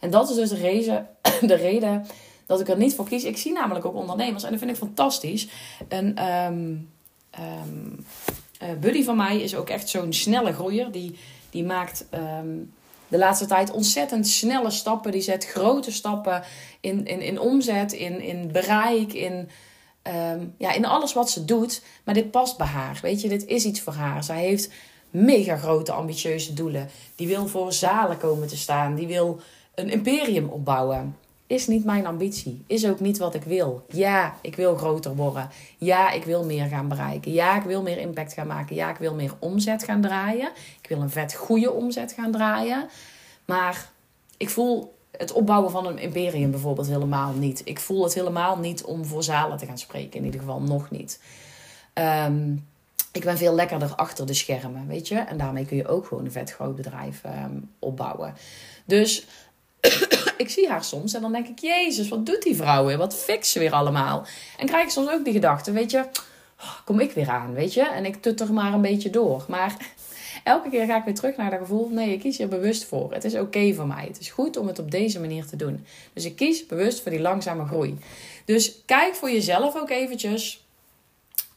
En 0.00 0.10
dat 0.10 0.30
is 0.30 0.36
dus 0.36 0.48
de 0.48 0.56
reden, 0.56 1.08
de 1.40 1.54
reden 1.54 2.06
dat 2.50 2.60
ik 2.60 2.68
er 2.68 2.76
niet 2.76 2.94
voor 2.94 3.08
kies. 3.08 3.24
Ik 3.24 3.36
zie 3.36 3.52
namelijk 3.52 3.84
ook 3.84 3.94
ondernemers 3.94 4.42
en 4.42 4.50
dat 4.50 4.58
vind 4.58 4.70
ik 4.70 4.76
fantastisch. 4.76 5.48
Een 5.88 6.24
um, 6.26 6.90
um, 7.40 8.04
buddy 8.80 9.04
van 9.04 9.16
mij 9.16 9.40
is 9.40 9.54
ook 9.54 9.68
echt 9.68 9.88
zo'n 9.88 10.12
snelle 10.12 10.52
groeier. 10.52 10.90
Die 10.92 11.18
die 11.50 11.64
maakt 11.64 12.06
ehm, 12.10 12.58
de 13.08 13.18
laatste 13.18 13.46
tijd 13.46 13.70
ontzettend 13.70 14.28
snelle 14.28 14.70
stappen. 14.70 15.12
Die 15.12 15.20
zet 15.20 15.46
grote 15.46 15.92
stappen 15.92 16.42
in, 16.80 17.06
in, 17.06 17.20
in 17.20 17.40
omzet, 17.40 17.92
in, 17.92 18.20
in 18.20 18.52
bereik, 18.52 19.12
in, 19.12 19.48
ehm, 20.02 20.46
ja, 20.58 20.72
in 20.72 20.86
alles 20.86 21.12
wat 21.12 21.30
ze 21.30 21.44
doet. 21.44 21.82
Maar 22.04 22.14
dit 22.14 22.30
past 22.30 22.56
bij 22.56 22.66
haar. 22.66 22.98
Weet 23.02 23.20
je, 23.20 23.28
dit 23.28 23.46
is 23.46 23.64
iets 23.64 23.80
voor 23.80 23.92
haar. 23.92 24.24
Zij 24.24 24.40
heeft 24.40 24.70
mega 25.10 25.56
grote, 25.56 25.92
ambitieuze 25.92 26.54
doelen. 26.54 26.88
Die 27.14 27.26
wil 27.26 27.46
voor 27.46 27.72
zalen 27.72 28.18
komen 28.18 28.48
te 28.48 28.56
staan. 28.56 28.94
Die 28.94 29.06
wil 29.06 29.40
een 29.74 29.90
imperium 29.90 30.48
opbouwen 30.48 31.16
is 31.50 31.66
niet 31.66 31.84
mijn 31.84 32.06
ambitie. 32.06 32.62
Is 32.66 32.86
ook 32.86 33.00
niet 33.00 33.18
wat 33.18 33.34
ik 33.34 33.42
wil. 33.42 33.84
Ja, 33.88 34.34
ik 34.40 34.56
wil 34.56 34.76
groter 34.76 35.14
worden. 35.16 35.50
Ja, 35.78 36.10
ik 36.10 36.24
wil 36.24 36.44
meer 36.44 36.66
gaan 36.66 36.88
bereiken. 36.88 37.32
Ja, 37.32 37.56
ik 37.56 37.62
wil 37.62 37.82
meer 37.82 37.98
impact 37.98 38.32
gaan 38.32 38.46
maken. 38.46 38.76
Ja, 38.76 38.90
ik 38.90 38.96
wil 38.96 39.14
meer 39.14 39.32
omzet 39.38 39.84
gaan 39.84 40.00
draaien. 40.00 40.50
Ik 40.82 40.88
wil 40.88 41.00
een 41.00 41.10
vet 41.10 41.34
goede 41.34 41.72
omzet 41.72 42.12
gaan 42.12 42.32
draaien. 42.32 42.88
Maar 43.44 43.90
ik 44.36 44.50
voel 44.50 44.94
het 45.10 45.32
opbouwen 45.32 45.70
van 45.70 45.86
een 45.86 45.98
imperium 45.98 46.50
bijvoorbeeld 46.50 46.88
helemaal 46.88 47.32
niet. 47.32 47.62
Ik 47.64 47.80
voel 47.80 48.02
het 48.02 48.14
helemaal 48.14 48.58
niet 48.58 48.84
om 48.84 49.04
voor 49.04 49.22
zalen 49.22 49.58
te 49.58 49.66
gaan 49.66 49.78
spreken. 49.78 50.18
In 50.18 50.24
ieder 50.24 50.40
geval 50.40 50.60
nog 50.60 50.90
niet. 50.90 51.20
Ehm, 51.92 52.52
ik 53.12 53.24
ben 53.24 53.38
veel 53.38 53.54
lekkerder 53.54 53.94
achter 53.94 54.26
de 54.26 54.34
schermen, 54.34 54.86
weet 54.86 55.08
je. 55.08 55.18
En 55.18 55.38
daarmee 55.38 55.66
kun 55.66 55.76
je 55.76 55.88
ook 55.88 56.06
gewoon 56.06 56.24
een 56.24 56.32
vet 56.32 56.52
groot 56.52 56.76
bedrijf 56.76 57.24
ehm, 57.24 57.58
opbouwen. 57.78 58.34
Dus 58.84 59.26
ik 60.40 60.50
zie 60.50 60.68
haar 60.68 60.84
soms 60.84 61.14
en 61.14 61.20
dan 61.20 61.32
denk 61.32 61.48
ik, 61.48 61.58
Jezus, 61.58 62.08
wat 62.08 62.26
doet 62.26 62.42
die 62.42 62.56
vrouw 62.56 62.84
weer? 62.84 62.98
Wat 62.98 63.14
fix 63.14 63.52
ze 63.52 63.58
weer 63.58 63.72
allemaal? 63.72 64.26
En 64.58 64.66
krijg 64.66 64.84
ik 64.84 64.90
soms 64.90 65.10
ook 65.10 65.24
die 65.24 65.32
gedachte, 65.32 65.72
weet 65.72 65.90
je, 65.90 65.98
oh, 66.60 66.74
kom 66.84 67.00
ik 67.00 67.12
weer 67.12 67.28
aan, 67.28 67.54
weet 67.54 67.74
je? 67.74 67.88
En 67.88 68.04
ik 68.04 68.22
tutter 68.22 68.52
maar 68.52 68.72
een 68.72 68.80
beetje 68.80 69.10
door. 69.10 69.44
Maar 69.48 69.76
elke 70.44 70.70
keer 70.70 70.86
ga 70.86 70.96
ik 70.96 71.04
weer 71.04 71.14
terug 71.14 71.36
naar 71.36 71.50
dat 71.50 71.58
gevoel, 71.58 71.88
nee, 71.88 72.12
ik 72.12 72.20
kies 72.20 72.38
hier 72.38 72.48
bewust 72.48 72.84
voor. 72.84 73.12
Het 73.12 73.24
is 73.24 73.34
oké 73.34 73.74
voor 73.74 73.86
mij. 73.86 74.04
Het 74.06 74.20
is 74.20 74.30
goed 74.30 74.56
om 74.56 74.66
het 74.66 74.78
op 74.78 74.90
deze 74.90 75.20
manier 75.20 75.46
te 75.46 75.56
doen. 75.56 75.86
Dus 76.12 76.24
ik 76.24 76.36
kies 76.36 76.66
bewust 76.66 77.02
voor 77.02 77.10
die 77.10 77.20
langzame 77.20 77.66
groei. 77.66 77.98
Dus 78.44 78.82
kijk 78.86 79.14
voor 79.14 79.30
jezelf 79.30 79.76
ook 79.76 79.90
eventjes 79.90 80.64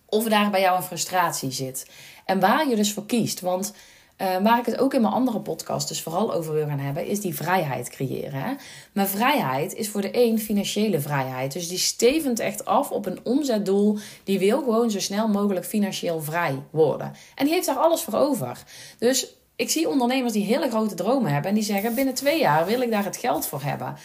of 0.06 0.24
daar 0.24 0.50
bij 0.50 0.62
jou 0.62 0.78
een 0.78 0.84
frustratie 0.84 1.52
zit. 1.52 1.90
En 2.26 2.40
waar 2.40 2.70
je 2.70 2.76
dus 2.76 2.94
voor 2.94 3.06
kiest. 3.06 3.40
Want 3.40 3.74
uh, 4.18 4.38
waar 4.38 4.60
ik 4.60 4.66
het 4.66 4.78
ook 4.78 4.94
in 4.94 5.02
mijn 5.02 5.14
andere 5.14 5.40
podcast 5.40 5.88
dus 5.88 6.02
vooral 6.02 6.34
over 6.34 6.54
wil 6.54 6.66
gaan 6.66 6.80
hebben, 6.80 7.06
is 7.06 7.20
die 7.20 7.36
vrijheid 7.36 7.90
creëren. 7.90 8.58
Maar 8.94 9.08
vrijheid 9.08 9.74
is 9.74 9.90
voor 9.90 10.02
de 10.02 10.10
een 10.12 10.40
financiële 10.40 11.00
vrijheid. 11.00 11.54
Dus 11.54 11.68
die 11.68 11.78
stevend 11.78 12.40
echt 12.40 12.66
af 12.66 12.92
op 12.92 13.06
een 13.06 13.20
omzetdoel. 13.24 13.98
Die 14.24 14.40
wil 14.40 14.60
gewoon 14.60 14.92
zo 14.92 15.00
snel 15.00 15.28
mogelijk 15.28 15.66
financieel 15.66 16.22
vrij 16.22 16.56
worden. 16.70 17.14
En 17.36 17.46
die 17.46 17.54
heeft 17.54 17.66
daar 17.66 17.76
alles 17.76 18.02
voor 18.02 18.16
over. 18.16 18.64
Dus 18.98 19.36
ik 19.56 19.70
zie 19.70 19.90
ondernemers 19.90 20.34
die 20.34 20.46
hele 20.46 20.70
grote 20.70 20.96
dromen 20.96 21.32
hebben 21.32 21.50
en 21.50 21.56
die 21.56 21.64
zeggen: 21.64 21.96
binnen 21.96 22.14
twee 22.14 22.40
jaar 22.40 22.66
wil 22.66 22.82
ik 22.82 22.92
daar 22.92 23.06
het 23.06 23.18
geld 23.18 23.46
voor 23.48 23.62
hebben. 23.64 23.96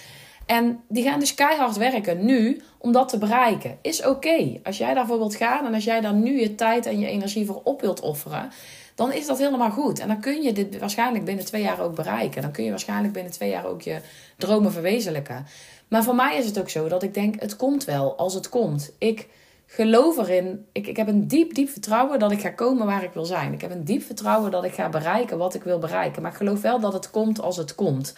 En 0.47 0.81
die 0.89 1.05
gaan 1.05 1.21
dus 1.21 1.35
keihard 1.35 1.77
werken 1.77 2.25
nu 2.25 2.63
om 2.79 2.93
dat 2.93 3.09
te 3.09 3.19
bereiken. 3.19 3.79
Is 3.83 4.07
oké. 4.07 4.61
Als 4.63 4.79
jij 4.79 4.95
daarvoor 4.95 5.19
wilt 5.19 5.35
gaan 5.35 5.67
en 5.67 5.75
als 5.75 5.85
jij 5.85 6.01
daar 6.01 6.15
nu 6.15 6.41
je 6.41 6.55
tijd 6.55 6.87
en 6.87 6.99
je 6.99 7.07
energie 7.07 7.47
voor 7.47 7.61
op 7.65 7.81
wilt 7.81 8.01
offeren, 8.01 8.51
dan 8.99 9.13
is 9.13 9.27
dat 9.27 9.39
helemaal 9.39 9.71
goed. 9.71 9.99
En 9.99 10.09
dan 10.09 10.21
kun 10.21 10.43
je 10.43 10.53
dit 10.53 10.79
waarschijnlijk 10.79 11.25
binnen 11.25 11.45
twee 11.45 11.63
jaar 11.63 11.81
ook 11.81 11.95
bereiken. 11.95 12.43
Dan 12.43 12.51
kun 12.51 12.65
je 12.65 12.71
waarschijnlijk 12.71 13.13
binnen 13.13 13.33
twee 13.33 13.51
jaar 13.51 13.67
ook 13.67 13.83
je 13.83 14.01
dromen 14.37 14.73
verwezenlijken. 14.73 15.47
Maar 15.89 16.05
voor 16.05 16.15
mij 16.15 16.37
is 16.37 16.47
het 16.47 16.61
ook 16.61 16.69
zo 16.69 16.89
dat 16.89 17.03
ik 17.03 17.15
denk: 17.15 17.41
het 17.41 17.57
komt 17.57 17.85
wel 17.85 18.17
als 18.17 18.35
het 18.35 18.49
komt. 18.49 18.93
Ik 18.99 19.29
geloof 19.67 20.17
erin. 20.17 20.67
Ik, 20.73 20.87
ik 20.87 20.97
heb 20.97 21.09
een 21.09 21.29
diep, 21.29 21.55
diep 21.55 21.69
vertrouwen 21.69 22.19
dat 22.19 22.33
ik 22.33 22.41
ga 22.41 22.51
komen 22.51 22.87
waar 22.87 23.03
ik 23.03 23.13
wil 23.13 23.25
zijn. 23.25 23.53
Ik 23.53 23.61
heb 23.61 23.71
een 23.71 23.85
diep 23.85 24.03
vertrouwen 24.03 24.51
dat 24.51 24.65
ik 24.65 24.75
ga 24.75 24.89
bereiken 24.89 25.39
wat 25.39 25.55
ik 25.55 25.63
wil 25.63 25.79
bereiken. 25.79 26.23
Maar 26.23 26.31
ik 26.31 26.37
geloof 26.37 26.61
wel 26.61 26.81
dat 26.81 26.93
het 26.93 27.11
komt 27.11 27.41
als 27.41 27.57
het 27.57 27.75
komt. 27.75 28.15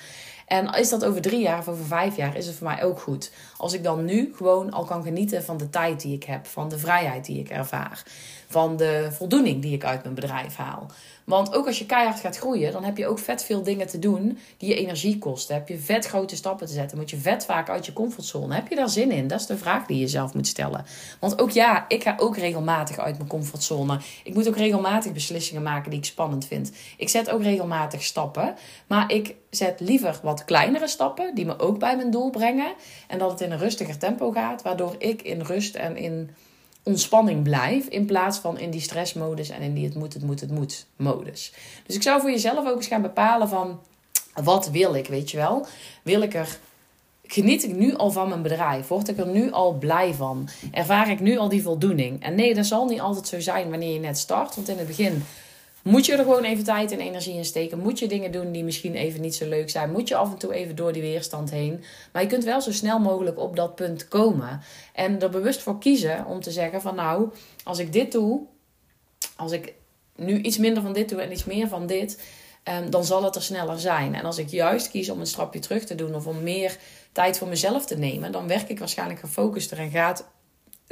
En 0.46 0.74
is 0.74 0.88
dat 0.88 1.04
over 1.04 1.20
drie 1.20 1.40
jaar 1.40 1.58
of 1.58 1.68
over 1.68 1.84
vijf 1.84 2.16
jaar, 2.16 2.36
is 2.36 2.46
het 2.46 2.56
voor 2.56 2.66
mij 2.66 2.84
ook 2.84 3.00
goed. 3.00 3.32
Als 3.56 3.72
ik 3.72 3.84
dan 3.84 4.04
nu 4.04 4.32
gewoon 4.34 4.70
al 4.70 4.84
kan 4.84 5.02
genieten 5.02 5.44
van 5.44 5.56
de 5.56 5.70
tijd 5.70 6.00
die 6.00 6.14
ik 6.14 6.24
heb, 6.24 6.46
van 6.46 6.68
de 6.68 6.78
vrijheid 6.78 7.24
die 7.24 7.38
ik 7.38 7.48
ervaar, 7.48 8.02
van 8.50 8.76
de 8.76 9.08
voldoening 9.10 9.62
die 9.62 9.74
ik 9.74 9.84
uit 9.84 10.02
mijn 10.02 10.14
bedrijf 10.14 10.56
haal. 10.56 10.86
Want 11.24 11.54
ook 11.54 11.66
als 11.66 11.78
je 11.78 11.86
keihard 11.86 12.20
gaat 12.20 12.36
groeien, 12.36 12.72
dan 12.72 12.84
heb 12.84 12.96
je 12.96 13.06
ook 13.06 13.18
vet 13.18 13.44
veel 13.44 13.62
dingen 13.62 13.86
te 13.86 13.98
doen 13.98 14.38
die 14.56 14.68
je 14.68 14.74
energie 14.74 15.18
kosten. 15.18 15.54
Heb 15.54 15.68
je 15.68 15.78
vet 15.78 16.06
grote 16.06 16.36
stappen 16.36 16.66
te 16.66 16.72
zetten, 16.72 16.98
moet 16.98 17.10
je 17.10 17.16
vet 17.16 17.44
vaak 17.44 17.68
uit 17.68 17.86
je 17.86 17.92
comfortzone. 17.92 18.54
Heb 18.54 18.68
je 18.68 18.76
daar 18.76 18.88
zin 18.88 19.10
in? 19.10 19.26
Dat 19.26 19.40
is 19.40 19.46
de 19.46 19.56
vraag 19.56 19.86
die 19.86 19.98
je 19.98 20.08
zelf 20.08 20.34
moet 20.34 20.46
stellen. 20.46 20.84
Want 21.20 21.40
ook 21.40 21.50
ja, 21.50 21.84
ik 21.88 22.02
ga 22.02 22.14
ook 22.18 22.36
regelmatig 22.36 22.98
uit 22.98 23.16
mijn 23.16 23.28
comfortzone. 23.28 23.98
Ik 24.24 24.34
moet 24.34 24.48
ook 24.48 24.56
regelmatig 24.56 25.12
beslissingen 25.12 25.62
maken 25.62 25.90
die 25.90 25.98
ik 25.98 26.04
spannend 26.04 26.46
vind. 26.46 26.72
Ik 26.96 27.08
zet 27.08 27.30
ook 27.30 27.42
regelmatig 27.42 28.02
stappen, 28.02 28.54
maar 28.86 29.12
ik 29.12 29.34
zet 29.50 29.80
liever 29.80 30.20
wat 30.22 30.44
kleinere 30.44 30.88
stappen 30.88 31.34
die 31.34 31.46
me 31.46 31.58
ook 31.58 31.78
bij 31.78 31.96
mijn 31.96 32.10
doel 32.10 32.30
brengen. 32.30 32.72
En 33.08 33.18
dat 33.18 33.30
het 33.30 33.40
in 33.40 33.52
een 33.52 33.58
rustiger 33.58 33.98
tempo 33.98 34.30
gaat, 34.30 34.62
waardoor 34.62 34.94
ik 34.98 35.22
in 35.22 35.40
rust 35.40 35.74
en 35.74 35.96
in 35.96 36.30
ontspanning 36.82 37.42
blijf. 37.42 37.86
In 37.86 38.06
plaats 38.06 38.38
van 38.38 38.58
in 38.58 38.70
die 38.70 38.80
stressmodus 38.80 39.48
en 39.48 39.62
in 39.62 39.74
die 39.74 39.84
het 39.84 39.94
moet, 39.94 40.14
het 40.14 40.22
moet, 40.22 40.40
het 40.40 40.50
moet 40.50 40.86
modus. 40.96 41.52
Dus 41.86 41.96
ik 41.96 42.02
zou 42.02 42.20
voor 42.20 42.30
jezelf 42.30 42.66
ook 42.66 42.76
eens 42.76 42.86
gaan 42.86 43.02
bepalen 43.02 43.48
van 43.48 43.80
wat 44.34 44.70
wil 44.70 44.94
ik, 44.94 45.06
weet 45.06 45.30
je 45.30 45.36
wel? 45.36 45.66
Wil 46.02 46.22
ik 46.22 46.34
er. 46.34 46.58
Geniet 47.22 47.64
ik 47.64 47.76
nu 47.76 47.94
al 47.94 48.10
van 48.10 48.28
mijn 48.28 48.42
bedrijf? 48.42 48.88
Word 48.88 49.08
ik 49.08 49.18
er 49.18 49.26
nu 49.26 49.50
al 49.52 49.72
blij 49.72 50.14
van? 50.14 50.48
Ervaar 50.72 51.10
ik 51.10 51.20
nu 51.20 51.38
al 51.38 51.48
die 51.48 51.62
voldoening? 51.62 52.22
En 52.22 52.34
nee, 52.34 52.54
dat 52.54 52.66
zal 52.66 52.86
niet 52.86 53.00
altijd 53.00 53.28
zo 53.28 53.40
zijn 53.40 53.70
wanneer 53.70 53.92
je 53.92 53.98
net 53.98 54.18
start. 54.18 54.54
Want 54.54 54.68
in 54.68 54.78
het 54.78 54.86
begin 54.86 55.24
moet 55.82 56.06
je 56.06 56.12
er 56.12 56.18
gewoon 56.18 56.44
even 56.44 56.64
tijd 56.64 56.92
en 56.92 57.00
energie 57.00 57.34
in 57.34 57.44
steken? 57.44 57.78
Moet 57.78 57.98
je 57.98 58.08
dingen 58.08 58.32
doen 58.32 58.52
die 58.52 58.64
misschien 58.64 58.94
even 58.94 59.20
niet 59.20 59.34
zo 59.34 59.48
leuk 59.48 59.70
zijn? 59.70 59.92
Moet 59.92 60.08
je 60.08 60.16
af 60.16 60.30
en 60.30 60.38
toe 60.38 60.54
even 60.54 60.76
door 60.76 60.92
die 60.92 61.02
weerstand 61.02 61.50
heen? 61.50 61.84
Maar 62.12 62.22
je 62.22 62.28
kunt 62.28 62.44
wel 62.44 62.60
zo 62.60 62.72
snel 62.72 62.98
mogelijk 62.98 63.38
op 63.38 63.56
dat 63.56 63.74
punt 63.74 64.08
komen. 64.08 64.60
En 64.94 65.20
er 65.20 65.30
bewust 65.30 65.62
voor 65.62 65.78
kiezen 65.78 66.26
om 66.26 66.40
te 66.40 66.50
zeggen 66.50 66.80
van 66.80 66.94
nou, 66.94 67.28
als 67.64 67.78
ik 67.78 67.92
dit 67.92 68.12
doe, 68.12 68.40
als 69.36 69.52
ik 69.52 69.74
nu 70.16 70.40
iets 70.40 70.58
minder 70.58 70.82
van 70.82 70.92
dit 70.92 71.08
doe 71.08 71.20
en 71.20 71.32
iets 71.32 71.44
meer 71.44 71.68
van 71.68 71.86
dit, 71.86 72.20
um, 72.64 72.90
dan 72.90 73.04
zal 73.04 73.24
het 73.24 73.34
er 73.34 73.42
sneller 73.42 73.78
zijn. 73.78 74.14
En 74.14 74.24
als 74.24 74.38
ik 74.38 74.48
juist 74.48 74.90
kies 74.90 75.10
om 75.10 75.20
een 75.20 75.26
stapje 75.26 75.60
terug 75.60 75.84
te 75.84 75.94
doen 75.94 76.14
of 76.14 76.26
om 76.26 76.42
meer 76.42 76.78
tijd 77.12 77.38
voor 77.38 77.48
mezelf 77.48 77.86
te 77.86 77.98
nemen, 77.98 78.32
dan 78.32 78.48
werk 78.48 78.68
ik 78.68 78.78
waarschijnlijk 78.78 79.20
gefocuster 79.20 79.78
en 79.78 79.90
gaat 79.90 80.28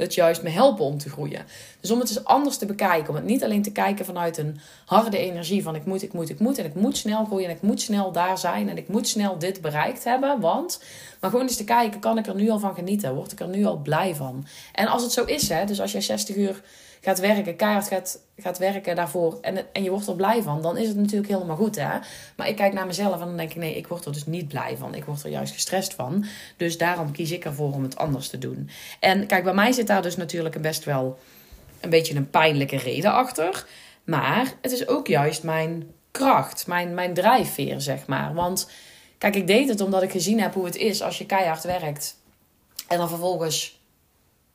het 0.02 0.14
juist 0.14 0.42
me 0.42 0.48
helpen 0.48 0.84
om 0.84 0.98
te 0.98 1.10
groeien. 1.10 1.46
Dus 1.80 1.90
om 1.90 1.98
het 1.98 2.08
eens 2.08 2.24
anders 2.24 2.56
te 2.56 2.66
bekijken. 2.66 3.08
Om 3.08 3.14
het 3.14 3.24
niet 3.24 3.44
alleen 3.44 3.62
te 3.62 3.72
kijken 3.72 4.04
vanuit 4.04 4.38
een 4.38 4.60
harde 4.84 5.18
energie 5.18 5.62
van 5.62 5.74
ik 5.74 5.84
moet, 5.84 6.02
ik 6.02 6.12
moet, 6.12 6.28
ik 6.28 6.38
moet. 6.38 6.58
En 6.58 6.64
ik 6.64 6.74
moet 6.74 6.96
snel 6.96 7.24
groeien 7.24 7.48
en 7.48 7.54
ik 7.54 7.62
moet 7.62 7.80
snel 7.80 8.12
daar 8.12 8.38
zijn. 8.38 8.68
En 8.68 8.76
ik 8.76 8.88
moet 8.88 9.08
snel 9.08 9.38
dit 9.38 9.60
bereikt 9.60 10.04
hebben. 10.04 10.40
Want, 10.40 10.82
maar 11.20 11.30
gewoon 11.30 11.46
eens 11.46 11.56
te 11.56 11.64
kijken, 11.64 12.00
kan 12.00 12.18
ik 12.18 12.26
er 12.26 12.34
nu 12.34 12.50
al 12.50 12.58
van 12.58 12.74
genieten? 12.74 13.14
Word 13.14 13.32
ik 13.32 13.40
er 13.40 13.48
nu 13.48 13.64
al 13.64 13.76
blij 13.76 14.14
van? 14.14 14.46
En 14.72 14.86
als 14.86 15.02
het 15.02 15.12
zo 15.12 15.24
is, 15.24 15.48
hè, 15.48 15.64
dus 15.64 15.80
als 15.80 15.92
jij 15.92 16.00
60 16.00 16.36
uur 16.36 16.62
gaat 17.00 17.18
werken, 17.18 17.56
keihard 17.56 17.88
gaat, 17.88 18.20
gaat 18.36 18.58
werken 18.58 18.96
daarvoor 18.96 19.38
en, 19.40 19.72
en 19.72 19.82
je 19.82 19.90
wordt 19.90 20.06
er 20.06 20.14
blij 20.14 20.42
van, 20.42 20.62
dan 20.62 20.76
is 20.76 20.88
het 20.88 20.96
natuurlijk 20.96 21.32
helemaal 21.32 21.56
goed. 21.56 21.76
Hè? 21.76 21.98
Maar 22.36 22.48
ik 22.48 22.56
kijk 22.56 22.72
naar 22.72 22.86
mezelf 22.86 23.20
en 23.20 23.26
dan 23.26 23.36
denk 23.36 23.50
ik, 23.50 23.56
nee, 23.56 23.76
ik 23.76 23.86
word 23.86 24.04
er 24.04 24.12
dus 24.12 24.26
niet 24.26 24.48
blij 24.48 24.76
van. 24.76 24.94
Ik 24.94 25.04
word 25.04 25.22
er 25.22 25.30
juist 25.30 25.52
gestrest 25.52 25.94
van. 25.94 26.24
Dus 26.56 26.78
daarom 26.78 27.12
kies 27.12 27.30
ik 27.30 27.44
ervoor 27.44 27.72
om 27.72 27.82
het 27.82 27.96
anders 27.96 28.28
te 28.28 28.38
doen. 28.38 28.70
En 29.00 29.26
kijk, 29.26 29.44
bij 29.44 29.54
mij 29.54 29.72
zit 29.72 29.86
daar 29.86 30.02
dus 30.02 30.16
natuurlijk 30.16 30.60
best 30.60 30.84
wel 30.84 31.18
een 31.80 31.90
beetje 31.90 32.14
een 32.14 32.30
pijnlijke 32.30 32.76
reden 32.76 33.12
achter. 33.12 33.66
Maar 34.04 34.54
het 34.60 34.72
is 34.72 34.88
ook 34.88 35.06
juist 35.06 35.42
mijn 35.42 35.90
kracht, 36.10 36.66
mijn, 36.66 36.94
mijn 36.94 37.14
drijfveer, 37.14 37.80
zeg 37.80 38.06
maar. 38.06 38.34
Want 38.34 38.70
kijk, 39.18 39.36
ik 39.36 39.46
deed 39.46 39.68
het 39.68 39.80
omdat 39.80 40.02
ik 40.02 40.10
gezien 40.10 40.40
heb 40.40 40.54
hoe 40.54 40.64
het 40.64 40.76
is 40.76 41.02
als 41.02 41.18
je 41.18 41.26
keihard 41.26 41.64
werkt. 41.64 42.16
En 42.88 42.98
dan 42.98 43.08
vervolgens 43.08 43.77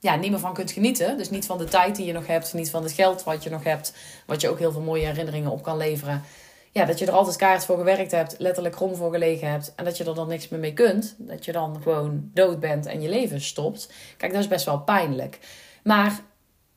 ja, 0.03 0.15
niet 0.15 0.31
meer 0.31 0.39
van 0.39 0.53
kunt 0.53 0.71
genieten. 0.71 1.17
Dus 1.17 1.29
niet 1.29 1.45
van 1.45 1.57
de 1.57 1.63
tijd 1.63 1.95
die 1.95 2.05
je 2.05 2.13
nog 2.13 2.27
hebt, 2.27 2.53
niet 2.53 2.69
van 2.69 2.83
het 2.83 2.91
geld 2.91 3.23
wat 3.23 3.43
je 3.43 3.49
nog 3.49 3.63
hebt, 3.63 3.93
wat 4.25 4.41
je 4.41 4.49
ook 4.49 4.59
heel 4.59 4.71
veel 4.71 4.81
mooie 4.81 5.05
herinneringen 5.05 5.51
op 5.51 5.63
kan 5.63 5.77
leveren. 5.77 6.23
Ja, 6.71 6.85
dat 6.85 6.99
je 6.99 7.05
er 7.05 7.11
altijd 7.11 7.35
kaart 7.35 7.65
voor 7.65 7.77
gewerkt 7.77 8.11
hebt, 8.11 8.35
letterlijk 8.37 8.75
krom 8.75 8.95
voor 8.95 9.11
gelegen 9.11 9.49
hebt 9.49 9.73
en 9.75 9.85
dat 9.85 9.97
je 9.97 10.03
er 10.03 10.15
dan 10.15 10.27
niks 10.27 10.49
meer 10.49 10.59
mee 10.59 10.73
kunt. 10.73 11.15
Dat 11.17 11.45
je 11.45 11.51
dan 11.51 11.81
gewoon 11.81 12.29
dood 12.33 12.59
bent 12.59 12.85
en 12.85 13.01
je 13.01 13.09
leven 13.09 13.41
stopt. 13.41 13.91
Kijk, 14.17 14.31
dat 14.31 14.41
is 14.41 14.47
best 14.47 14.65
wel 14.65 14.79
pijnlijk. 14.79 15.39
Maar 15.83 16.19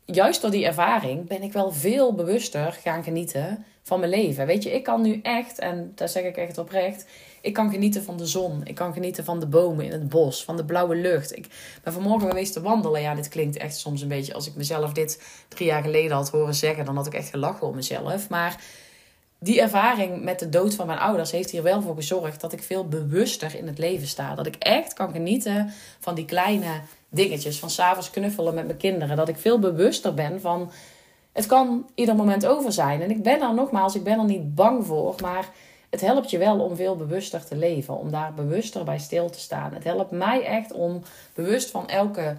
juist 0.04 0.40
door 0.40 0.50
die 0.50 0.66
ervaring 0.66 1.28
ben 1.28 1.42
ik 1.42 1.52
wel 1.52 1.72
veel 1.72 2.14
bewuster 2.14 2.72
gaan 2.72 3.04
genieten 3.04 3.64
van 3.82 4.00
mijn 4.00 4.10
leven. 4.10 4.46
Weet 4.46 4.62
je, 4.62 4.74
ik 4.74 4.82
kan 4.82 5.02
nu 5.02 5.20
echt, 5.22 5.58
en 5.58 5.92
daar 5.94 6.08
zeg 6.08 6.24
ik 6.24 6.36
echt 6.36 6.58
oprecht, 6.58 7.06
ik 7.46 7.52
kan 7.52 7.70
genieten 7.70 8.04
van 8.04 8.16
de 8.16 8.26
zon. 8.26 8.60
Ik 8.64 8.74
kan 8.74 8.92
genieten 8.92 9.24
van 9.24 9.40
de 9.40 9.46
bomen 9.46 9.84
in 9.84 9.92
het 9.92 10.08
bos, 10.08 10.44
van 10.44 10.56
de 10.56 10.64
blauwe 10.64 10.96
lucht. 10.96 11.36
Ik 11.36 11.46
ben 11.82 11.92
vanmorgen 11.92 12.28
geweest 12.28 12.52
te 12.52 12.60
wandelen. 12.60 13.00
Ja, 13.00 13.14
dit 13.14 13.28
klinkt 13.28 13.56
echt 13.56 13.76
soms 13.76 14.02
een 14.02 14.08
beetje 14.08 14.34
als 14.34 14.46
ik 14.46 14.54
mezelf 14.54 14.92
dit 14.92 15.22
drie 15.48 15.66
jaar 15.66 15.82
geleden 15.82 16.16
had 16.16 16.30
horen 16.30 16.54
zeggen. 16.54 16.84
Dan 16.84 16.96
had 16.96 17.06
ik 17.06 17.14
echt 17.14 17.28
gelachen 17.28 17.66
om 17.66 17.74
mezelf. 17.74 18.28
Maar 18.28 18.60
die 19.38 19.60
ervaring 19.60 20.22
met 20.22 20.38
de 20.38 20.48
dood 20.48 20.74
van 20.74 20.86
mijn 20.86 20.98
ouders 20.98 21.30
heeft 21.30 21.50
hier 21.50 21.62
wel 21.62 21.82
voor 21.82 21.94
gezorgd 21.94 22.40
dat 22.40 22.52
ik 22.52 22.62
veel 22.62 22.88
bewuster 22.88 23.54
in 23.54 23.66
het 23.66 23.78
leven 23.78 24.06
sta. 24.06 24.34
Dat 24.34 24.46
ik 24.46 24.56
echt 24.58 24.92
kan 24.92 25.12
genieten 25.12 25.72
van 26.00 26.14
die 26.14 26.24
kleine 26.24 26.80
dingetjes. 27.08 27.58
Van 27.58 27.70
s'avonds 27.70 28.10
knuffelen 28.10 28.54
met 28.54 28.66
mijn 28.66 28.78
kinderen. 28.78 29.16
Dat 29.16 29.28
ik 29.28 29.36
veel 29.36 29.58
bewuster 29.58 30.14
ben 30.14 30.40
van. 30.40 30.70
Het 31.32 31.46
kan 31.46 31.86
ieder 31.94 32.16
moment 32.16 32.46
over 32.46 32.72
zijn. 32.72 33.02
En 33.02 33.10
ik 33.10 33.22
ben 33.22 33.40
er 33.40 33.54
nogmaals, 33.54 33.94
ik 33.94 34.04
ben 34.04 34.18
er 34.18 34.24
niet 34.24 34.54
bang 34.54 34.86
voor. 34.86 35.14
Maar 35.20 35.48
het 35.90 36.00
helpt 36.00 36.30
je 36.30 36.38
wel 36.38 36.60
om 36.60 36.76
veel 36.76 36.96
bewuster 36.96 37.44
te 37.44 37.56
leven. 37.56 37.98
Om 37.98 38.10
daar 38.10 38.34
bewuster 38.34 38.84
bij 38.84 38.98
stil 38.98 39.30
te 39.30 39.40
staan. 39.40 39.72
Het 39.72 39.84
helpt 39.84 40.10
mij 40.10 40.44
echt 40.44 40.72
om 40.72 41.02
bewust 41.34 41.70
van 41.70 41.88
elke 41.88 42.36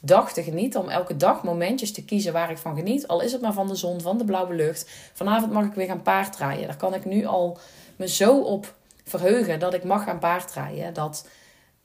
dag 0.00 0.32
te 0.32 0.42
genieten. 0.42 0.80
Om 0.80 0.88
elke 0.88 1.16
dag 1.16 1.42
momentjes 1.42 1.92
te 1.92 2.04
kiezen 2.04 2.32
waar 2.32 2.50
ik 2.50 2.58
van 2.58 2.76
geniet. 2.76 3.08
Al 3.08 3.20
is 3.20 3.32
het 3.32 3.40
maar 3.40 3.52
van 3.52 3.68
de 3.68 3.74
zon, 3.74 4.00
van 4.00 4.18
de 4.18 4.24
blauwe 4.24 4.54
lucht. 4.54 4.90
Vanavond 5.12 5.52
mag 5.52 5.64
ik 5.64 5.72
weer 5.72 5.86
gaan 5.86 6.02
paardrijden. 6.02 6.66
Daar 6.66 6.76
kan 6.76 6.94
ik 6.94 7.04
nu 7.04 7.24
al 7.24 7.58
me 7.96 8.08
zo 8.08 8.40
op 8.40 8.74
verheugen 9.04 9.58
dat 9.58 9.74
ik 9.74 9.84
mag 9.84 10.04
gaan 10.04 10.18
paardrijden. 10.18 10.94
Dat, 10.94 11.26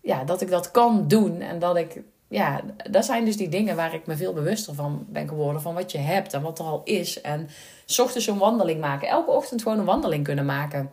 ja, 0.01 0.23
dat 0.23 0.41
ik 0.41 0.49
dat 0.49 0.71
kan 0.71 1.07
doen. 1.07 1.41
En 1.41 1.59
dat 1.59 1.75
ik 1.75 2.01
ja, 2.27 2.61
dat 2.89 3.05
zijn 3.05 3.25
dus 3.25 3.37
die 3.37 3.49
dingen 3.49 3.75
waar 3.75 3.93
ik 3.93 4.07
me 4.07 4.15
veel 4.15 4.33
bewuster 4.33 4.73
van 4.73 5.05
ben 5.09 5.27
geworden. 5.27 5.61
Van 5.61 5.73
wat 5.73 5.91
je 5.91 5.97
hebt 5.97 6.33
en 6.33 6.41
wat 6.41 6.59
er 6.59 6.65
al 6.65 6.81
is. 6.83 7.21
En 7.21 7.49
s 7.85 7.99
ochtends 7.99 8.27
een 8.27 8.37
wandeling 8.37 8.79
maken. 8.79 9.07
Elke 9.07 9.31
ochtend 9.31 9.61
gewoon 9.61 9.79
een 9.79 9.85
wandeling 9.85 10.23
kunnen 10.23 10.45
maken 10.45 10.91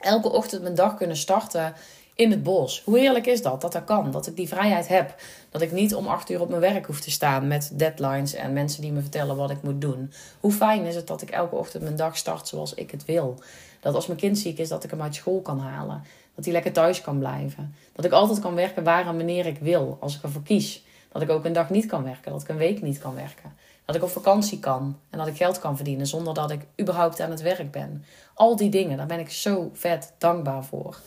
elke 0.00 0.32
ochtend 0.32 0.62
mijn 0.62 0.74
dag 0.74 0.96
kunnen 0.96 1.16
starten 1.16 1.74
in 2.14 2.30
het 2.30 2.42
bos. 2.42 2.82
Hoe 2.84 2.98
heerlijk 2.98 3.26
is 3.26 3.42
dat? 3.42 3.60
Dat 3.60 3.72
dat 3.72 3.84
kan. 3.84 4.10
Dat 4.10 4.26
ik 4.26 4.36
die 4.36 4.48
vrijheid 4.48 4.88
heb. 4.88 5.14
Dat 5.50 5.60
ik 5.60 5.72
niet 5.72 5.94
om 5.94 6.06
acht 6.06 6.30
uur 6.30 6.40
op 6.40 6.48
mijn 6.48 6.60
werk 6.60 6.86
hoef 6.86 7.00
te 7.00 7.10
staan 7.10 7.48
met 7.48 7.70
deadlines 7.72 8.34
en 8.34 8.52
mensen 8.52 8.82
die 8.82 8.92
me 8.92 9.00
vertellen 9.00 9.36
wat 9.36 9.50
ik 9.50 9.62
moet 9.62 9.80
doen. 9.80 10.12
Hoe 10.40 10.52
fijn 10.52 10.84
is 10.84 10.94
het 10.94 11.06
dat 11.06 11.22
ik 11.22 11.30
elke 11.30 11.54
ochtend 11.54 11.82
mijn 11.82 11.96
dag 11.96 12.16
start 12.16 12.48
zoals 12.48 12.74
ik 12.74 12.90
het 12.90 13.04
wil. 13.04 13.38
Dat 13.80 13.94
als 13.94 14.06
mijn 14.06 14.18
kind 14.18 14.38
ziek 14.38 14.58
is, 14.58 14.68
dat 14.68 14.84
ik 14.84 14.90
hem 14.90 15.02
uit 15.02 15.14
school 15.14 15.40
kan 15.40 15.58
halen. 15.58 16.02
Dat 16.34 16.44
hij 16.44 16.52
lekker 16.52 16.72
thuis 16.72 17.00
kan 17.00 17.18
blijven. 17.18 17.74
Dat 17.92 18.04
ik 18.04 18.12
altijd 18.12 18.40
kan 18.40 18.54
werken 18.54 18.84
waar 18.84 19.06
en 19.06 19.16
wanneer 19.16 19.46
ik 19.46 19.58
wil, 19.58 19.96
als 20.00 20.16
ik 20.16 20.22
ervoor 20.22 20.42
kies. 20.42 20.82
Dat 21.12 21.22
ik 21.22 21.30
ook 21.30 21.44
een 21.44 21.52
dag 21.52 21.70
niet 21.70 21.86
kan 21.86 22.02
werken, 22.02 22.32
dat 22.32 22.42
ik 22.42 22.48
een 22.48 22.56
week 22.56 22.82
niet 22.82 22.98
kan 22.98 23.14
werken. 23.14 23.52
Dat 23.90 23.98
ik 24.02 24.08
op 24.08 24.14
vakantie 24.14 24.58
kan 24.58 24.98
en 25.10 25.18
dat 25.18 25.26
ik 25.26 25.36
geld 25.36 25.58
kan 25.58 25.76
verdienen 25.76 26.06
zonder 26.06 26.34
dat 26.34 26.50
ik 26.50 26.60
überhaupt 26.80 27.20
aan 27.20 27.30
het 27.30 27.40
werk 27.40 27.70
ben. 27.70 28.04
Al 28.34 28.56
die 28.56 28.70
dingen, 28.70 28.96
daar 28.96 29.06
ben 29.06 29.18
ik 29.18 29.30
zo 29.30 29.70
vet 29.72 30.12
dankbaar 30.18 30.64
voor. 30.64 31.00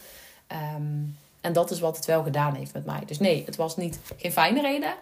Ehm, 0.48 1.02
en 1.42 1.54
dat 1.54 1.72
is 1.72 1.80
wat 1.80 1.96
het 1.96 2.06
wel 2.06 2.24
gedaan 2.24 2.56
heeft 2.56 2.74
met 2.74 2.86
mij. 2.86 3.02
Dus 3.06 3.20
nee, 3.20 3.44
het 3.46 3.56
was 3.56 3.78
niet, 3.78 4.00
geen 4.18 4.32
fijne 4.32 4.62
reden 4.62 4.94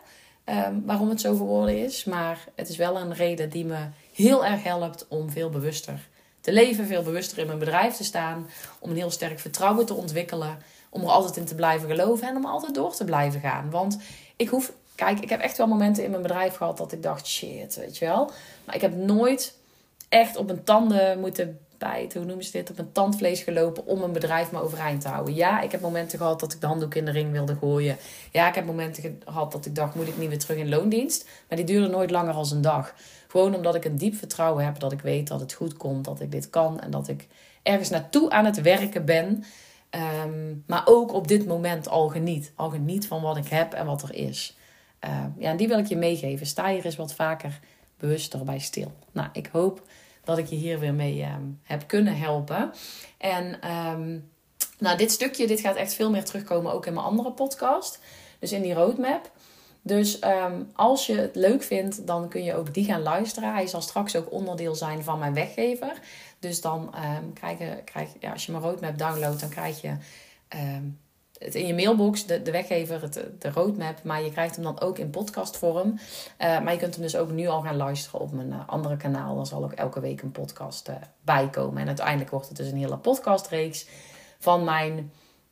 ehm, 0.43 0.75
waarom 0.85 1.09
het 1.09 1.21
zo 1.21 1.35
geworden 1.35 1.83
is. 1.83 2.03
Maar 2.03 2.47
het 2.55 2.69
is 2.69 2.77
wel 2.77 2.97
een 2.97 3.13
reden 3.13 3.49
die 3.49 3.65
me 3.65 3.87
heel 4.13 4.45
erg 4.45 4.63
helpt 4.63 5.05
om 5.07 5.29
veel 5.29 5.49
bewuster 5.49 6.07
te 6.41 6.53
leven. 6.53 6.87
Veel 6.87 7.03
bewuster 7.03 7.37
in 7.37 7.47
mijn 7.47 7.59
bedrijf 7.59 7.95
te 7.95 8.03
staan. 8.03 8.49
Om 8.79 8.89
een 8.89 8.95
heel 8.97 9.11
sterk 9.11 9.39
vertrouwen 9.39 9.85
te 9.85 9.93
ontwikkelen. 9.93 10.57
Om 10.89 11.01
er 11.01 11.09
altijd 11.09 11.37
in 11.37 11.45
te 11.45 11.55
blijven 11.55 11.89
geloven 11.89 12.27
en 12.27 12.35
om 12.35 12.45
altijd 12.45 12.75
door 12.75 12.95
te 12.95 13.05
blijven 13.05 13.39
gaan. 13.39 13.69
Want 13.69 13.97
ik 14.35 14.49
hoef 14.49 14.73
Kijk, 15.05 15.19
ik 15.19 15.29
heb 15.29 15.39
echt 15.39 15.57
wel 15.57 15.67
momenten 15.67 16.03
in 16.03 16.09
mijn 16.09 16.21
bedrijf 16.21 16.55
gehad 16.55 16.77
dat 16.77 16.91
ik 16.91 17.03
dacht, 17.03 17.27
shit, 17.27 17.75
weet 17.75 17.97
je 17.97 18.05
wel. 18.05 18.31
Maar 18.65 18.75
ik 18.75 18.81
heb 18.81 18.95
nooit 18.95 19.57
echt 20.09 20.35
op 20.37 20.45
mijn 20.45 20.63
tanden 20.63 21.19
moeten 21.19 21.59
bij 21.77 22.01
het, 22.01 22.13
hoe 22.13 22.25
noemen 22.25 22.45
ze 22.45 22.51
dit, 22.51 22.69
op 22.69 22.75
mijn 22.75 22.91
tandvlees 22.91 23.41
gelopen 23.41 23.85
om 23.85 24.01
een 24.01 24.11
bedrijf 24.11 24.51
maar 24.51 24.61
overeind 24.61 25.01
te 25.01 25.07
houden. 25.07 25.35
Ja, 25.35 25.61
ik 25.61 25.71
heb 25.71 25.81
momenten 25.81 26.17
gehad 26.17 26.39
dat 26.39 26.53
ik 26.53 26.61
de 26.61 26.67
handdoek 26.67 26.95
in 26.95 27.05
de 27.05 27.11
ring 27.11 27.31
wilde 27.31 27.55
gooien. 27.55 27.97
Ja, 28.31 28.47
ik 28.47 28.55
heb 28.55 28.65
momenten 28.65 29.21
gehad 29.25 29.51
dat 29.51 29.65
ik 29.65 29.75
dacht, 29.75 29.95
moet 29.95 30.07
ik 30.07 30.17
niet 30.17 30.29
weer 30.29 30.39
terug 30.39 30.57
in 30.57 30.69
loondienst? 30.69 31.29
Maar 31.47 31.57
die 31.57 31.65
duurde 31.65 31.87
nooit 31.87 32.11
langer 32.11 32.33
dan 32.33 32.51
een 32.51 32.61
dag. 32.61 32.93
Gewoon 33.27 33.55
omdat 33.55 33.75
ik 33.75 33.85
een 33.85 33.97
diep 33.97 34.15
vertrouwen 34.15 34.65
heb 34.65 34.79
dat 34.79 34.91
ik 34.91 35.01
weet 35.01 35.27
dat 35.27 35.39
het 35.39 35.53
goed 35.53 35.77
komt, 35.77 36.05
dat 36.05 36.19
ik 36.19 36.31
dit 36.31 36.49
kan 36.49 36.79
en 36.79 36.91
dat 36.91 37.07
ik 37.07 37.27
ergens 37.63 37.89
naartoe 37.89 38.29
aan 38.29 38.45
het 38.45 38.61
werken 38.61 39.05
ben. 39.05 39.43
Ehm, 39.89 40.55
maar 40.65 40.81
ook 40.85 41.13
op 41.13 41.27
dit 41.27 41.45
moment 41.45 41.89
al 41.89 42.07
geniet. 42.07 42.51
Al 42.55 42.69
geniet 42.69 43.07
van 43.07 43.21
wat 43.21 43.37
ik 43.37 43.47
heb 43.47 43.73
en 43.73 43.85
wat 43.85 44.01
er 44.01 44.15
is. 44.15 44.55
Ehm, 45.01 45.29
ja, 45.37 45.53
die 45.53 45.67
wil 45.67 45.79
ik 45.79 45.87
je 45.87 45.95
meegeven. 45.95 46.45
Sta 46.45 46.69
hier 46.69 46.85
eens 46.85 46.95
wat 46.95 47.13
vaker 47.13 47.59
bewuster 47.97 48.43
bij 48.43 48.59
stil. 48.59 48.91
Nou, 49.11 49.29
ik 49.33 49.49
hoop 49.51 49.87
dat 50.23 50.37
ik 50.37 50.47
je 50.47 50.55
hier 50.55 50.79
weer 50.79 50.93
mee 50.93 51.21
ehm, 51.21 51.41
heb 51.63 51.87
kunnen 51.87 52.17
helpen. 52.17 52.71
En 53.17 53.59
nou, 54.79 54.97
dit 54.97 55.11
stukje, 55.11 55.47
dit 55.47 55.59
gaat 55.59 55.75
echt 55.75 55.93
veel 55.93 56.09
meer 56.09 56.23
terugkomen 56.23 56.73
ook 56.73 56.85
in 56.85 56.93
mijn 56.93 57.05
andere 57.05 57.31
podcast. 57.31 57.99
Dus 58.39 58.51
in 58.51 58.61
die 58.61 58.73
roadmap. 58.73 59.31
Dus 59.81 60.19
als 60.73 61.05
je 61.05 61.15
het 61.15 61.35
leuk 61.35 61.63
vindt, 61.63 62.07
dan 62.07 62.29
kun 62.29 62.43
je 62.43 62.55
ook 62.55 62.73
die 62.73 62.85
gaan 62.85 63.01
luisteren. 63.01 63.53
Hij 63.53 63.67
zal 63.67 63.81
straks 63.81 64.15
ook 64.15 64.31
onderdeel 64.31 64.75
zijn 64.75 65.03
van 65.03 65.19
mijn 65.19 65.33
weggever. 65.33 65.99
Dus 66.41 66.61
dan 66.61 66.93
um, 67.17 67.33
krijg 67.33 67.59
je, 67.59 67.81
krijg, 67.85 68.09
ja, 68.19 68.31
als 68.31 68.45
je 68.45 68.51
mijn 68.51 68.63
roadmap 68.63 68.97
downloadt, 68.97 69.39
dan 69.39 69.49
krijg 69.49 69.81
je 69.81 69.95
ehm, 70.47 70.83
het 71.43 71.55
in 71.55 71.67
je 71.67 71.73
mailbox, 71.73 72.25
de, 72.25 72.41
de 72.41 72.51
weggever, 72.51 73.01
het, 73.01 73.25
de 73.39 73.51
roadmap. 73.51 74.03
Maar 74.03 74.23
je 74.23 74.31
krijgt 74.31 74.55
hem 74.55 74.63
dan 74.63 74.79
ook 74.81 74.97
in 74.97 75.09
podcastvorm. 75.09 75.89
Uh, 75.89 76.61
maar 76.61 76.73
je 76.73 76.79
kunt 76.79 76.93
hem 76.93 77.03
dus 77.03 77.15
ook 77.15 77.31
nu 77.31 77.47
al 77.47 77.61
gaan 77.61 77.75
luisteren 77.75 78.19
op 78.19 78.31
mijn 78.31 78.47
uh, 78.47 78.67
andere 78.67 78.97
kanaal. 78.97 79.35
Dan 79.35 79.45
zal 79.45 79.63
ook 79.63 79.71
elke 79.71 79.99
week 79.99 80.21
een 80.21 80.31
podcast 80.31 80.89
uh, 80.89 80.95
bijkomen. 81.21 81.81
En 81.81 81.87
uiteindelijk 81.87 82.29
wordt 82.29 82.47
het 82.47 82.57
dus 82.57 82.71
een 82.71 82.77
hele 82.77 82.97
podcastreeks 82.97 83.87
van 84.39 84.63
mijn, 84.63 85.11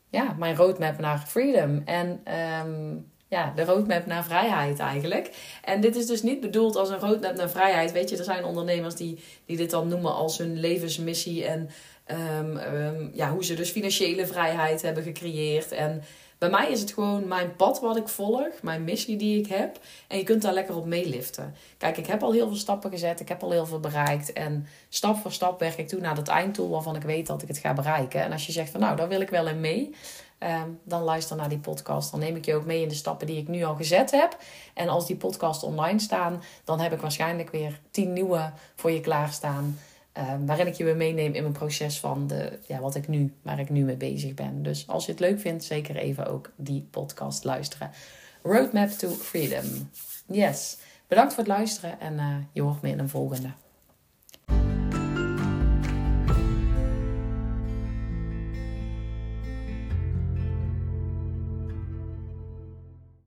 ja, 0.09 0.35
mijn 0.37 0.55
roadmap 0.55 0.99
naar 0.99 1.19
freedom. 1.19 1.81
En 1.85 2.21
um, 2.65 3.11
ja, 3.27 3.53
de 3.55 3.65
roadmap 3.65 4.05
naar 4.05 4.23
vrijheid 4.23 4.79
eigenlijk. 4.79 5.57
En 5.63 5.81
dit 5.81 5.95
is 5.95 6.05
dus 6.05 6.21
niet 6.21 6.39
bedoeld 6.39 6.75
als 6.75 6.89
een 6.89 6.99
roadmap 6.99 7.35
naar 7.35 7.49
vrijheid. 7.49 7.91
Weet 7.91 8.09
je, 8.09 8.17
er 8.17 8.23
zijn 8.23 8.45
ondernemers 8.45 8.95
die, 8.95 9.23
die 9.45 9.57
dit 9.57 9.69
dan 9.69 9.87
noemen 9.87 10.13
als 10.13 10.37
hun 10.37 10.59
levensmissie. 10.59 11.45
En 11.45 11.69
um, 12.11 12.57
um, 12.57 13.11
ja, 13.13 13.31
hoe 13.31 13.43
ze 13.43 13.53
dus 13.53 13.69
financiële 13.69 14.27
vrijheid 14.27 14.81
hebben 14.81 15.03
gecreëerd. 15.03 15.71
En 15.71 16.03
bij 16.37 16.49
mij 16.49 16.71
is 16.71 16.79
het 16.79 16.91
gewoon 16.91 17.27
mijn 17.27 17.55
pad 17.55 17.79
wat 17.79 17.97
ik 17.97 18.07
volg, 18.07 18.61
mijn 18.61 18.83
missie 18.83 19.17
die 19.17 19.39
ik 19.39 19.47
heb. 19.47 19.79
En 20.07 20.17
je 20.17 20.23
kunt 20.23 20.41
daar 20.41 20.53
lekker 20.53 20.75
op 20.75 20.85
meeliften. 20.85 21.55
Kijk, 21.77 21.97
ik 21.97 22.07
heb 22.07 22.23
al 22.23 22.31
heel 22.31 22.47
veel 22.47 22.57
stappen 22.57 22.91
gezet, 22.91 23.19
ik 23.19 23.27
heb 23.27 23.43
al 23.43 23.51
heel 23.51 23.65
veel 23.65 23.79
bereikt. 23.79 24.33
En 24.33 24.67
stap 24.89 25.17
voor 25.17 25.31
stap 25.31 25.59
werk 25.59 25.77
ik 25.77 25.87
toe 25.87 25.99
naar 25.99 26.15
dat 26.15 26.27
einddoel 26.27 26.69
waarvan 26.69 26.95
ik 26.95 27.01
weet 27.01 27.27
dat 27.27 27.41
ik 27.41 27.47
het 27.47 27.57
ga 27.57 27.73
bereiken. 27.73 28.21
En 28.21 28.31
als 28.31 28.45
je 28.45 28.51
zegt 28.51 28.71
van 28.71 28.79
nou, 28.79 28.95
daar 28.95 29.07
wil 29.07 29.21
ik 29.21 29.29
wel 29.29 29.47
in 29.47 29.59
mee. 29.59 29.95
Ehm, 30.37 30.69
dan 30.83 31.01
luister 31.01 31.35
naar 31.35 31.49
die 31.49 31.59
podcast. 31.59 32.11
Dan 32.11 32.19
neem 32.19 32.35
ik 32.35 32.45
je 32.45 32.55
ook 32.55 32.65
mee 32.65 32.81
in 32.81 32.87
de 32.87 32.95
stappen 32.95 33.27
die 33.27 33.37
ik 33.37 33.47
nu 33.47 33.63
al 33.63 33.75
gezet 33.75 34.11
heb. 34.11 34.37
En 34.73 34.89
als 34.89 35.07
die 35.07 35.15
podcast 35.15 35.63
online 35.63 35.99
staan, 35.99 36.43
dan 36.63 36.79
heb 36.79 36.93
ik 36.93 37.01
waarschijnlijk 37.01 37.49
weer 37.49 37.79
tien 37.91 38.13
nieuwe 38.13 38.51
voor 38.75 38.91
je 38.91 39.01
klaarstaan. 39.01 39.77
Um, 40.17 40.45
waarin 40.45 40.67
ik 40.67 40.73
je 40.73 40.83
weer 40.83 40.95
meeneem 40.95 41.33
in 41.33 41.41
mijn 41.41 41.53
proces 41.53 41.99
van 41.99 42.27
de, 42.27 42.59
ja, 42.67 42.79
wat 42.79 42.95
ik 42.95 43.07
nu, 43.07 43.33
waar 43.41 43.59
ik 43.59 43.69
nu 43.69 43.83
mee 43.83 43.95
bezig 43.95 44.33
ben. 44.33 44.63
Dus 44.63 44.87
als 44.87 45.05
je 45.05 45.11
het 45.11 45.19
leuk 45.19 45.39
vindt, 45.39 45.63
zeker 45.63 45.95
even 45.95 46.27
ook 46.27 46.51
die 46.55 46.87
podcast 46.91 47.43
luisteren. 47.43 47.91
Roadmap 48.43 48.89
to 48.89 49.09
Freedom. 49.09 49.89
Yes. 50.27 50.77
Bedankt 51.07 51.33
voor 51.33 51.43
het 51.43 51.51
luisteren 51.51 51.99
en 51.99 52.13
uh, 52.13 52.35
je 52.51 52.61
hoort 52.61 52.81
me 52.81 52.89
in 52.89 52.99
een 52.99 53.09
volgende. 53.09 53.49